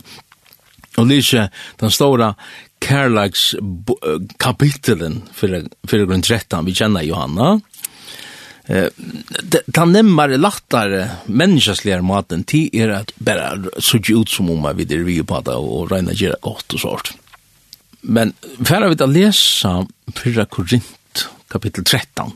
og 0.93 1.09
lyse 1.09 1.47
den 1.81 1.93
stora 1.93 2.33
kærleids 2.83 3.53
kapitelen 4.41 5.23
for, 5.33 5.63
for 5.89 6.05
grunn 6.05 6.21
13, 6.21 6.61
vi 6.67 6.75
kjenner 6.77 7.05
Johanna, 7.07 7.55
eh 8.67 8.89
ta 9.73 9.85
nemmare 9.85 10.37
lattare 10.37 11.09
människasliga 11.25 12.01
maten 12.01 12.43
ti 12.43 12.69
är 12.73 12.89
att 12.89 13.11
bara 13.15 13.57
så 13.79 13.97
ut 13.97 14.29
som 14.29 14.49
om 14.49 14.77
vi 14.77 14.85
det 14.85 14.97
vi 14.97 15.23
på 15.23 15.41
det 15.41 15.55
och 15.55 15.91
rena 15.91 16.13
göra 16.13 16.35
godt 16.41 16.73
och 16.73 16.79
sånt. 16.79 17.13
Men 18.01 18.33
färra 18.65 18.89
vi 18.89 19.03
att 19.03 19.09
läsa 19.09 19.87
4 20.23 20.45
Korint 20.45 21.29
kapitel 21.47 21.83
13. 21.83 22.31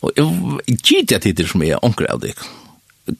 Och 0.00 0.10
jag 0.14 0.60
gitt 0.66 1.22
tider 1.22 1.46
som 1.46 1.62
er 1.62 1.84
onker 1.84 2.12
av 2.12 2.20
det. 2.20 2.34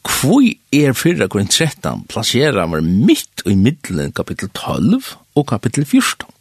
Hvor 0.03 0.45
er 0.71 0.93
4 0.93 1.29
Korint 1.29 1.51
13 1.51 2.05
placerar 2.09 2.67
man 2.67 3.07
mitt 3.07 3.43
i 3.47 3.57
middelen 3.57 4.13
kapitel 4.13 4.49
12 4.49 5.17
og 5.35 5.49
kapitel 5.49 5.85
14. 5.85 6.34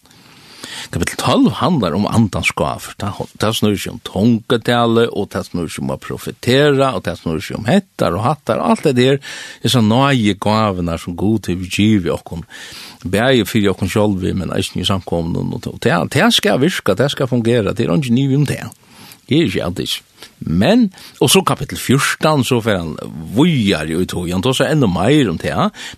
Kapitel 0.94 1.18
12 1.18 1.52
handlar 1.60 1.96
om 1.98 2.08
andans 2.08 2.52
gav. 2.58 2.90
Det 2.98 3.52
snur 3.56 3.76
seg 3.78 3.96
om 3.96 4.02
tungetale, 4.08 5.08
og 5.12 5.30
det 5.34 5.46
snur 5.48 5.70
seg 5.72 5.84
om 5.86 5.96
å 5.96 6.00
profetera, 6.02 6.94
og 6.98 7.04
det 7.08 7.18
snur 7.20 7.42
seg 7.44 7.60
om 7.60 7.68
hettar 7.70 8.18
og 8.18 8.26
hattar. 8.28 8.62
Alt 8.64 8.86
det 8.88 8.96
der 9.00 9.20
er 9.64 9.74
så 9.74 9.84
nøye 9.84 10.38
gavene 10.40 10.98
som 11.02 11.18
god 11.20 11.48
til 11.48 11.60
vi 11.64 11.72
giv 11.72 12.08
i 12.08 12.14
okken. 12.14 12.46
Bæg 13.04 13.44
fyrir 13.50 13.74
okken 13.74 13.92
sjolvi, 13.92 14.32
men 14.38 14.54
eisen 14.56 14.82
i 14.82 14.88
samkomnen. 14.88 15.52
Og 15.58 15.82
det, 15.84 15.98
det 16.14 16.32
skal 16.36 16.62
virka, 16.64 16.96
det 16.98 17.12
skal 17.12 17.32
fungera, 17.32 17.76
det 17.76 17.88
er 17.88 17.96
ikke 17.98 18.16
nye 18.16 18.40
om 18.40 18.48
det. 18.48 18.64
Det 19.30 19.38
er 19.38 19.48
ikke 19.48 19.64
alltid. 19.64 20.00
Men, 20.40 20.90
og 21.24 21.30
så 21.32 21.42
kapitel 21.48 21.78
14, 21.78 22.44
så 22.44 22.60
får 22.64 22.80
han 22.80 22.96
vujar 23.36 23.88
i 23.88 24.06
tog, 24.06 24.28
han 24.32 24.44
tar 24.44 24.56
seg 24.58 24.74
enda 24.74 24.90
meir 24.92 25.32
om 25.32 25.40
det, 25.40 25.54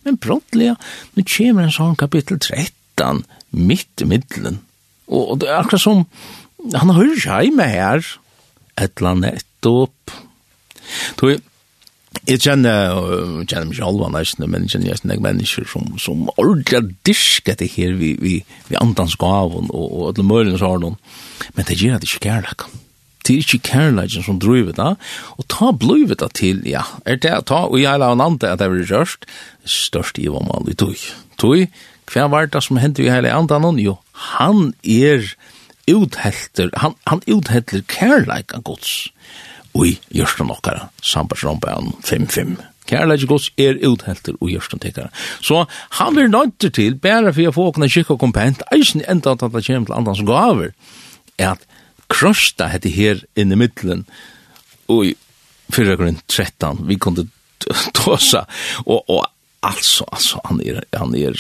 men 0.05 0.19
brottelig, 0.21 0.75
nu 1.17 1.23
kommer 1.25 1.65
en 1.65 1.73
sånn 1.73 1.97
kapitel 1.97 2.39
13, 2.39 3.23
mitt 3.55 4.03
i 4.03 4.09
middelen. 4.09 4.61
Og, 5.07 5.23
og 5.31 5.41
det 5.41 5.49
er 5.49 5.59
akkurat 5.61 5.83
som, 5.83 6.05
han 6.73 6.91
har 6.91 7.01
hørt 7.01 7.23
seg 7.23 7.51
med 7.55 7.71
her, 7.71 8.07
et 8.75 8.95
eller 8.97 9.11
annet 9.15 9.41
etterp. 9.41 10.15
Så 11.17 11.35
jeg, 12.25 12.39
kjenner, 12.41 12.95
jeg 13.41 13.49
kjenner 13.49 13.67
meg 13.67 13.75
ikke 13.75 13.89
alle 13.89 14.09
nesten, 14.13 14.47
men 14.49 14.65
jeg 14.65 14.75
kjenner 14.75 14.91
jeg 14.91 15.11
jeg 15.15 15.25
mennesker 15.25 15.67
som, 15.69 15.91
som 16.01 16.29
ordentlig 16.35 16.95
disk 17.07 17.51
etter 17.51 17.69
her 17.69 17.95
vi, 17.99 18.15
vi, 18.21 18.39
vi 18.69 18.79
andans 18.79 19.17
gaven 19.21 19.69
og, 19.71 19.85
og 19.85 20.07
alle 20.11 20.25
mølene 20.25 20.61
har 20.61 20.81
noen. 20.81 20.97
Men 21.57 21.69
det 21.69 21.79
gjør 21.81 21.97
at 21.97 22.05
det 22.05 22.11
ikke 22.11 22.27
kærlek. 22.29 22.67
Det 23.25 23.33
er 23.33 23.41
ikke 23.41 23.71
kærleken 23.71 24.25
som 24.25 24.37
driver 24.41 24.75
det, 24.77 24.91
og 25.41 25.47
ta 25.49 25.71
blivet 25.73 26.19
det 26.21 26.29
til, 26.37 26.61
ja, 26.69 26.83
er 27.09 27.17
det, 27.17 27.33
ta, 27.49 27.63
og 27.65 27.79
jeg 27.81 27.97
la 28.01 28.11
en 28.13 28.21
andre 28.21 28.53
at 28.53 28.61
det 28.61 28.69
blir 28.69 28.85
rørst, 28.91 29.25
størst 29.65 30.21
i 30.21 30.27
hva 30.29 30.43
man 30.45 30.67
vil 30.67 30.77
tog. 30.77 31.07
Tog, 31.41 31.65
hva 32.11 32.27
var 32.31 32.47
det 32.51 32.61
som 32.63 32.77
hendte 32.81 33.03
i 33.03 33.09
hele 33.11 33.33
andan? 33.33 33.79
Jo, 33.81 33.97
han 34.37 34.73
er 34.83 35.25
uthelter, 35.89 36.71
han, 36.81 36.95
han 37.09 37.21
uthelter 37.29 37.83
kærleika 37.89 38.61
gods 38.65 39.11
Ui, 39.75 39.97
gjørsten 40.15 40.47
okkara, 40.53 40.85
sambarsrombaen 41.03 41.89
5-5. 42.07 42.53
Kærleika 42.87 43.27
gods 43.27 43.49
er 43.59 43.75
uthelter 43.83 44.37
og 44.39 44.53
gjørsten 44.53 44.79
tekara. 44.79 45.09
Så 45.43 45.65
han 45.97 46.15
er 46.21 46.31
nøyter 46.31 46.71
til, 46.71 46.95
bare 46.95 47.33
for 47.35 47.49
å 47.49 47.55
få 47.57 47.65
åkne 47.73 47.89
kikk 47.91 48.13
og 48.15 48.21
kompent, 48.21 48.63
eisen 48.71 49.03
enda 49.03 49.33
at 49.35 49.43
det 49.43 49.65
kommer 49.65 49.89
til 49.89 49.97
andans 49.97 50.23
gaver, 50.23 50.71
er 51.35 51.57
at 51.57 51.67
krosta 52.07 52.69
hette 52.71 52.93
her 52.93 53.19
inne 53.35 53.57
i 53.57 53.61
middelen, 53.65 54.05
og 54.87 55.11
fyrir 55.75 55.99
grunn 55.99 56.21
13, 56.29 56.85
vi 56.87 56.95
kunne 57.01 57.27
tåsa, 57.99 58.45
og, 58.85 59.01
og 59.09 59.25
alltså 59.65 60.03
alltså 60.03 60.41
han 60.43 60.61
är 60.61 60.83
han 60.91 61.15
är 61.15 61.35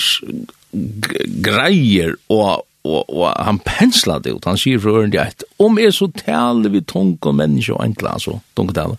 grejer 1.25 2.15
och 2.27 2.63
och 2.81 3.09
och 3.09 3.27
han 3.27 3.59
penslar 3.59 4.19
det 4.19 4.29
ut. 4.29 4.45
Han 4.45 4.57
säger 4.57 4.79
för 4.79 5.07
det 5.07 5.21
att 5.21 5.43
om 5.57 5.79
är 5.79 5.91
så 5.91 6.07
tal 6.07 6.69
vi 6.69 6.81
tung 6.81 7.17
och 7.21 7.35
människa 7.35 7.73
och 7.73 7.83
enkla 7.83 8.19
så 8.19 8.39
tung 8.53 8.73
tal 8.73 8.97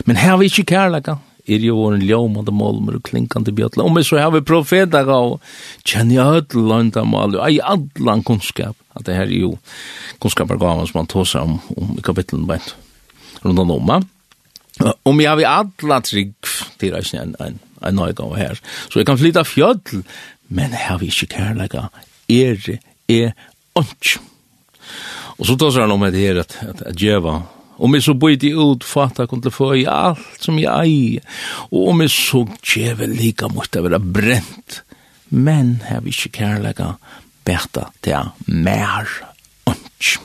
men 0.00 0.16
här 0.16 0.36
vi 0.36 0.44
inte 0.44 0.62
kärleka. 0.74 1.18
Är 1.48 1.58
ju 1.58 1.94
en 1.94 2.00
ljum 2.00 2.36
och 2.36 2.44
de 2.44 2.54
molmer 2.54 2.96
och 2.96 3.04
klinkande 3.04 3.52
bjötla. 3.52 3.84
Om 3.84 3.96
är 3.96 4.02
så 4.02 4.18
har 4.18 4.30
vi 4.30 4.40
profeter 4.40 5.08
och 5.08 5.42
känner 5.84 6.14
jag 6.14 6.36
ett 6.36 6.54
landa 6.54 7.04
mal 7.04 7.36
och 7.36 7.50
i 7.50 7.60
allan 7.60 8.22
kunskap. 8.24 8.76
Att 8.92 9.06
det 9.06 9.14
här 9.14 9.22
är 9.22 9.40
ju 9.44 9.52
kunskap 10.20 10.48
som 10.48 10.90
man 10.94 11.06
tar 11.06 11.24
sig 11.24 11.40
om 11.40 11.58
om 11.76 11.98
kapitlen 12.02 12.46
bänt 12.46 12.74
runt 13.42 13.58
om 13.58 13.70
om 13.70 14.06
Om 15.02 15.20
jag 15.20 15.36
har 15.36 15.42
alla 15.44 16.00
trygg 16.00 16.34
till 16.78 16.94
en, 16.94 17.36
en 17.38 17.58
en 17.82 17.98
nøyga 17.98 18.24
og 18.24 18.36
her. 18.38 18.60
Så 18.88 19.00
jeg 19.00 19.08
kan 19.08 19.18
flytta 19.18 19.44
fjöll, 19.46 20.02
men 20.48 20.76
her 20.76 21.00
vi 21.02 21.10
ikke 21.12 21.34
kærlega, 21.36 21.88
er 22.28 22.78
er 23.08 23.34
onk. 23.74 24.16
Og 25.36 25.46
så 25.46 25.56
tar 25.56 25.80
han 25.80 25.92
om 25.92 26.06
det 26.06 26.20
her 26.20 26.40
at, 26.40 26.56
at, 26.62 26.82
at 26.82 26.96
djeva, 26.96 27.42
om 27.76 27.94
jeg 27.94 28.06
så 28.06 28.14
bøyde 28.16 28.48
i 28.48 28.54
ut, 28.56 28.84
fatta 28.84 29.26
kom 29.28 29.42
til 29.44 29.52
å 29.52 29.56
få 29.56 29.70
i 29.76 29.84
alt 29.90 30.42
som 30.42 30.58
jeg 30.58 30.72
eier, 30.72 31.42
og 31.68 31.92
om 31.92 32.00
jeg 32.04 32.14
så 32.14 32.42
djeva 32.64 33.08
lika 33.10 33.50
måtte 33.52 33.84
være 33.84 34.00
brent, 34.00 34.80
men 35.28 35.76
her 35.84 36.00
vi 36.04 36.14
ikke 36.14 36.38
kærlega, 36.40 36.94
bæta 37.46 37.90
til 38.02 38.32
mer 38.48 39.10
onk. 39.68 40.16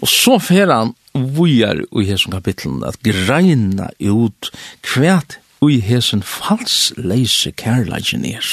Og 0.00 0.08
så 0.08 0.38
fer 0.42 0.72
han 0.72 0.94
vujar 1.12 1.82
i 1.84 2.06
hesson 2.08 2.32
kapitlen 2.32 2.80
at 2.86 2.98
greina 3.04 3.90
ut 4.00 4.50
kvært 4.86 5.38
ui 5.60 5.80
hesen 5.84 6.22
fals 6.24 6.92
leise 6.96 7.52
kærleikin 7.52 8.24
er. 8.24 8.46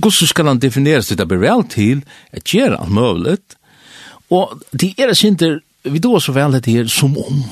Gussu 0.00 0.26
skal 0.30 0.46
han 0.46 0.62
defineres 0.62 1.10
til 1.10 1.18
det 1.18 1.26
blir 1.28 1.42
vel 1.42 1.64
til 1.70 2.04
at 2.32 2.46
gjør 2.46 2.78
alt 2.78 2.94
mulig, 2.94 3.38
og 4.30 4.60
de 4.70 4.94
er 4.98 5.12
sinter, 5.14 5.60
vi 5.84 5.98
då 5.98 6.20
så 6.20 6.32
vel 6.32 6.52
det 6.52 6.66
her 6.66 6.86
som 6.86 7.16
om, 7.18 7.42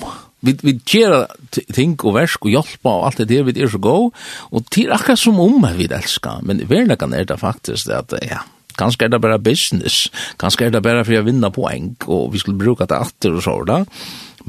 vi, 0.41 0.55
vi 0.63 0.79
gjør 0.87 1.27
ting 1.75 1.97
og 2.05 2.15
versk 2.15 2.45
og 2.45 2.51
hjelpa 2.51 2.91
og 2.91 3.07
alt 3.07 3.19
det 3.19 3.29
der, 3.29 3.43
vi 3.43 3.57
er 3.61 3.69
så 3.69 3.79
god, 3.79 4.13
og 4.51 4.65
det 4.75 4.85
er 4.87 4.95
akkurat 4.95 5.19
som 5.19 5.41
om 5.41 5.67
vi 5.77 5.89
elskar, 5.91 6.41
men 6.43 6.63
verlegan 6.69 7.15
er 7.15 7.25
det 7.25 7.41
faktisk 7.41 7.91
at, 7.91 8.15
ja, 8.23 8.45
Kanskje 8.79 9.09
er 9.09 9.11
det 9.11 9.19
bare 9.19 9.41
business, 9.43 10.05
kanskje 10.39 10.69
er 10.69 10.71
det 10.71 10.85
bare 10.87 11.03
for 11.03 11.19
å 11.19 11.25
vinne 11.27 11.51
poeng, 11.51 11.97
og 12.07 12.29
vi 12.31 12.39
skulle 12.39 12.61
bruka 12.61 12.87
det 12.87 12.95
atter 12.95 13.35
og 13.35 13.43
sånn, 13.43 13.89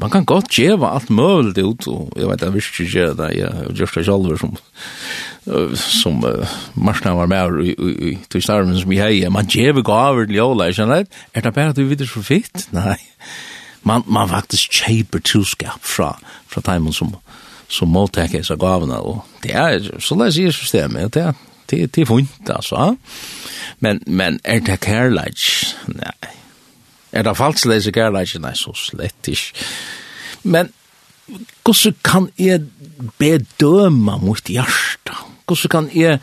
man 0.02 0.12
kan 0.14 0.26
godt 0.28 0.52
gjeva 0.56 0.93
alt 0.95 1.10
møvelt 1.14 1.58
ut, 1.58 1.88
og 1.91 2.14
jeg 2.18 2.30
vet, 2.30 2.43
jeg 2.45 2.56
visste 2.56 2.84
ikke 2.84 2.93
gjøre 2.93 3.18
det, 3.20 3.30
jeg 3.38 3.52
har 3.58 3.74
gjort 3.78 3.95
det 3.95 4.06
selv 4.06 4.38
som, 4.39 4.56
som 5.76 6.24
uh, 6.26 6.56
marsna 6.76 7.14
var 7.18 7.30
med 7.32 7.60
i, 7.64 7.74
i, 7.74 7.91
i, 8.12 8.14
i 8.36 8.41
starven 8.43 8.78
som 8.80 8.93
jeg 8.93 9.04
heier, 9.04 9.34
man 9.34 9.50
gjeva 9.50 9.84
gaver 9.86 10.30
til 10.30 10.39
jola 10.39 10.70
jeg 10.70 10.80
kjenner 10.82 11.06
er 11.34 11.45
det 11.45 11.54
bare 11.56 11.74
at 11.74 11.80
du 11.80 11.86
vet 11.89 12.02
det 12.04 12.10
for 12.10 12.26
fitt? 12.26 12.68
Nei, 12.76 12.97
man, 13.88 14.06
man 14.08 14.32
faktisk 14.32 14.82
kjeiper 14.82 15.24
troskap 15.26 15.84
fra, 15.84 16.14
fra 16.47 16.64
timen 16.66 16.95
som, 16.95 17.16
som 17.68 17.91
måltekker 17.93 18.45
seg 18.45 18.62
gavene, 18.62 19.00
og 19.00 19.24
det 19.43 19.56
er, 19.56 19.80
så 20.00 20.18
la 20.18 20.30
jeg 20.30 20.39
sier 20.39 20.60
systemet, 20.60 21.14
det 21.16 21.28
er, 21.28 21.45
det, 21.70 21.86
det 21.95 22.04
er 22.04 22.10
funt, 22.10 22.50
altså, 22.50 22.93
men, 23.80 24.04
men 24.08 24.39
er 24.43 24.64
det 24.66 24.80
kærleik? 24.84 25.47
Nei, 25.93 26.38
Er 27.12 27.26
det 27.26 27.38
falsk 27.38 27.66
lese 27.70 27.91
kærleik? 27.91 28.36
Nei, 28.41 28.53
så 28.57 28.74
slett 28.78 29.30
ikke. 29.32 29.66
Men 30.43 30.72
hvordan 31.64 31.95
kan 32.05 32.30
jeg 32.38 32.66
bedøme 33.18 34.18
mot 34.22 34.49
hjärsta? 34.49 35.18
Hvordan 35.47 35.70
kan 35.70 35.89
jeg 35.93 36.20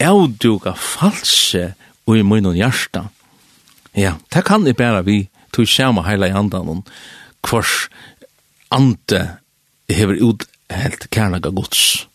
avduga 0.00 0.74
false 0.74 1.72
og 2.06 2.18
i 2.18 2.22
munnen 2.26 2.58
hjärsta? 2.58 3.08
Ja, 3.96 4.14
det 4.34 4.44
kan 4.46 4.66
jeg 4.66 4.76
bare 4.76 5.04
vi 5.04 5.28
tog 5.52 5.68
samme 5.68 6.04
heila 6.06 6.30
i 6.30 6.34
andan 6.34 6.68
om 6.68 6.84
hvers 7.46 7.88
ande 8.70 9.22
hever 9.90 10.22
ut 10.22 10.46
helt 10.70 11.10
kærlega 11.10 11.50
gods 11.50 12.06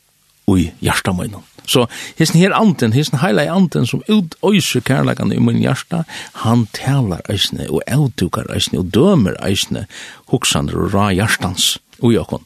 og 0.48 0.60
i 0.60 0.72
hjärsta 0.80 1.12
munnen. 1.12 1.44
Så 1.68 1.86
hissen 2.18 2.40
her 2.40 2.56
anden, 2.56 2.94
hissen 2.94 3.20
i 3.20 3.48
anten 3.48 3.88
som 3.88 4.04
utøyser 4.08 4.84
kærleggene 4.86 5.36
i 5.36 5.40
min 5.40 5.62
hjärsta, 5.64 6.04
han 6.46 6.68
talar 6.74 7.22
eisne 7.30 7.68
og 7.70 7.82
avdukar 7.88 8.50
eisne 8.54 8.80
og 8.80 8.92
dømer 8.94 9.38
eisne 9.46 9.86
hoksander 10.32 10.78
og 10.78 10.94
ra 10.94 11.12
hjertans 11.12 11.78
og 12.02 12.14
jakon. 12.18 12.46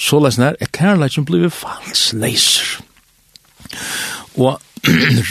Så 0.00 0.20
lesner 0.22 0.56
er 0.60 0.70
kærleggen 0.72 1.26
blivit 1.28 1.52
falsleiser. 1.52 2.80
Og 4.40 4.60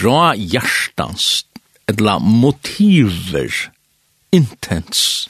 ra 0.03 0.35
hjertans, 0.35 1.45
etla 1.89 2.19
motiver, 2.19 3.49
intens, 4.31 5.29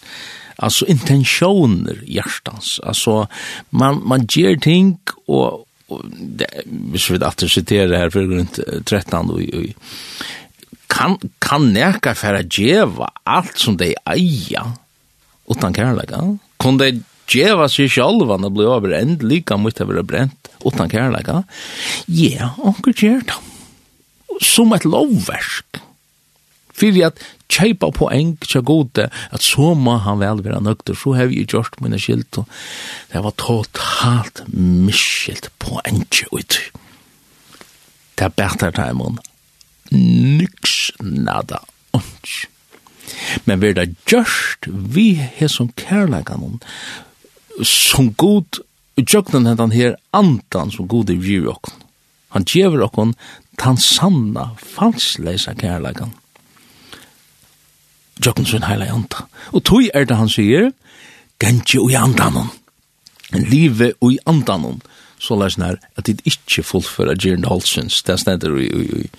altså 0.60 0.86
intentioner 0.92 2.02
hjärtans 2.04 2.80
altså 2.84 3.26
man 3.72 4.02
man 4.08 4.28
gjer 4.28 4.60
ting 4.60 5.00
og 5.28 5.66
och 5.90 6.06
det 6.12 6.64
vi 6.66 7.00
vet 7.10 7.24
att 7.24 7.42
her 7.42 7.98
här 7.98 8.10
grunn 8.10 8.48
13 8.86 9.30
och 9.30 9.42
kan 10.88 11.18
kan 11.40 11.74
neka 11.74 12.16
færa 12.16 12.42
djeva 12.42 13.12
alt 13.24 13.58
som 13.58 13.78
de 13.78 13.96
eier 14.06 14.72
utan 15.50 15.74
kærleika. 15.74 16.38
kan 16.60 16.78
de 16.78 17.04
djeva 17.30 17.68
seg 17.70 17.92
sjalvan 17.94 18.46
og 18.46 18.56
bli 18.58 18.66
overend 18.66 19.24
lika 19.24 19.58
mot 19.58 19.82
å 19.82 19.86
være 19.86 20.04
brent 20.04 20.50
utan 20.66 20.90
kærleika. 20.90 21.44
Ja, 22.08 22.50
yeah, 22.50 22.60
onker 22.60 22.94
gjer 22.94 23.22
det. 23.30 23.38
Som 24.42 24.74
et 24.74 24.86
lovverk. 24.86 25.82
Fyrir 26.80 27.10
at 27.10 27.22
kjeipa 27.52 27.90
på 27.96 28.10
eng 28.14 28.36
tja 28.46 28.62
gode, 28.66 29.10
at 29.10 29.44
så 29.44 29.74
må 29.76 29.98
han 30.06 30.22
vel 30.22 30.44
være 30.46 30.62
nøgter, 30.64 30.96
så 30.96 31.16
har 31.18 31.32
vi 31.32 31.46
gjort 31.46 31.80
mine 31.84 32.00
skilt, 32.00 32.40
og 32.40 32.48
det 33.12 33.24
var 33.26 33.36
totalt 33.42 34.44
miskilt 34.54 35.50
på 35.60 35.82
eng 35.90 36.06
tja 36.14 36.30
ut. 36.32 36.60
Det 38.20 38.28
er 38.28 38.36
bært 38.36 38.64
her 38.66 38.76
teimen. 38.76 39.20
Nyks 39.92 40.92
nada 41.02 41.62
onts. 41.96 42.46
Men 43.48 43.62
vi 43.62 43.72
er 43.72 43.78
det 43.78 43.88
gjørst, 44.10 44.68
vi 44.68 45.14
har 45.40 45.52
som 45.52 45.72
kærlegan, 45.80 46.60
som 47.66 48.12
god, 48.20 48.62
utjøknen 49.00 49.48
hentan 49.50 49.74
her 49.74 49.96
antan 50.16 50.72
som 50.76 50.88
god 50.92 51.12
i 51.12 51.18
vi 51.20 51.40
okken. 51.48 51.86
Han 52.36 52.46
gjever 52.46 52.84
okken 52.86 53.16
tan 53.58 53.80
sanna, 53.82 54.52
falsleisa 54.76 55.56
kærlegan 55.58 56.14
jokken 58.26 58.48
sin 58.48 58.66
heila 58.68 58.90
janta. 58.90 59.26
Og 59.54 59.64
tog 59.64 59.90
er 59.94 60.06
det 60.06 60.18
han 60.20 60.32
sier, 60.32 60.72
gentje 61.40 61.82
ui 61.82 61.96
andanon, 61.96 62.50
En 63.30 63.44
live 63.46 63.92
ui 64.02 64.18
andanon, 64.26 64.80
så 65.22 65.36
lær 65.38 65.52
snar 65.54 65.76
at 66.00 66.08
dit 66.08 66.22
ikkje 66.26 66.64
fullføra 66.66 67.14
Gjern 67.14 67.46
Holsens, 67.46 68.00
det 68.02 68.16
er 68.16 68.22
snedder 68.24 68.56
ui, 68.56 68.66
ui, 68.74 68.88
ui, 68.90 69.10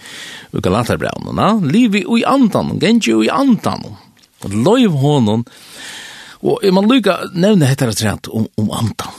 ui 0.50 0.62
Galaterbraunen, 0.64 1.36
na? 1.38 1.52
live 1.62 2.02
ui 2.10 2.24
andanon, 2.26 2.80
gentje 2.82 3.14
ui 3.14 3.30
andanon, 3.30 3.98
Og 4.40 4.54
loiv 4.56 4.94
honon, 4.96 5.44
og 6.40 6.64
man 6.72 6.86
lukka 6.88 7.18
nevne 7.36 7.68
hetter 7.68 7.90
at 7.92 8.28
om, 8.32 8.46
om 8.56 8.70
andan. 8.72 9.18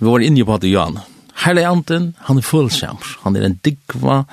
Vi 0.00 0.06
var 0.06 0.24
inne 0.26 0.44
på 0.44 0.56
det, 0.58 0.72
Jan, 0.72 0.98
Herlig 1.38 1.64
Anten, 1.68 2.08
han 2.26 2.40
er 2.40 2.46
følsammer. 2.46 3.12
Han 3.22 3.36
er 3.38 3.46
en 3.46 3.58
digva, 3.64 4.24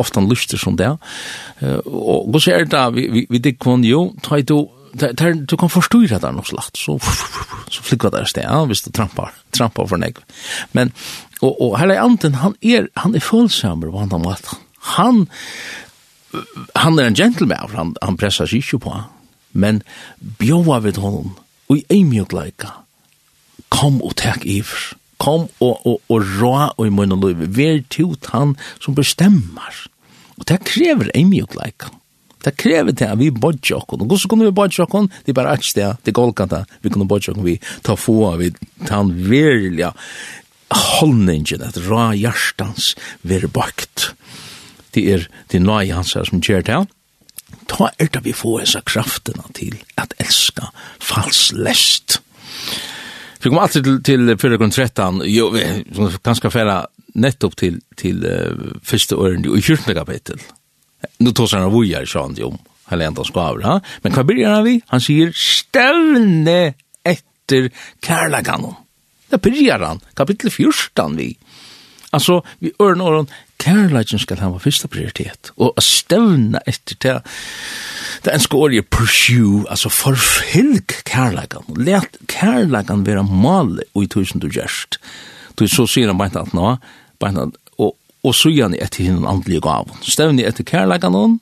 ofte 0.00 0.20
han 0.20 0.30
lyster 0.30 0.60
som 0.60 0.78
det. 0.80 0.88
Og 1.84 2.30
hva 2.32 2.40
er 2.54 2.64
det 2.72 2.84
vi, 2.96 3.26
vi 3.28 3.42
digvan 3.44 3.84
jo, 3.84 4.08
tar 4.24 4.44
du, 4.46 4.56
du 4.96 5.56
kan 5.60 5.72
forstyrra 5.72 6.20
der 6.22 6.32
noe 6.32 6.46
slagt, 6.48 6.78
så, 6.80 6.96
så 7.72 7.84
flykker 7.84 8.14
der 8.14 8.28
sted, 8.28 8.46
ja, 8.46 8.62
hvis 8.68 8.84
du 8.86 8.90
trampar, 8.94 9.34
trampar 9.52 9.88
for 9.90 10.00
nek. 10.00 10.22
Men, 10.76 10.92
og, 11.42 11.52
og 11.52 11.76
Herlig 11.80 11.98
Anten, 12.00 12.38
han 12.40 12.56
er, 12.64 12.88
han 12.96 13.16
er 13.16 13.24
følsammer, 13.24 13.92
hva 13.92 14.06
han 14.06 14.24
har 14.24 14.40
Han, 14.96 15.26
han 16.74 16.98
er 16.98 17.10
en 17.10 17.18
gentleman, 17.18 17.74
han, 17.74 17.94
han 18.02 18.16
pressar 18.16 18.48
seg 18.48 18.62
ikke 18.62 18.84
på, 18.86 18.94
men 19.52 19.82
bjóa 20.40 20.80
vid 20.84 21.00
honom, 21.02 21.34
og 21.68 21.80
i 21.80 21.84
eimjøgleika, 21.90 22.70
kom 23.68 23.98
og 24.04 24.14
tek 24.20 24.46
iver, 24.46 24.94
kom 25.22 25.46
og, 25.64 25.84
og, 25.86 26.00
og 26.12 26.32
rå 26.40 26.54
og 26.76 26.82
i 26.86 26.92
munnen 26.92 27.18
og 27.18 27.30
liv, 27.30 27.44
vær 27.56 27.82
tjot 27.92 28.30
han 28.34 28.56
som 28.82 28.96
bestemmer. 28.96 29.84
Og 30.36 30.48
det 30.48 30.60
krever 30.68 31.10
en 31.16 31.30
mjukleik. 31.30 31.88
Det 32.46 32.54
krever 32.60 32.94
det 32.94 33.08
at 33.08 33.18
vi 33.18 33.32
bodger 33.34 33.80
okken. 33.80 34.04
Og 34.04 34.12
hvordan 34.12 34.30
kunne 34.30 34.46
vi 34.46 34.54
bodger 34.54 34.84
okken? 34.84 35.08
Det 35.24 35.32
er 35.32 35.38
bare 35.40 35.56
et 35.56 35.66
sted, 35.66 35.98
det 36.04 36.12
er 36.12 36.18
golgata, 36.20 36.64
vi 36.82 36.92
kunne 36.94 37.08
bodger 37.08 37.32
okken, 37.32 37.46
vi 37.46 37.56
tar 37.86 37.98
få 37.98 38.20
av, 38.28 38.42
vi 38.42 38.52
tar 38.86 39.02
en 39.02 39.14
virlig 39.30 39.88
holdningen, 40.70 41.64
et 41.66 41.80
rå 41.88 42.10
hjertans 42.18 42.92
være 43.26 43.50
bakt. 43.50 44.12
Det 44.94 45.08
er 45.12 45.26
det 45.52 45.62
nøye 45.62 45.94
hans 45.96 46.14
her 46.16 46.28
som 46.28 46.42
gjør 46.42 46.64
det 46.66 46.84
Ta 47.66 47.90
er 47.98 48.10
det 48.14 48.22
vi 48.22 48.34
får 48.34 48.62
disse 48.62 48.80
kraftene 48.86 49.42
til 49.54 49.74
at 49.98 50.14
elska 50.22 50.70
falslest. 51.02 51.56
lest. 51.58 52.95
Vi 53.46 53.50
kommer 53.50 53.62
alltid 53.62 53.84
till 53.84 54.02
till 54.04 54.38
förra 54.38 54.58
kon 54.58 54.70
13. 54.70 55.22
Jo, 55.24 55.58
som 55.94 56.10
kanske 56.22 56.50
färra 56.50 56.86
nettopp 57.14 57.56
till 57.56 57.80
till 57.96 58.26
uh, 58.26 58.58
første 58.82 59.14
åren 59.14 59.58
i 59.58 59.62
14 59.62 59.94
kapitel. 59.94 60.38
Nu 61.18 61.30
av 61.30 61.72
vujar, 61.72 62.04
sa 62.04 62.22
han, 62.22 62.34
jo, 62.38 62.58
om 62.84 63.00
enda 63.00 63.24
skaver, 63.24 63.62
ha? 63.62 63.80
Men 64.02 64.12
hva 64.12 64.24
begynner 64.24 64.54
han 64.54 64.64
vi? 64.64 64.80
Han 64.86 65.00
sier, 65.00 65.30
stevne 65.30 66.74
etter 67.04 67.70
kärlekanon. 68.02 68.74
Det 69.30 69.38
begynner 69.38 69.86
han, 69.86 70.00
kapittel 70.14 70.50
14 70.50 71.16
vi. 71.16 71.36
Alltså, 72.10 72.42
vi 72.58 72.72
ørner 72.82 73.04
åren, 73.04 73.30
kærleikken 73.62 74.20
skal 74.22 74.40
hava 74.40 74.60
fyrsta 74.62 74.88
prioritet, 74.92 75.52
og 75.56 75.76
a 75.76 75.84
stevna 75.84 76.62
etter 76.66 76.98
til 77.00 77.20
det 78.24 78.32
er 78.32 78.38
en 78.38 78.42
skårige 78.42 78.82
pursue, 78.82 79.64
altså 79.70 79.90
forfylg 79.92 80.96
kærleikken, 81.06 81.76
let 81.78 82.18
kærleikken 82.32 83.06
vera 83.06 83.22
male 83.22 83.86
og 83.94 84.06
i 84.06 84.10
tusen 84.10 84.42
du 84.42 84.48
gjerst. 84.50 84.98
Du 85.56 85.66
så 85.70 85.86
sier 85.86 86.10
han 86.10 86.18
beint 86.18 86.36
at 86.36 86.54
nå, 86.56 86.76
beint 87.22 87.38
at, 87.38 87.56
og, 87.78 87.94
og 88.24 88.34
sujan 88.34 88.74
etter 88.74 89.06
hinn 89.06 89.28
andlige 89.28 89.62
gavn. 89.64 89.94
Stevna 90.02 90.48
etter 90.48 90.66
kærleikken, 90.66 91.38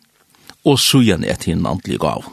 og 0.65 0.81
sujan 0.81 1.25
etter 1.25 1.55
hinn 1.55 1.67
andlige 1.69 2.03
gavn 2.03 2.33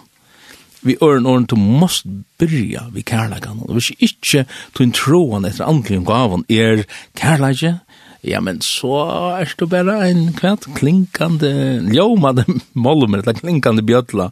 vi 0.81 0.97
øren 1.03 1.25
åren 1.25 1.45
du 1.45 1.55
måst 1.55 2.05
byrja 2.39 2.87
vi 2.93 3.01
kærleikan 3.05 3.61
og 3.61 3.75
hvis 3.77 3.91
ikkje 3.99 4.45
en 4.81 4.93
troan 4.95 5.45
etter 5.45 5.67
andlige 5.69 6.05
gavan 6.05 6.45
er 6.49 6.83
kærleikje 7.17 7.75
Ja, 8.21 8.41
men 8.43 8.61
så 8.61 8.93
er 9.39 9.49
det 9.57 9.67
bare 9.71 9.97
en 10.05 10.27
kvart 10.37 10.67
klinkande, 10.77 11.51
ljomade 11.93 12.45
molmer, 12.73 13.23
eller 13.23 13.39
klinkande 13.39 13.81
bjötla. 13.85 14.29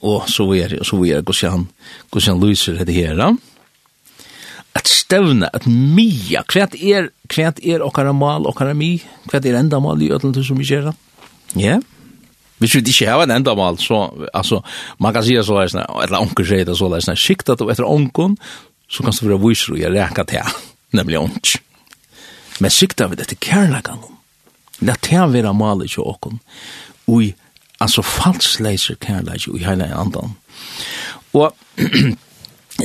Og 0.00 0.28
så 0.32 0.46
er 0.56 0.72
det, 0.72 0.86
så 0.88 0.96
er 1.04 1.20
det, 1.20 1.28
hvordan, 1.28 1.66
hvordan 2.10 2.40
lyser 2.40 2.84
det 2.84 2.96
her, 2.96 3.14
da? 3.20 3.32
At 4.74 4.88
stevne, 4.88 5.50
at 5.52 5.66
mia, 5.68 6.40
kvart 6.48 6.78
er, 6.80 7.10
kvart 7.28 7.60
er 7.60 7.84
okkara 7.84 8.14
mal, 8.16 8.48
okkara 8.48 8.72
mi, 8.74 8.94
kvart 9.28 9.46
er 9.46 9.60
enda 9.60 9.82
mal 9.84 10.00
i 10.00 10.08
ødelen 10.08 10.44
som 10.44 10.58
vi 10.58 10.68
ser, 10.70 10.88
da? 10.88 10.96
Ja, 11.60 11.80
Hvis 12.62 12.76
vi 12.76 12.82
ikke 12.86 13.10
har 13.10 13.24
en 13.24 13.34
endamal, 13.34 13.78
så, 13.82 14.04
altså, 14.30 14.60
man 15.02 15.12
kan 15.12 15.24
si 15.26 15.34
det 15.34 15.42
så 15.46 15.58
der, 15.58 15.82
eller 16.04 16.22
onker 16.22 16.46
sier 16.46 16.64
det 16.64 16.76
så 16.78 16.86
der, 16.92 17.16
skikta 17.18 17.56
du 17.58 17.66
etter 17.72 17.88
onken, 17.88 18.36
så 18.86 19.02
kan 19.02 19.16
du 19.18 19.26
være 19.32 19.42
viser 19.42 19.74
og 19.74 19.80
gjøre 19.82 19.96
reka 19.96 20.24
til, 20.30 20.60
nemlig 20.98 21.18
onker 21.18 21.58
men 22.62 22.70
sikta 22.70 23.08
vi 23.10 23.18
dette 23.18 23.34
til 23.34 23.42
kærleikanon. 23.42 24.18
La 24.86 24.94
ta 25.02 25.26
vera 25.30 25.52
mali 25.54 25.88
til 25.90 26.06
okon, 26.06 26.38
ui, 27.10 27.32
altså 27.82 28.02
falsleiser 28.06 28.98
leiser 29.26 29.54
ui 29.54 29.64
heila 29.66 29.88
i 29.90 29.96
andan. 30.02 30.36
Og 31.34 31.52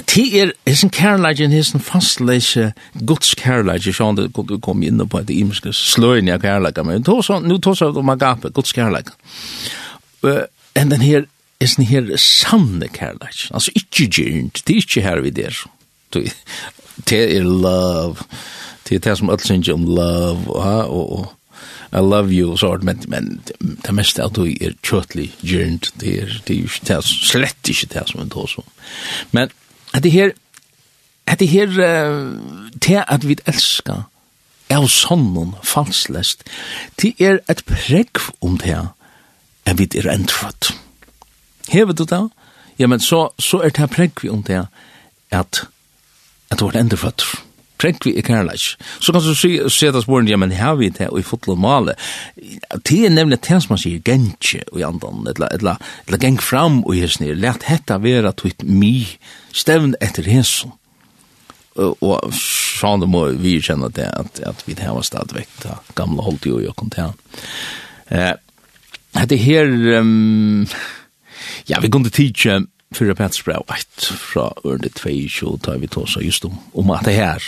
Ti 0.06 0.24
er 0.38 0.52
hesen 0.68 0.92
kærleikjen, 0.94 1.54
hesen 1.56 1.82
fastleise 1.82 2.74
Guds 3.08 3.32
kærleikjen, 3.40 3.96
sånn 3.96 4.18
det 4.18 4.28
kunne 4.36 4.60
komme 4.62 4.86
inn 4.86 5.00
på 5.00 5.22
et 5.24 5.32
imenske 5.34 5.72
sløyne 5.74 6.36
av 6.36 6.44
kærleikjen, 6.44 6.86
men 6.86 7.06
nu 7.48 7.56
tås 7.64 7.82
av 7.82 7.98
om 7.98 8.12
agape, 8.14 8.52
Guds 8.54 8.76
kærleikjen. 8.76 9.16
En 10.78 10.92
den 10.92 11.02
her, 11.02 11.26
hesen 11.64 11.88
her 11.88 12.12
sanne 12.22 12.92
kærleikjen, 12.94 13.56
altså 13.58 13.74
ikkje 13.80 14.10
gyrnt, 14.20 14.62
det 14.68 14.76
er 14.76 14.84
ikkje 14.84 15.06
her 15.08 15.24
vi 15.24 15.34
der, 15.40 15.64
det 17.08 17.24
er 17.40 17.48
love, 17.48 18.28
det 18.90 19.00
till 19.00 19.10
det 19.12 19.18
som 19.18 19.30
öll 19.30 19.40
synger 19.40 19.74
om 19.74 19.86
love 19.86 20.46
och 20.48 21.20
och 21.20 21.34
I 21.92 22.02
love 22.02 22.34
you 22.34 22.58
så 22.58 22.78
men 22.82 23.00
men 23.08 23.42
det 23.84 23.92
mesta 23.92 24.26
att 24.26 24.36
du 24.36 24.58
är 24.62 24.74
köttlig 24.84 25.32
gyrnt 25.42 25.94
det 25.96 26.20
är 26.20 26.42
det 26.46 26.54
är 26.54 26.58
ju 26.58 26.68
det 26.82 27.04
slett 27.04 27.70
inte 27.70 28.00
det 28.00 28.08
som 28.08 28.22
en 28.22 28.30
tås 28.30 28.56
men 29.32 29.50
att 29.92 30.04
det 30.04 30.10
här 30.10 30.34
att 31.26 31.40
det 31.40 31.46
här 31.46 31.68
det 32.74 33.04
att 33.04 33.24
vi 33.24 33.38
älskar 33.46 34.04
av 34.70 34.88
sonnen 34.88 35.56
falslest 35.64 36.50
det 36.96 37.14
är 37.18 37.42
ett 37.48 37.66
prägg 37.66 38.18
om 38.40 38.58
det 38.58 38.88
at 39.66 39.80
vi 39.80 39.88
er 39.94 40.08
entrått 40.08 40.74
hever 41.68 41.94
du 41.94 42.06
det? 42.06 42.30
Ja 42.78 42.88
men 42.88 43.00
så, 43.00 43.34
så 43.40 43.64
er 43.64 43.70
det 43.70 43.88
prägg 43.88 44.30
om 44.30 44.44
det 44.44 44.68
at 45.32 45.68
at 46.50 46.60
du 46.60 46.66
er 46.66 46.78
entrått 46.78 47.24
prengt 47.78 48.06
vi 48.06 48.16
i 48.18 48.24
kærleik. 48.26 48.78
Så 49.00 49.14
kan 49.14 49.24
du 49.24 49.34
se, 49.36 49.52
se 49.74 49.92
det 49.94 50.04
sporen, 50.04 50.30
ja, 50.30 50.38
men 50.38 50.54
her 50.56 50.76
vi 50.80 50.90
det, 50.90 51.10
og 51.12 51.20
i 51.22 51.26
fotel 51.26 51.56
og 51.56 51.62
male. 51.64 51.96
Det 52.88 53.00
er 53.06 53.14
nemlig 53.14 53.42
det 53.46 53.62
som 53.64 53.76
man 53.76 53.82
sier, 53.82 54.02
gengje 54.06 54.64
i 54.76 54.86
andan, 54.86 55.26
eller, 55.28 55.52
eller, 55.56 55.82
eller 56.08 56.22
geng 56.22 56.42
fram 56.44 56.82
og 56.86 56.98
hins 56.98 57.20
nir, 57.24 57.38
let 57.38 57.68
hetta 57.70 58.00
vera 58.04 58.34
tuit 58.36 58.66
mi, 58.66 59.06
stevn 59.56 59.96
etter 60.02 60.28
hesson. 60.30 60.74
Og 61.78 62.34
sånn 62.34 63.04
det 63.04 63.10
må 63.12 63.28
vi 63.38 63.58
kjenne 63.62 63.92
det, 63.94 64.08
at, 64.10 64.42
at 64.50 64.64
vi 64.66 64.74
det 64.78 64.90
var 64.90 65.06
stadvekt, 65.06 65.60
da, 65.66 65.78
gamle 65.98 66.26
holdt 66.26 66.50
jo 66.50 66.62
i 66.62 66.66
jo 66.66 66.74
kontan. 66.78 67.14
Eh, 68.10 68.34
det 69.30 69.38
her, 69.42 69.70
um, 70.02 70.66
ja, 71.70 71.80
vi 71.82 71.90
kunne 71.94 72.14
tidsje, 72.14 72.64
Fyra 72.96 73.14
Petsbrau 73.18 73.66
1 73.68 74.06
fra 74.16 74.48
Ørne 74.64 74.90
22 74.96 75.58
tar 75.60 75.80
vi 75.82 75.90
tåsa 75.92 76.22
just 76.24 76.46
om, 76.48 76.56
om 76.74 76.92
at 76.96 77.04
det 77.06 77.18
her 77.18 77.44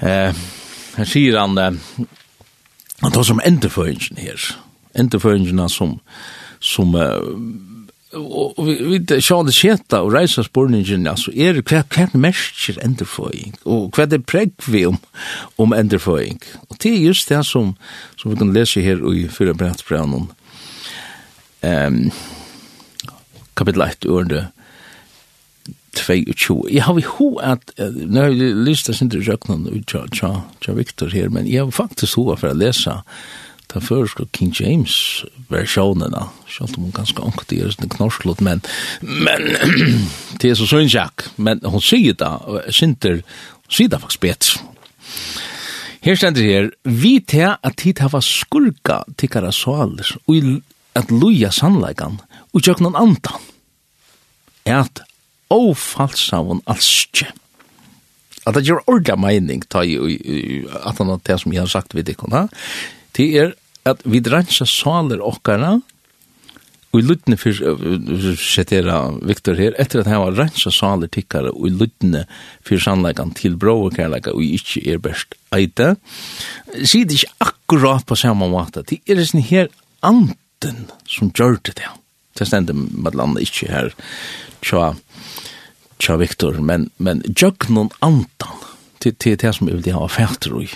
Eh, 0.00 0.34
han 0.94 1.06
sier 1.10 1.38
han, 1.38 1.58
han 1.58 3.12
tar 3.12 3.26
som 3.26 3.42
enterføringen 3.44 4.18
her, 4.18 4.40
enterføringen 4.94 5.68
som, 5.68 5.96
som, 6.62 6.94
og 8.14 8.60
vi 8.66 9.00
sjá 9.18 9.40
det 9.46 9.54
sketa 9.56 10.02
og 10.04 10.12
reisa 10.14 10.44
spurningin 10.46 11.08
altså 11.10 11.32
er 11.34 11.58
hva 11.62 11.82
hva 11.90 12.06
merkir 12.14 12.78
endurføying 12.84 13.56
og 13.64 13.90
hva 13.96 14.06
det 14.06 14.22
preg 14.26 14.54
vi 14.70 14.84
om 14.86 15.00
om 15.58 15.74
endurføying 15.74 16.38
og 16.68 16.78
det 16.78 16.92
er 16.92 17.06
just 17.08 17.28
det 17.32 17.42
som 17.46 17.74
som 18.16 18.30
vi 18.30 18.38
kan 18.38 18.54
lese 18.54 18.84
her 18.84 19.02
i 19.10 19.26
fyrre 19.28 19.54
brettbrevnen, 19.58 20.30
om 21.64 22.10
kapitel 23.56 23.82
1, 23.82 24.06
orde 24.10 24.46
22. 25.96 26.66
Jeg 26.72 26.84
har 26.86 26.96
vi 26.96 27.06
ho 27.06 27.28
at, 27.42 27.72
nå 27.78 28.26
har 28.26 28.34
vi 28.34 28.50
lyst 28.66 28.88
til 28.88 28.96
Sinter 28.98 29.24
Røknan 29.24 29.66
og 29.70 29.80
tja, 29.90 30.04
tja, 30.14 30.30
tja 30.64 30.74
Victor 30.76 31.12
her, 31.14 31.30
men 31.32 31.48
jeg 31.50 31.64
har 31.64 31.74
faktisk 31.74 32.18
ho 32.20 32.28
for 32.34 32.50
å 32.50 32.58
lese 32.58 33.00
den 33.74 33.82
første 33.82 34.26
King 34.36 34.52
James 34.54 35.24
versjonerna, 35.50 36.28
selv 36.50 36.76
om 36.76 36.86
hun 36.86 36.94
ganske 36.94 37.22
anket 37.24 37.56
i 37.56 37.62
sin 37.72 37.90
knorslått, 37.90 38.42
men, 38.44 38.62
men 39.02 39.48
det 40.40 40.52
er 40.52 40.58
så 40.58 40.68
sønnsjak, 40.70 41.28
men 41.36 41.62
hun 41.66 41.82
sier 41.82 42.16
da, 42.18 42.36
Sinter, 42.70 43.22
sier 43.68 43.90
da 43.90 44.00
faktisk 44.02 44.24
betre. 44.24 44.62
Her 46.04 46.18
stender 46.20 46.44
her, 46.44 46.68
vi 46.84 47.16
til 47.24 47.54
at 47.54 47.78
tid 47.80 48.02
hava 48.04 48.20
skurka 48.20 49.00
tikkara 49.16 49.50
saler, 49.56 50.10
og 50.28 50.60
at 50.94 51.10
luja 51.10 51.50
sannleikan, 51.54 52.20
og 52.52 52.62
tjøknan 52.62 52.98
andan, 52.98 53.50
at 54.68 55.02
og 55.54 55.72
falsavun 55.78 56.62
alskje. 56.70 57.30
At 58.44 58.58
det 58.58 58.66
gjør 58.66 58.84
ordentlig 58.84 59.18
mening, 59.22 59.64
ta 59.70 59.84
i, 59.86 59.96
at 59.96 61.00
han 61.00 61.12
har 61.12 61.22
det 61.24 61.40
som 61.40 61.54
jeg 61.54 61.64
har 61.64 61.72
sagt 61.72 61.96
vid 61.96 62.10
ikkona, 62.12 62.46
det 63.16 63.28
er 63.40 63.54
at 63.88 64.00
vi 64.08 64.20
renser 64.20 64.68
saler 64.68 65.22
okkara, 65.24 65.78
og 66.94 67.00
i 67.00 67.02
luttene 67.02 67.36
for, 67.40 67.56
setera 68.38 68.98
Victor 69.26 69.58
her, 69.58 69.74
etter 69.82 70.04
at 70.04 70.10
han 70.12 70.22
var 70.22 70.36
rensa 70.44 70.70
saler 70.70 71.10
tikkara, 71.10 71.50
og 71.50 71.66
i 71.66 71.72
luttene 71.74 72.22
for 72.62 72.80
sannleggan 72.80 73.34
til 73.34 73.58
bro 73.58 73.80
og 73.88 73.96
kærlega, 73.96 74.30
og 74.30 74.44
ikkje 74.44 74.84
er 74.92 75.02
best 75.02 75.34
eite, 75.56 75.94
sier 76.84 77.08
det 77.08 77.18
ikke 77.18 77.50
akkurat 77.50 78.06
på 78.06 78.18
samme 78.18 78.48
måte, 78.52 78.86
det 78.86 79.02
er 79.10 79.24
sånn 79.26 79.44
her 79.44 79.72
anden 80.04 80.86
som 81.10 81.32
gjør 81.34 81.58
det 81.66 81.80
det. 81.80 81.90
Det 82.38 82.48
stendet 82.48 82.76
med 82.76 83.14
landet 83.14 83.46
ikke 83.46 83.70
her, 83.70 83.90
tja, 84.64 84.92
tja 86.02 86.16
Viktor, 86.18 86.58
men, 86.58 86.88
men 86.98 87.22
jøgnon 87.30 87.92
andan, 88.02 88.62
til, 89.00 89.14
til 89.20 89.38
det 89.38 89.54
som 89.54 89.68
jeg 89.68 89.82
vil 89.82 89.94
ha 89.94 90.08
fætter 90.10 90.56
i, 90.64 90.68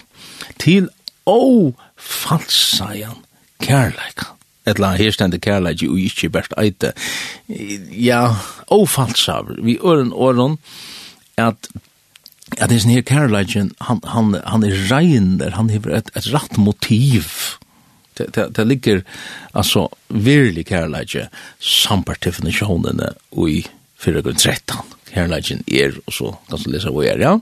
til 0.63 0.91
å 1.29 1.75
falsajan 1.97 3.25
kærleika. 3.65 4.35
Et 4.69 4.79
la 4.83 4.93
her 4.99 5.15
stendet 5.15 5.43
kærleik 5.45 5.83
og 5.89 5.99
ikke 6.01 6.31
best 6.33 6.55
eite. 6.61 6.93
Ja, 7.49 8.23
å 8.69 8.85
falsav 8.89 9.55
vi 9.65 9.79
øren 9.81 10.13
åren, 10.13 10.59
at 11.41 11.71
at 12.57 12.71
det 12.71 12.79
er 12.79 12.81
sånn 12.81 12.95
her 12.95 13.05
kærleika, 13.05 13.67
han, 13.85 13.99
han, 14.09 14.31
han 14.49 14.63
er 14.65 14.77
regner, 14.89 15.53
han 15.53 15.69
har 15.69 15.89
et, 15.99 16.09
et 16.17 16.29
rett 16.33 16.57
motiv, 16.57 17.58
Det, 18.19 18.27
det, 18.35 18.49
det 18.57 18.67
ligger 18.67 19.03
alltså 19.53 19.89
virkelig 20.09 20.69
kärleken 20.69 21.27
samt 21.61 22.21
definitionerna 22.21 23.13
i 23.49 23.67
förra 23.97 24.21
grund 24.21 24.39
13. 24.39 24.77
Kärleken 25.15 25.65
er, 25.67 25.95
og 26.07 26.13
så 26.13 26.37
kan 26.49 26.59
du 26.65 26.71
läsa 26.71 26.91
vad 26.91 27.07
er, 27.07 27.19
ja. 27.19 27.41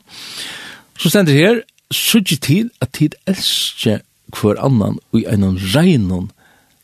Så 0.98 1.10
stender 1.10 1.32
det 1.32 1.40
her, 1.40 1.62
sudje 1.90 2.36
til 2.36 2.70
at 2.80 2.92
tid 2.92 3.14
elskje 3.26 4.00
hver 4.34 4.58
annan 4.62 4.98
og 5.12 5.20
i 5.20 5.26
einan 5.26 5.58
reinon 5.74 6.30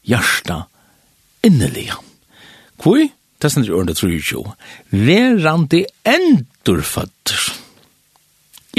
hjärsta 0.07 0.63
innelige. 1.43 1.97
Kvoi? 2.83 3.11
Det 3.43 3.51
stendur 3.51 3.73
i 3.73 3.79
ørende 3.79 3.95
23. 3.95 4.43
Verandi 4.91 5.85
endurfødder. 6.07 7.49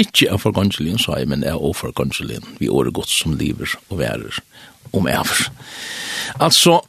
Ikke 0.00 0.30
av 0.32 0.40
forgåndselien, 0.42 0.98
sa 0.98 1.18
jeg, 1.20 1.28
men 1.30 1.44
er 1.44 1.58
av 1.58 1.76
forgåndselien. 1.78 2.46
Vi 2.58 2.70
åre 2.72 2.90
godt 2.94 3.12
som 3.12 3.36
lever 3.38 3.76
og 3.90 4.00
værer 4.00 4.40
om 4.96 5.08
æver. 5.08 5.48
Altså, 6.40 6.80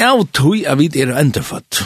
av 0.00 0.26
tror 0.32 0.60
er 0.66 0.78
vi 0.80 0.90
er 0.94 1.16
endefødt. 1.18 1.84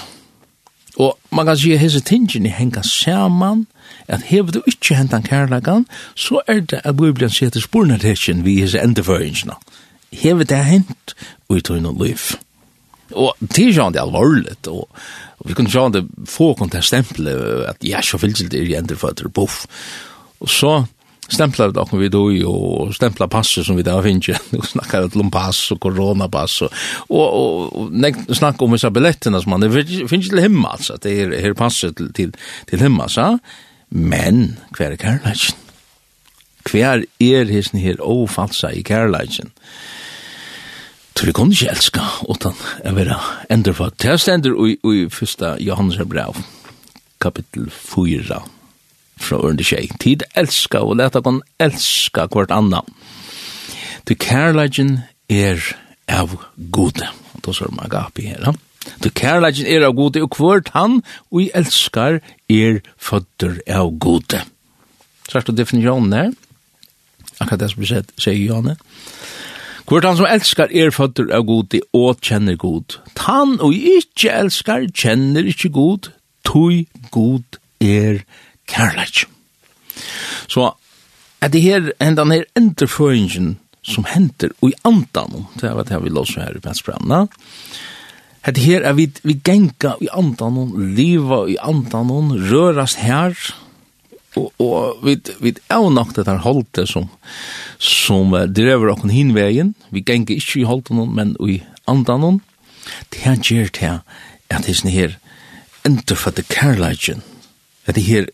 Og 0.96 1.18
man 1.34 1.46
kan 1.46 1.58
si 1.58 1.72
at 1.74 1.82
hese 1.82 2.00
tingene 2.00 2.52
henger 2.54 2.82
sammen, 2.86 3.66
at 4.08 4.22
hever 4.22 4.52
du 4.54 4.62
ikke 4.66 4.94
hentan 4.94 5.22
kærlagan, 5.22 5.86
så 6.14 6.40
er 6.46 6.60
det 6.60 6.80
at 6.84 6.96
Bibelen 6.96 7.30
sier 7.30 7.50
til 7.50 7.64
spornartetjen 7.64 8.44
vi 8.44 8.60
hese 8.60 8.82
endeføringsna. 8.82 9.56
Hever 10.12 10.44
det 10.44 10.64
hent 10.64 11.14
og 11.48 11.56
ut 11.58 11.70
av 11.70 11.80
noen 11.82 12.02
liv. 12.04 12.34
Og 13.14 13.34
det 13.40 13.68
er 13.68 13.76
sånn 13.76 13.94
det 13.94 14.02
alvorlig, 14.02 14.56
og 14.70 14.86
vi 15.44 15.56
kunne 15.56 15.72
sånn 15.72 15.92
det 15.96 16.04
få 16.30 16.52
kon 16.58 16.70
til 16.70 16.80
at 17.68 17.82
jeg 17.82 17.98
er 17.98 18.06
så 18.06 18.18
fyllt 18.18 18.54
i 18.54 18.76
endeføtter, 18.78 19.28
buff. 19.28 19.64
Og 20.40 20.50
så 20.50 20.84
stemplar 21.32 21.72
det 21.72 21.80
akkur 21.80 22.02
vi 22.02 22.10
doi 22.12 22.42
og 22.48 22.92
stempla 22.96 23.28
passet 23.32 23.66
som 23.66 23.78
vi 23.78 23.86
da 23.86 23.96
finnje 24.04 24.36
og 24.58 24.66
snakka 24.68 25.04
ut 25.06 25.18
om 25.20 25.32
pass 25.32 25.66
og 25.74 25.80
koronapass 25.84 26.60
og, 26.66 26.78
og, 27.08 27.24
og, 27.24 27.98
og 28.28 28.36
snakka 28.36 28.66
om 28.66 28.76
disse 28.76 28.92
billetterna 28.94 29.40
som 29.42 29.56
man 29.56 29.68
finnje 29.72 30.30
til 30.30 30.42
himma 30.44 30.74
altså, 30.76 30.98
det 31.02 31.16
er, 31.24 31.34
er 31.40 31.58
passet 31.58 31.96
til, 31.96 32.12
til, 32.16 32.34
til 32.70 32.84
himma 32.84 33.08
så 33.08 33.34
men 33.94 34.58
hver 34.76 34.94
er 34.94 35.00
kærleitjen 35.00 35.60
hver 36.64 37.04
er 37.20 37.50
hissen 37.52 37.80
her 37.80 38.00
ofalsa 38.00 38.72
i 38.72 38.84
kærleitjen 38.86 39.52
Tror 41.14 41.30
vi 41.30 41.32
kunne 41.36 41.54
ikke 41.54 41.70
elska 41.70 42.04
utan 42.26 42.56
å 42.82 42.92
være 42.96 43.16
endrefag. 43.54 43.92
Det 44.02 44.08
er 44.10 44.18
stender 44.18 44.56
i, 44.66 44.72
i 44.74 45.04
fyrsta 45.14 45.52
Johannes 45.62 46.00
brev, 46.10 46.40
kapittel 47.22 47.68
4, 47.70 48.40
fra 49.20 49.38
ørende 49.40 49.64
tjei. 49.66 49.88
Tid 50.00 50.24
elska 50.38 50.82
og 50.84 50.98
leta 51.00 51.22
kon 51.24 51.42
elska 51.62 52.26
kvart 52.32 52.54
anna. 52.54 52.82
Du 54.08 54.14
kærleggen 54.14 54.98
er 55.32 55.60
av 56.10 56.36
gode. 56.72 57.08
Og 57.34 57.44
da 57.46 57.54
sør 57.56 57.72
man 57.72 57.92
gapi 57.92 58.28
her. 58.28 58.54
Du 59.00 59.08
kærleggen 59.08 59.66
er 59.66 59.86
av 59.86 59.96
gode, 59.96 60.22
og 60.22 60.32
kvart 60.34 60.72
han 60.74 61.00
og 61.30 61.44
i 61.46 61.50
elskar 61.56 62.20
er 62.52 62.82
fødder 63.00 63.60
av 63.68 63.94
gode. 63.98 64.42
Sørst 65.30 65.48
og 65.48 65.56
definisjonen 65.56 66.12
her. 66.12 66.32
Akkurat 67.40 67.64
det 67.64 67.70
som 67.72 67.82
vi 67.82 67.88
sier 67.88 68.36
i 68.36 68.46
Janne. 68.46 68.76
Kvart 69.88 70.06
han 70.08 70.16
som 70.16 70.28
elskar 70.28 70.72
er 70.72 70.92
føtter 70.94 71.28
av 71.36 71.44
god, 71.48 71.74
og 71.92 72.20
kjenner 72.24 72.56
god. 72.60 72.96
Han 73.26 73.58
og 73.60 73.74
ikkje 73.74 74.32
elskar 74.32 74.86
kjenner 74.96 75.44
ikkje 75.48 75.72
god, 75.74 76.08
tog 76.44 76.84
god 77.12 77.58
er 77.84 78.22
kærleik. 78.68 79.24
Så 80.48 80.72
er 81.40 81.48
det 81.48 81.62
her, 81.62 81.90
enda 82.00 82.24
her 82.24 82.44
enderføringen 82.56 83.58
som 83.84 84.06
henter 84.08 84.54
og 84.62 84.70
i 84.70 84.78
andan, 84.84 85.44
det 85.60 85.68
er 85.68 85.82
det 85.84 86.02
vi 86.04 86.12
låser 86.12 86.46
her 86.46 86.56
i 86.56 86.62
Pensbranna, 86.64 87.26
Det 88.44 88.60
her 88.60 88.84
er 88.84 88.92
vi, 88.92 89.08
vi 89.22 89.40
genga 89.40 89.94
i 90.04 90.08
andan, 90.12 90.56
liva 90.96 91.46
i 91.48 91.56
andan, 91.56 92.10
rørast 92.50 93.00
her, 93.00 93.32
og, 94.36 94.52
og 94.60 95.00
vi, 95.04 95.16
vi 95.40 95.54
er 95.70 95.88
nok 95.90 96.12
det 96.16 96.26
her 96.28 96.42
holdte 96.44 96.84
som, 96.86 97.08
som 97.78 98.34
drever 98.52 98.92
okken 98.92 99.10
hinvegen, 99.10 99.74
vi 99.90 100.04
genga 100.04 100.36
ikke 100.36 100.60
i 100.60 100.68
holden, 100.68 101.14
men 101.14 101.36
i 101.40 101.62
andan, 101.88 102.42
det 103.12 103.24
her 103.24 103.40
gjør 103.40 103.72
det 103.72 103.80
her, 103.80 103.98
at 104.50 104.66
det 104.66 104.76
er 104.84 104.92
her 104.92 105.16
enderfødte 105.86 106.42
kærleikken, 106.42 107.22
at 107.86 107.94
det 107.94 108.04
her 108.04 108.26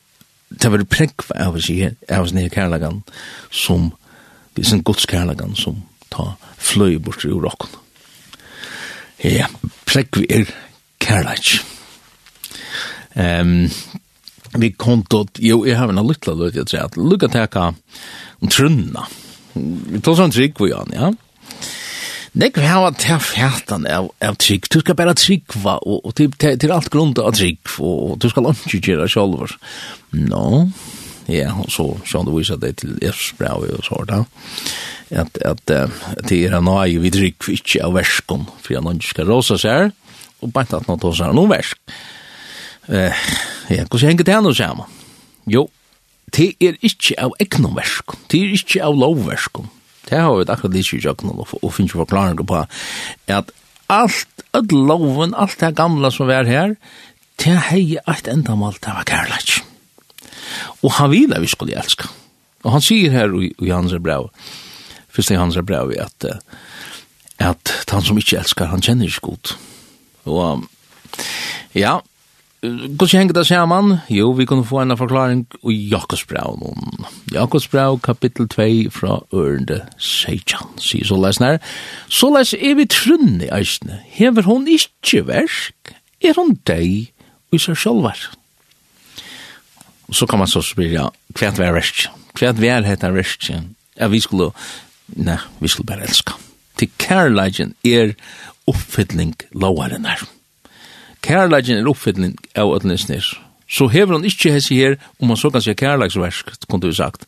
det 0.51 0.70
var 0.70 0.84
prekk 0.90 1.26
av 1.36 1.57
oss 1.59 1.70
i 1.70 1.82
av 1.86 2.26
oss 2.26 2.34
nye 2.34 2.51
kærlagan 2.51 3.03
som 3.51 3.90
det 4.55 4.66
er 4.66 4.74
en 4.74 4.84
gods 4.86 5.07
kærlagan 5.11 5.55
som 5.59 5.82
ta 6.11 6.32
fløy 6.59 6.98
bort 6.98 7.24
i 7.24 7.30
okken 7.30 7.78
ja, 9.22 9.46
prekk 9.86 10.22
vi 10.22 10.26
er 10.40 10.53
kærlag 11.01 11.55
um, 13.14 13.70
vi 14.59 14.72
kontot 14.74 15.38
jo, 15.38 15.62
jeg 15.68 15.78
har 15.78 15.92
en 15.92 16.03
lytla 16.07 16.34
løy 16.34 16.51
jeg 16.51 16.66
tror 16.66 16.88
at 16.88 16.96
lukka 16.98 17.28
teka 17.30 17.68
om 18.40 18.51
trunna. 18.51 19.05
Vi 19.55 20.01
tar 20.03 20.16
sånn 20.18 20.32
trygg 20.34 20.59
vi 20.59 20.72
an, 20.74 20.94
ja 20.96 21.12
Nekv 22.38 22.62
hava 22.62 22.92
til 22.94 23.18
fjertan 23.18 23.88
av, 23.90 24.12
av 24.22 24.36
trygg. 24.38 24.68
Du 24.70 24.78
skal 24.78 24.94
bare 24.98 25.16
tryggva, 25.18 25.80
og, 25.82 26.04
og 26.06 26.14
til, 26.14 26.30
til, 26.38 26.54
til 26.62 26.74
alt 26.74 26.90
grunn 26.92 27.10
av 27.18 27.34
trygg, 27.34 27.58
og, 27.82 27.96
og 28.12 28.20
du 28.22 28.28
skal 28.30 28.52
ikke 28.52 28.92
gjøre 28.92 29.08
sjolver. 29.10 29.56
No, 30.14 30.68
ja, 31.30 31.50
og 31.58 31.70
så 31.74 31.86
sjån 32.06 32.28
du 32.28 32.32
viser 32.36 32.60
det 32.62 32.76
til 32.82 32.94
Efsbrau 33.06 33.66
og 33.66 33.82
så 33.86 33.98
da, 34.08 34.22
at, 35.10 35.40
at, 35.42 35.74
at 35.74 36.22
det 36.30 36.44
er 36.46 36.62
noe 36.62 36.86
vi 37.02 37.10
trygg 37.14 37.50
ikke 37.56 37.82
av 37.86 37.98
verskon, 37.98 38.46
for 38.62 38.76
jeg 38.76 38.82
ikke 38.94 39.10
skal 39.10 39.30
rosa 39.30 39.58
seg, 39.58 39.90
og 40.40 40.54
bare 40.54 40.78
at 40.78 40.88
noe 40.88 41.02
tar 41.02 41.18
seg 41.18 41.34
noe 41.36 41.50
versk. 41.50 41.78
Uh, 42.90 43.12
ja, 43.70 43.84
hvordan 43.84 44.08
henger 44.08 44.26
det 44.26 44.34
her 44.34 44.42
nå 44.42 44.54
sammen? 44.56 44.98
Jo, 45.50 45.66
det 46.34 46.52
er 46.62 46.78
ikke 46.86 47.18
av 47.26 47.34
egnom 47.42 47.74
verskon, 47.78 48.22
det 48.30 48.40
er 48.42 48.56
ikke 48.58 48.82
av 48.86 48.98
lovverskon, 48.98 49.70
Det 50.11 50.18
har 50.18 50.34
vi 50.36 50.46
akkurat 50.48 50.74
lyst 50.74 50.94
i 50.96 51.02
jøkken 51.04 51.32
og 51.38 51.72
finnes 51.72 51.94
jo 51.94 52.02
forklaringer 52.02 52.46
på 52.46 52.64
at 53.30 53.52
alt, 53.90 54.44
alt 54.54 54.72
loven, 54.72 55.34
alt 55.34 55.61
det 55.61 55.76
gamla 55.78 56.11
som 56.14 56.30
var 56.30 56.48
her, 56.48 56.76
det 57.40 57.56
hei 57.70 57.98
eit 57.98 58.28
endamal, 58.28 58.76
det 58.82 58.92
var 58.94 59.06
kærleik. 59.08 59.61
Og 60.82 60.92
han 60.98 61.11
vil 61.12 61.34
vi 61.40 61.50
skulle 61.50 61.78
elska. 61.78 62.11
Og 62.64 62.74
han 62.74 62.84
sier 62.84 63.12
her 63.14 63.32
i, 63.40 63.52
i 63.64 63.70
hans 63.72 63.94
brev, 64.02 64.28
først 65.08 65.32
i 65.32 65.38
hans 65.40 65.56
brev, 65.66 65.94
at, 65.96 66.26
at 67.38 67.74
han 67.90 68.04
som 68.04 68.18
ikke 68.20 68.42
elskar, 68.42 68.68
han 68.72 68.84
kjenner 68.84 69.08
ikke 69.08 69.30
god. 69.30 69.54
Og 70.28 70.66
ja, 71.74 71.98
Hvordan 72.61 73.18
henger 73.18 73.32
det 73.32 73.46
sammen? 73.46 73.98
Jo, 74.12 74.30
vi 74.36 74.44
kunne 74.44 74.66
få 74.68 74.82
en 74.82 74.96
forklaring 74.96 75.46
i 75.70 75.88
Jakobsbrau. 75.88 76.74
Jakobsbrau, 77.32 77.96
kapittel 77.96 78.48
2, 78.48 78.90
fra 78.92 79.20
ørende 79.32 79.78
Seijan, 79.96 80.68
sier 80.76 81.06
så 81.08 81.16
lesen 81.16 81.46
her. 81.46 81.58
Så 82.08 82.28
les 82.34 82.52
er 82.52 82.74
vi 82.76 82.84
trunne 82.84 83.46
i 83.46 83.48
eisene. 83.56 84.02
Hever 84.12 84.44
hun 84.44 84.68
ikke 84.68 85.22
versk, 85.26 85.94
er 86.20 86.36
hun 86.36 86.58
deg 86.68 87.08
i 87.48 87.61
seg 87.61 87.78
sjølver. 87.80 88.26
Så 90.12 90.28
kan 90.28 90.42
man 90.42 90.50
så 90.50 90.61
spyrja, 90.61 91.06
hva 91.32 91.46
er 91.48 91.56
det 91.56 91.70
versk? 91.78 92.11
Hva 92.36 92.50
er 92.50 92.58
det 92.58 92.90
hette 92.90 93.12
versk? 93.14 93.54
Ja, 93.96 94.11
vi 94.12 94.20
skulle, 94.20 94.50
nei, 95.16 95.38
vi 95.64 95.72
skulle 95.72 95.88
bare 95.94 96.04
elska. 96.04 96.36
Til 96.76 96.92
kærleiken 97.00 97.72
er 97.88 98.12
oppfyllning 98.68 99.32
lovaren 99.56 100.04
her. 100.04 100.20
Ja 100.20 100.39
kærleikin 101.22 101.80
er 101.80 101.88
oppfylling 101.90 102.36
av 102.56 102.74
ødlensnir. 102.74 103.26
Så 103.70 103.86
hever 103.86 104.16
han 104.16 104.26
ikkje 104.26 104.52
hessi 104.56 104.80
her, 104.80 104.96
om 105.20 105.30
man 105.30 105.38
så 105.38 105.50
kan 105.50 105.62
si 105.62 105.74
kærleiksversk, 105.78 106.50
kunne 106.66 106.88
du 106.88 106.94
sagt. 106.96 107.26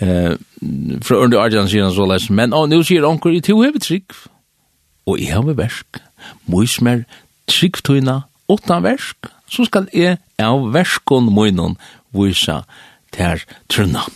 Eh, 0.00 0.38
fra 1.02 1.18
Ørndi 1.18 1.36
Arjan 1.36 1.68
sier 1.68 1.88
han 1.88 1.94
så 1.94 2.06
leis, 2.06 2.28
men 2.30 2.54
å, 2.54 2.66
nu 2.70 2.82
sier 2.86 3.06
onker, 3.08 3.34
i 3.34 3.42
to 3.42 3.58
hever 3.64 3.82
trygg, 3.82 4.14
og 5.10 5.18
i 5.18 5.26
hever 5.32 5.58
versk, 5.58 5.98
mois 6.46 6.78
mer 6.80 7.02
trygg 7.50 7.82
tøyna, 7.82 8.22
åttan 8.52 8.86
versk, 8.86 9.26
så 9.50 9.66
skal 9.66 9.88
jeg 9.92 10.20
av 10.40 10.70
verskon 10.72 11.32
moinon 11.34 11.74
vise 12.14 12.62
ter 13.12 13.42
trunna. 13.68 14.06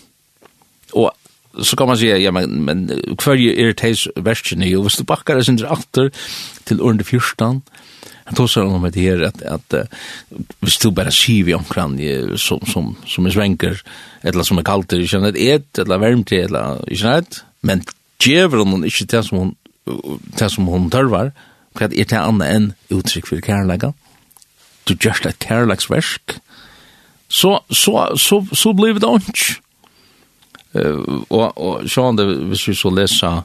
Og 0.95 1.11
så 1.65 1.77
kan 1.77 1.87
man 1.87 1.99
säga 1.99 2.19
ja 2.19 2.33
men 2.33 2.65
men 2.65 3.17
kvar 3.19 3.37
är 3.37 3.67
det 3.67 3.75
tes 3.75 4.09
västchen 4.17 4.63
ju 4.63 4.83
visst 4.83 5.07
backar 5.07 5.37
det 5.37 5.45
syns 5.45 5.63
åter 5.63 6.11
till 6.65 6.81
under 6.81 7.05
14 7.05 7.63
Jag 8.27 8.37
tror 8.37 8.47
så 8.47 8.63
om 8.63 8.91
det 8.93 9.01
här 9.01 9.23
att 9.23 9.43
att 9.43 9.75
vi 10.61 10.71
står 10.71 10.91
bara 10.91 11.11
skiv 11.11 11.49
i 11.49 11.55
omkran 11.55 11.99
som 12.37 12.61
som 12.67 12.97
som 13.07 13.27
är 13.27 13.31
svänker 13.31 13.83
eller 14.21 14.43
som 14.43 14.59
är 14.59 14.63
kallt 14.63 14.89
det 14.89 15.07
känner 15.07 15.33
det 15.33 15.51
ett 15.53 15.79
eller 15.79 15.99
varmt 15.99 16.33
eller 16.33 16.93
i 16.93 16.97
snart 16.97 17.45
men 17.61 17.83
ger 18.19 18.49
hon 18.49 18.85
inte 18.85 19.17
det 19.17 19.23
som 19.23 19.39
hon 19.39 19.55
det 20.39 20.51
som 20.51 20.67
hon 20.67 20.91
tarvar 20.91 21.33
vad 21.81 21.93
är 21.93 22.05
det 22.05 22.17
en 22.17 22.41
än 22.41 22.73
uttryck 22.89 23.27
för 23.27 23.41
kärleken. 23.41 23.93
Du 24.85 24.97
just 25.01 25.27
ett 25.27 25.51
risk 25.71 26.41
så 27.29 27.61
så 27.71 28.17
så 28.17 28.47
så 28.53 28.73
blev 28.73 29.01
det 29.01 29.07
inte. 29.07 29.41
Och 31.29 31.59
och 31.59 31.91
så 31.91 32.05
han 32.05 32.17
det 32.17 32.25
vi 32.25 32.75
så 32.75 32.91
läsa 32.91 33.45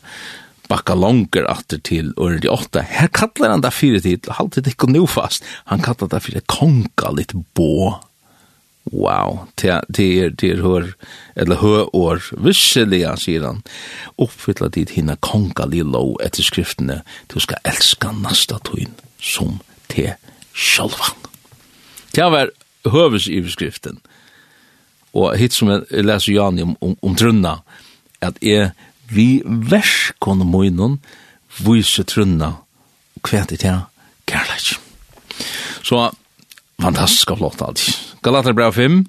bakka 0.71 0.95
longer 0.95 1.47
atter 1.51 1.81
til 1.83 2.13
året 2.15 2.45
i 2.47 2.51
åtta. 2.51 2.85
Her 2.87 3.11
kallar 3.13 3.53
han 3.55 3.63
det 3.65 3.73
fire 3.75 3.99
tid, 4.03 4.29
halte 4.37 4.63
det 4.63 4.75
ikke 4.75 4.91
nå 4.91 5.03
fast. 5.09 5.45
Han 5.71 5.83
kallar 5.83 6.11
det 6.13 6.23
fire 6.23 6.43
konga 6.51 7.11
litt 7.17 7.35
bå. 7.57 7.97
Wow, 8.91 9.45
det 9.61 9.69
er, 9.69 9.83
det 9.93 10.41
er 10.41 10.63
hør, 10.63 10.87
eller 11.37 11.59
hør 11.61 11.91
år, 11.95 12.23
visseliga, 12.41 13.13
sier 13.19 13.45
han. 13.45 13.61
Oppfylla 14.17 14.71
dit 14.73 14.95
hinna 14.95 15.19
konga 15.21 15.67
li 15.69 15.83
lov 15.85 16.15
etter 16.25 16.43
skriftene, 16.43 17.01
du 17.29 17.37
skal 17.39 17.61
elska 17.69 18.09
nasta 18.23 18.57
tuin 18.65 18.95
som 19.21 19.59
te 19.91 20.15
sjálvan. 20.57 21.29
Det 22.11 22.25
var 22.33 22.49
høvesyverskriften. 22.89 24.01
Og 25.13 25.37
hit 25.37 25.53
som 25.53 25.69
jeg 25.69 26.05
leser 26.07 26.33
Jan 26.33 26.59
om, 26.63 26.73
om, 26.81 26.97
om 27.05 27.15
trunna, 27.19 27.59
at 28.23 28.37
jeg 28.41 28.71
vi 29.11 29.41
verskon 29.45 30.45
moinon 30.47 30.99
vise 31.61 32.03
trunna 32.07 32.55
kvært 33.25 33.53
i 33.55 33.59
tja 33.61 33.75
kærleik. 34.29 34.77
Så 35.83 36.09
fantastisk 36.81 37.33
og 37.33 37.41
flott 37.41 37.63
alt. 37.65 37.83
Galater 38.23 38.55
brev 38.57 38.73
5 38.73 39.03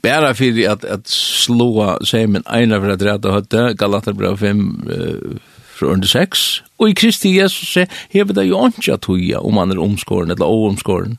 Bæra 0.00 0.32
fyrir 0.32 0.70
at, 0.72 0.84
at 0.84 1.08
slåa 1.12 1.98
seimen 2.08 2.44
eina 2.48 2.78
fyrir 2.80 2.96
at 2.96 3.02
reda 3.04 3.34
høtte, 3.34 3.64
Galater 3.76 4.16
brev 4.16 4.38
5 4.40 4.62
uh, 4.88 5.40
fra 5.76 5.92
under 5.92 6.08
6, 6.08 6.62
og 6.80 6.90
i 6.90 6.96
Kristi 6.96 7.34
Jesus 7.36 7.72
se, 7.74 7.86
hever 8.12 8.36
det 8.36 8.46
jo 8.48 8.60
ikke 8.68 8.96
at 8.96 9.08
hoia 9.08 9.40
om 9.44 9.60
han 9.60 9.72
er 9.72 9.80
omskåren 9.80 10.32
eller 10.32 10.48
oomskåren. 10.48 11.18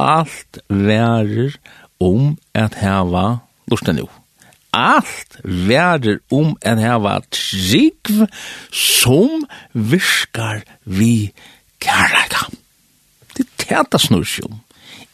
Alt 0.00 0.60
værer 0.68 1.56
om 2.00 2.36
at 2.54 2.76
heva 2.80 3.26
lusten 3.72 4.00
jo 4.00 4.08
allt 4.76 5.38
værer 5.44 6.20
om 6.34 6.54
en 6.60 6.82
heva 6.82 7.18
trygg 7.32 8.12
som 8.70 9.46
viskar 9.72 10.62
vi 10.84 11.32
kærleika. 11.82 12.46
Det 13.36 13.46
er 13.46 13.64
tæta 13.64 14.00
snursjum. 14.00 14.60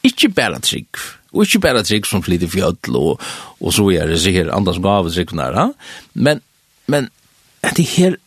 Ikke 0.02 0.28
bare 0.34 0.58
trygg, 0.58 0.98
og 1.32 1.46
ikki 1.46 1.60
bare 1.62 1.84
trygg 1.86 2.06
som 2.10 2.22
flyter 2.22 2.50
fjöll 2.50 2.96
og, 2.98 3.20
og 3.60 3.74
så 3.74 3.86
er 3.94 4.10
det 4.10 4.20
sikkert 4.20 4.50
andras 4.54 4.82
gav 4.82 5.10
trygg 5.10 5.34
nær, 5.38 5.72
men, 6.14 6.42
men 6.86 7.08
det 7.62 7.86
her 7.94 8.18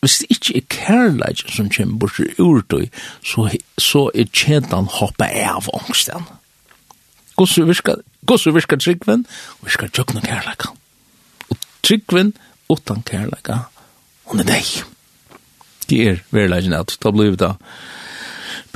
hvis 0.00 0.18
det 0.18 0.26
ikke 0.30 0.56
er 0.56 0.66
kærleik 0.70 1.40
som 1.50 1.70
kommer 1.72 1.98
bort 1.98 2.20
ur 2.38 2.60
tøy, 2.70 2.84
så, 3.24 3.48
så 3.78 4.04
er 4.14 4.28
kjedan 4.30 4.86
hoppa 4.86 5.26
av 5.26 5.66
ångsten. 5.74 6.28
Hvordan 7.34 7.66
virker 7.72 7.98
det? 7.98 8.04
Gossu 8.26 8.50
virkar 8.54 8.80
tryggven, 8.82 9.24
og 9.60 9.68
virkar 9.68 9.92
tjøkna 9.94 10.22
kærleika. 10.24 10.72
Og 11.50 11.66
tryggven 11.86 12.34
utan 12.72 13.04
kærleika, 13.06 13.66
hon 14.30 14.42
er 14.42 14.50
deg. 14.50 14.72
Det 15.86 16.02
er 16.02 16.24
verleggen 16.34 16.74
at 16.74 16.96
da 17.02 17.12
blir 17.14 17.36
det 17.38 17.52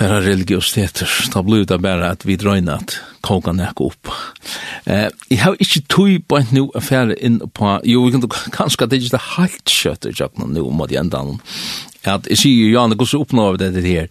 bare 0.00 0.20
religiøsiteter, 0.24 1.10
da 1.34 1.42
blir 1.44 1.66
det 1.68 1.80
bare 1.82 2.12
at 2.14 2.24
vi 2.24 2.38
drøyner 2.40 2.78
at 2.80 2.96
kogan 3.26 3.58
nek 3.60 3.82
opp. 3.84 4.08
Eh, 4.86 5.10
jeg 5.28 5.42
har 5.42 5.58
ikke 5.60 5.82
tog 5.92 6.14
på 6.28 6.38
en 6.38 6.54
nå 6.56 6.64
affære 6.78 7.18
inn 7.20 7.40
på, 7.54 7.74
jo, 7.84 8.06
vi 8.06 8.14
kan 8.14 8.24
kanskje 8.54 8.86
at 8.86 8.94
det 8.94 9.02
ikke 9.02 9.18
er 9.18 9.28
helt 9.36 9.74
kjøtt 9.74 10.08
i 10.08 10.14
tjøkna 10.16 10.48
nå, 10.54 10.64
må 10.72 10.88
de 10.88 11.00
enda 11.00 11.20
noen. 11.26 11.42
At 12.08 12.30
jeg 12.30 12.40
sier, 12.40 12.70
Janne, 12.72 12.96
hvordan 12.96 13.26
oppnår 13.26 13.56
vi 13.56 13.60
dette 13.60 13.84
her? 13.84 14.08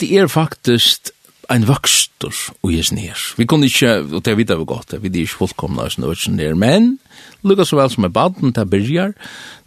Det 0.00 0.08
er 0.16 0.30
faktisk 0.32 1.10
ein 1.48 1.64
vøkstor 1.68 2.36
og 2.62 2.72
jes 2.72 2.90
nær. 2.92 3.18
Vi 3.38 3.46
kunne 3.48 3.68
ikkje, 3.68 3.94
og 4.12 4.24
det 4.24 4.36
vet 4.36 4.52
vi 4.52 4.68
godt, 4.68 4.94
vi 5.00 5.08
er 5.08 5.20
ikkje 5.24 5.40
fullkomna 5.40 5.86
og 5.88 5.94
snøtsen 5.94 6.36
nær, 6.36 6.56
men 6.58 6.98
lukka 7.46 7.64
så 7.64 7.78
vel 7.78 7.92
som 7.92 8.04
er 8.04 8.12
baden, 8.12 8.52
det 8.52 8.66
byrjar, 8.68 9.14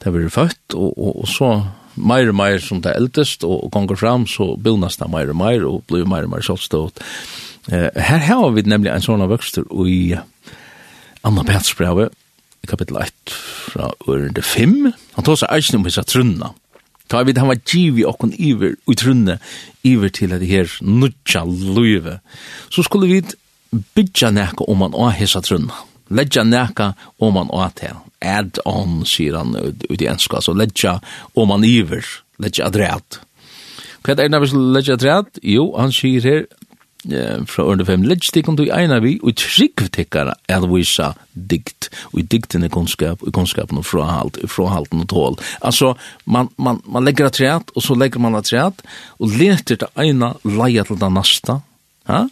det 0.04 0.14
blir 0.14 0.30
født, 0.30 0.76
og, 0.76 0.92
og, 0.94 1.22
og 1.24 1.30
så 1.32 1.52
meir 1.96 2.30
og 2.32 2.38
meir 2.38 2.62
som 2.64 2.82
det 2.84 2.94
er 2.94 3.02
eldest, 3.02 3.46
og, 3.48 3.66
og 3.66 3.74
gonger 3.74 4.00
fram, 4.00 4.28
så 4.30 4.54
bilnas 4.62 5.00
det 5.02 5.10
meir 5.12 5.34
og 5.34 5.40
meir, 5.42 5.66
og 5.68 5.86
blir 5.90 6.08
meir 6.10 6.30
og 6.30 6.36
meir 6.36 6.46
sjålstått. 6.46 7.02
Uh, 7.72 7.90
her 7.98 8.26
har 8.30 8.48
vi 8.56 8.66
nemlig 8.66 8.94
ein 8.94 9.06
sånn 9.06 9.26
vøkstor 9.30 9.68
i 9.90 10.16
Anna 11.26 11.46
Petsbrevet, 11.46 12.14
kapittel 12.70 12.98
1 13.02 13.34
fra 13.72 13.90
ørende 14.06 14.42
5. 14.46 14.92
Han 15.18 15.26
tar 15.26 15.40
seg 15.42 15.54
eisen 15.54 15.80
om 15.80 15.86
hisa 15.88 16.06
trunna. 16.06 16.54
Ta 17.12 17.24
vi 17.28 17.36
han 17.36 17.52
var 17.52 17.60
givi 17.68 18.06
okkon 18.08 18.32
iver 18.40 18.78
utrunne 18.88 19.38
iver 19.84 20.12
til 20.16 20.32
at 20.32 20.44
her 20.48 20.70
nutja 20.82 21.44
luive. 21.44 22.20
Så 22.72 22.86
skulle 22.88 23.10
vi 23.12 23.22
bytja 23.96 24.32
neka 24.32 24.68
om 24.72 24.80
man 24.80 24.96
å 24.96 25.10
hesa 25.12 25.42
trunna. 25.44 25.76
Ledja 26.12 26.44
neka 26.48 26.94
om 27.20 27.36
man 27.36 27.52
å 27.52 27.66
til. 27.76 28.00
Add 28.22 28.62
on, 28.68 29.02
sier 29.08 29.36
han 29.40 29.56
ut 29.58 30.02
i 30.02 30.08
enska. 30.08 30.42
Så 30.44 30.56
ledja 30.56 31.00
om 31.36 31.52
man 31.52 31.68
iver. 31.68 32.06
Ledja 32.40 32.68
adreat. 32.68 33.20
Hva 34.02 34.14
er 34.14 34.24
det 34.24 34.32
nærmest 34.32 34.56
ledja 34.56 34.96
adreat? 34.96 35.40
Jo, 35.44 35.72
han 35.78 35.92
sier 35.96 36.26
her 36.26 36.46
fra 37.02 37.64
Ørne 37.66 37.86
5 37.86 38.04
Leggstikken 38.06 38.58
du 38.60 38.68
eina 38.70 39.00
vi 39.02 39.16
og 39.26 39.34
trygg 39.40 39.88
tikkar 39.96 40.36
er 40.52 40.66
visa 40.70 41.14
dikt. 41.34 41.90
Og 42.14 42.20
i 42.22 42.26
dikten 42.30 42.64
er 42.64 42.70
kunnskap 42.70 43.24
og 43.26 43.34
kunnskapen 43.34 43.80
og 43.82 43.88
frahalt 43.88 44.38
og 44.38 44.52
frahalten 44.52 45.02
og 45.02 45.10
tål 45.10 45.40
altså 45.66 45.96
man, 46.26 46.52
man, 46.58 46.82
man 46.86 47.06
legger 47.06 47.28
et 47.28 47.40
treat, 47.40 47.72
og 47.76 47.82
så 47.82 47.98
legger 47.98 48.22
man 48.22 48.36
et 48.38 48.46
treat, 48.46 48.84
og 49.20 49.34
leter 49.40 49.82
til 49.82 49.88
eina 49.98 50.36
leia 50.46 50.86
til 50.86 51.00
den 51.02 51.18
nasta 51.18 51.62
ja? 52.08 52.28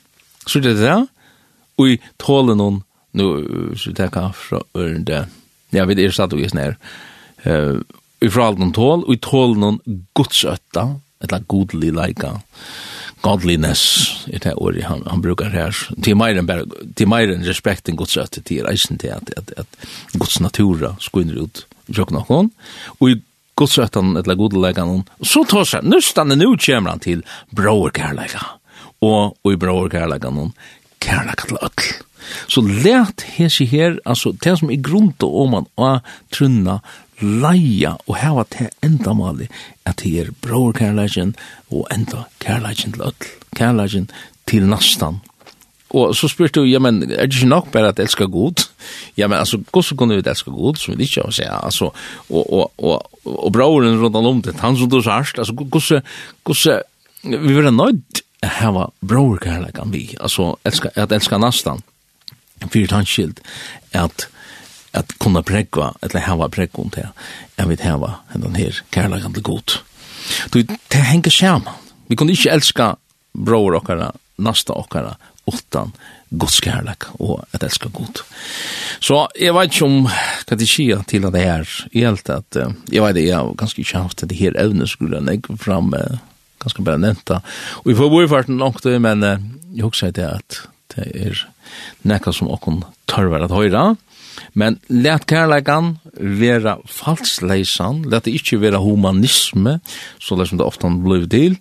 så 0.45 0.61
det 0.61 0.77
er 0.77 0.83
det 0.83 0.99
og 1.79 1.89
i 1.89 1.99
tålen 2.21 2.59
noen 2.59 2.81
nu 3.17 3.73
så 3.79 3.91
det 3.95 4.11
kan 4.13 4.35
fra 4.37 4.61
Ørne 4.77 5.25
ja 5.73 5.85
vi 5.89 5.97
er 6.03 6.13
satt 6.13 6.33
og 6.33 6.41
gis 6.41 6.53
snær. 6.53 6.77
Uh, 7.45 7.81
i 8.21 8.29
frahalten 8.29 8.69
og 8.69 8.75
tål 8.75 9.05
og 9.07 9.13
i 9.15 9.21
tålen 9.23 9.63
noen 9.63 10.05
godsøtta 10.17 10.85
eller 11.23 11.45
godlig 11.51 11.93
leika 11.95 12.35
godliness 13.21 14.25
i 14.27 14.37
det 14.37 14.53
året 14.53 14.83
han, 14.83 15.03
han 15.07 15.21
brukar 15.21 15.49
här. 15.49 15.75
Till 16.01 16.15
mer 16.15 16.37
än, 16.37 16.45
bara, 16.45 16.63
till 16.95 17.07
mer 17.07 17.31
än 17.31 17.43
respekten 17.43 17.95
Guds 17.95 18.17
rätt 18.17 18.39
til 18.45 18.65
reisen 18.65 18.97
til 18.97 19.07
at, 19.07 19.29
at, 19.37 19.51
at 19.57 19.67
Guds 20.13 20.39
natura 20.39 20.95
skunner 20.99 21.43
ut 21.43 21.65
tjock 21.93 22.11
hon. 22.27 22.51
Og 22.99 23.11
i 23.11 23.21
Guds 23.55 23.77
rättan 23.77 24.17
eller 24.17 24.81
hon, 24.81 25.03
så 25.21 25.43
tar 25.45 25.63
sig, 25.65 25.83
nu 25.83 25.99
nu 26.35 26.57
kommer 26.57 26.89
han 26.89 26.99
till 26.99 27.23
brorkärlega. 27.49 28.41
Og, 29.01 29.37
og 29.43 29.53
i 29.53 29.55
brorkärlega 29.55 30.29
hon, 30.29 30.53
kärlega 30.99 31.45
til 31.47 31.57
öll. 31.57 32.03
Så 32.47 32.61
lät 32.61 33.21
hesi 33.21 33.65
her, 33.65 33.99
altså, 34.05 34.31
det 34.31 34.57
som 34.59 34.71
i 34.71 34.75
grunnt 34.75 35.23
og 35.23 35.41
om 35.41 35.49
man 35.49 35.65
og 35.77 36.01
trunna, 36.31 36.79
leia 37.21 37.95
og 38.07 38.17
hava 38.21 38.45
til 38.51 38.69
enda 38.85 39.13
mali 39.17 39.49
at 39.87 40.03
det 40.03 40.13
er 40.21 40.35
bror 40.43 40.73
kærleikin 40.77 41.35
og 41.71 41.87
enda 41.93 42.25
kærleikin 42.43 42.95
til 42.95 43.07
öll, 43.09 43.33
kærleikin 43.55 44.09
til 44.47 44.69
nastan. 44.69 45.19
Og 45.89 46.13
så 46.13 46.27
spyrt 46.29 46.53
du, 46.53 46.63
ja, 46.69 46.77
men 46.79 47.01
er 47.01 47.25
det 47.25 47.33
ikke 47.33 47.49
nok 47.49 47.71
bare 47.73 47.89
at 47.89 47.99
elska 47.99 48.27
god? 48.29 48.67
Ja, 49.17 49.27
men 49.27 49.39
altså, 49.39 49.57
hvordan 49.57 49.97
kunne 49.97 50.19
vi 50.19 50.29
elska 50.29 50.51
god, 50.51 50.77
som 50.77 50.97
vi 50.97 51.03
ikke 51.03 51.23
har 51.25 51.33
sett, 51.33 51.49
altså, 51.49 51.89
og, 52.29 52.53
og, 52.53 52.71
og, 52.77 53.09
og 53.25 53.51
broren 53.53 53.97
rundt 53.97 54.15
om 54.15 54.41
det, 54.45 54.59
han 54.61 54.77
som 54.77 54.89
du 54.89 55.01
sørst, 55.01 55.39
altså, 55.41 55.53
hvordan, 55.53 56.01
hvordan, 56.45 56.81
vi 57.23 57.53
vil 57.53 57.65
ha 57.65 57.73
nøyt 57.73 58.21
hava 58.43 58.85
bror 59.01 59.41
kærleikan 59.41 59.93
vi, 59.93 60.13
altså, 60.21 60.53
elska, 60.65 60.93
at 60.95 61.11
elska 61.11 61.41
nastan, 61.41 61.81
fyrir 62.69 62.87
tanskild, 62.87 63.41
at, 63.91 64.03
at 64.03 64.27
at 64.97 65.13
kunna 65.21 65.43
prekva, 65.45 65.93
eller 66.01 66.25
hava 66.25 66.49
prekva 66.49 66.83
om 66.83 66.93
det, 66.93 67.07
jeg 67.57 67.69
vil 67.69 67.83
hava 67.85 68.13
hendan 68.33 68.57
her 68.57 68.81
kærlagan 68.93 69.35
til 69.35 69.45
god. 69.45 69.79
Du, 70.53 70.61
det 70.61 71.03
henger 71.09 71.33
saman. 71.33 71.73
Vi 72.09 72.17
kunne 72.17 72.33
ikke 72.33 72.53
elska 72.53 72.93
bror 73.33 73.77
okkara, 73.77 74.11
nasta 74.41 74.73
okkara, 74.73 75.13
utan 75.49 75.93
Guds 76.29 76.59
kærlek 76.61 77.07
og 77.17 77.43
at 77.53 77.63
elska 77.65 77.89
god. 77.93 78.21
Så 79.01 79.23
jeg 79.39 79.53
vet 79.55 79.71
ikke 79.71 79.87
om 79.87 80.01
hva 80.05 80.57
det 80.59 80.67
sier 80.69 81.01
til 81.09 81.25
at 81.25 81.33
det 81.33 81.45
er 81.45 81.71
i 81.97 82.03
alt 82.05 82.29
at 82.33 82.57
jeg 82.59 83.01
vet 83.01 83.15
det, 83.17 83.25
jeg 83.25 83.37
har 83.37 83.53
ganske 83.57 83.81
ikke 83.81 84.03
haft 84.03 84.25
det 84.29 84.37
her 84.37 84.57
evne 84.61 84.87
skulle 84.89 85.17
jeg 85.17 85.25
legge 85.25 85.57
fram 85.57 85.93
ganske 86.59 86.83
bare 86.85 87.01
nevnta. 87.01 87.39
Og 87.81 87.89
vi 87.89 87.97
får 87.97 88.11
bo 88.11 88.21
i 88.21 88.29
farten 88.29 88.59
nok 88.61 88.81
det, 88.85 88.99
men 89.01 89.23
jeg 89.23 89.85
husker 89.85 90.13
det 90.13 90.27
at 90.27 90.61
det 90.93 91.07
er 91.15 91.41
nekka 92.09 92.33
som 92.35 92.49
okkon 92.51 92.83
tørver 93.09 93.45
at 93.45 93.53
høyra. 93.53 93.93
Men 94.53 94.79
let 94.89 95.27
kærleikan 95.29 95.95
vera 96.13 96.77
falsleisan, 96.87 98.03
let 98.09 98.27
det 98.27 98.35
ikkje 98.39 98.61
vera 98.63 98.81
humanisme, 98.83 99.79
så 100.19 100.37
det 100.39 100.49
som 100.49 100.59
det 100.59 100.67
ofta 100.67 100.91
blir 100.91 101.27
til, 101.31 101.57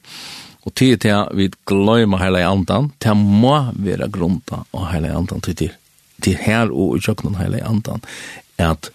og 0.67 0.75
tid 0.77 1.01
til 1.05 1.15
at 1.17 1.33
vi 1.37 1.49
gløyma 1.69 2.21
heila 2.21 2.45
andan, 2.51 2.91
til 3.01 3.17
må 3.17 3.57
vera 3.79 4.09
grunda 4.13 4.65
av 4.75 4.91
heila 4.93 5.15
andan 5.17 5.41
til 5.45 5.57
til, 5.63 5.73
til 6.25 6.37
her 6.45 6.69
og 6.69 6.99
i 6.99 7.03
kjøkkenen 7.07 7.39
heila 7.41 7.63
andan, 7.69 8.05
at 8.59 8.91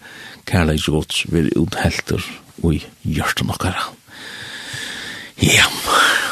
kærleik 0.46 0.86
gods 0.92 1.24
vil 1.32 1.50
uthelter 1.58 2.22
og 2.62 2.76
i 2.76 2.82
hjørsten 3.16 3.50
okkara. 3.50 3.88
Ja, 5.42 5.66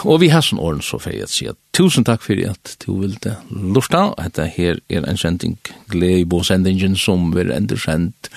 og 0.06 0.20
vi 0.22 0.30
har 0.30 0.44
sånn 0.44 0.60
åren 0.62 0.82
så 0.84 0.98
fyrir 1.02 1.26
at 1.26 1.32
sier 1.34 1.56
tusen 1.74 2.06
takk 2.06 2.22
fyrir 2.24 2.52
at 2.52 2.76
du 2.84 2.94
vilde 3.00 3.36
lufta. 3.50 4.10
Hette 4.20 4.46
her 4.54 4.78
er 4.92 5.06
en 5.08 5.18
sending, 5.18 5.56
glede 5.90 6.22
i 6.22 6.28
båsendingen 6.28 6.96
som 6.98 7.30
vil 7.34 7.52
enda 7.54 7.78
sendt 7.78 8.30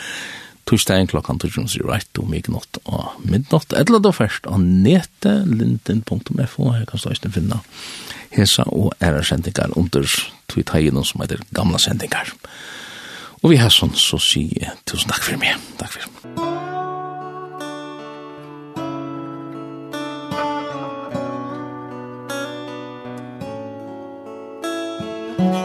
torsdagen 0.66 1.10
klokkan 1.10 1.40
torsdagen 1.42 1.70
sier 1.70 1.86
right 1.86 2.22
om 2.22 2.34
ikke 2.34 2.54
nått 2.56 2.82
og 2.86 3.20
midnått. 3.26 3.76
Eller 3.78 4.02
da 4.02 4.14
først 4.16 4.50
av 4.50 4.62
nete 4.62 5.38
linden.fo 5.46 6.72
her 6.74 6.88
kan 6.90 7.02
stå 7.02 7.14
finna 7.30 7.62
hesa 8.36 8.66
og 8.74 8.94
æra 9.00 9.24
sendingar 9.24 9.74
under 9.78 10.10
tvitegjen 10.52 11.04
som 11.06 11.22
heter 11.24 11.44
gamla 11.56 11.82
sendingar. 11.82 12.34
Og 13.44 13.52
vi 13.54 13.62
har 13.62 13.74
sånn 13.74 13.94
så 13.94 14.18
sier 14.22 14.74
tusen 14.90 15.14
takk 15.14 15.28
fyrir 15.28 15.44
meg. 15.44 15.70
Takk 15.78 15.98
fyrir 15.98 16.10
meg. 16.16 16.75
Musik 25.38 25.65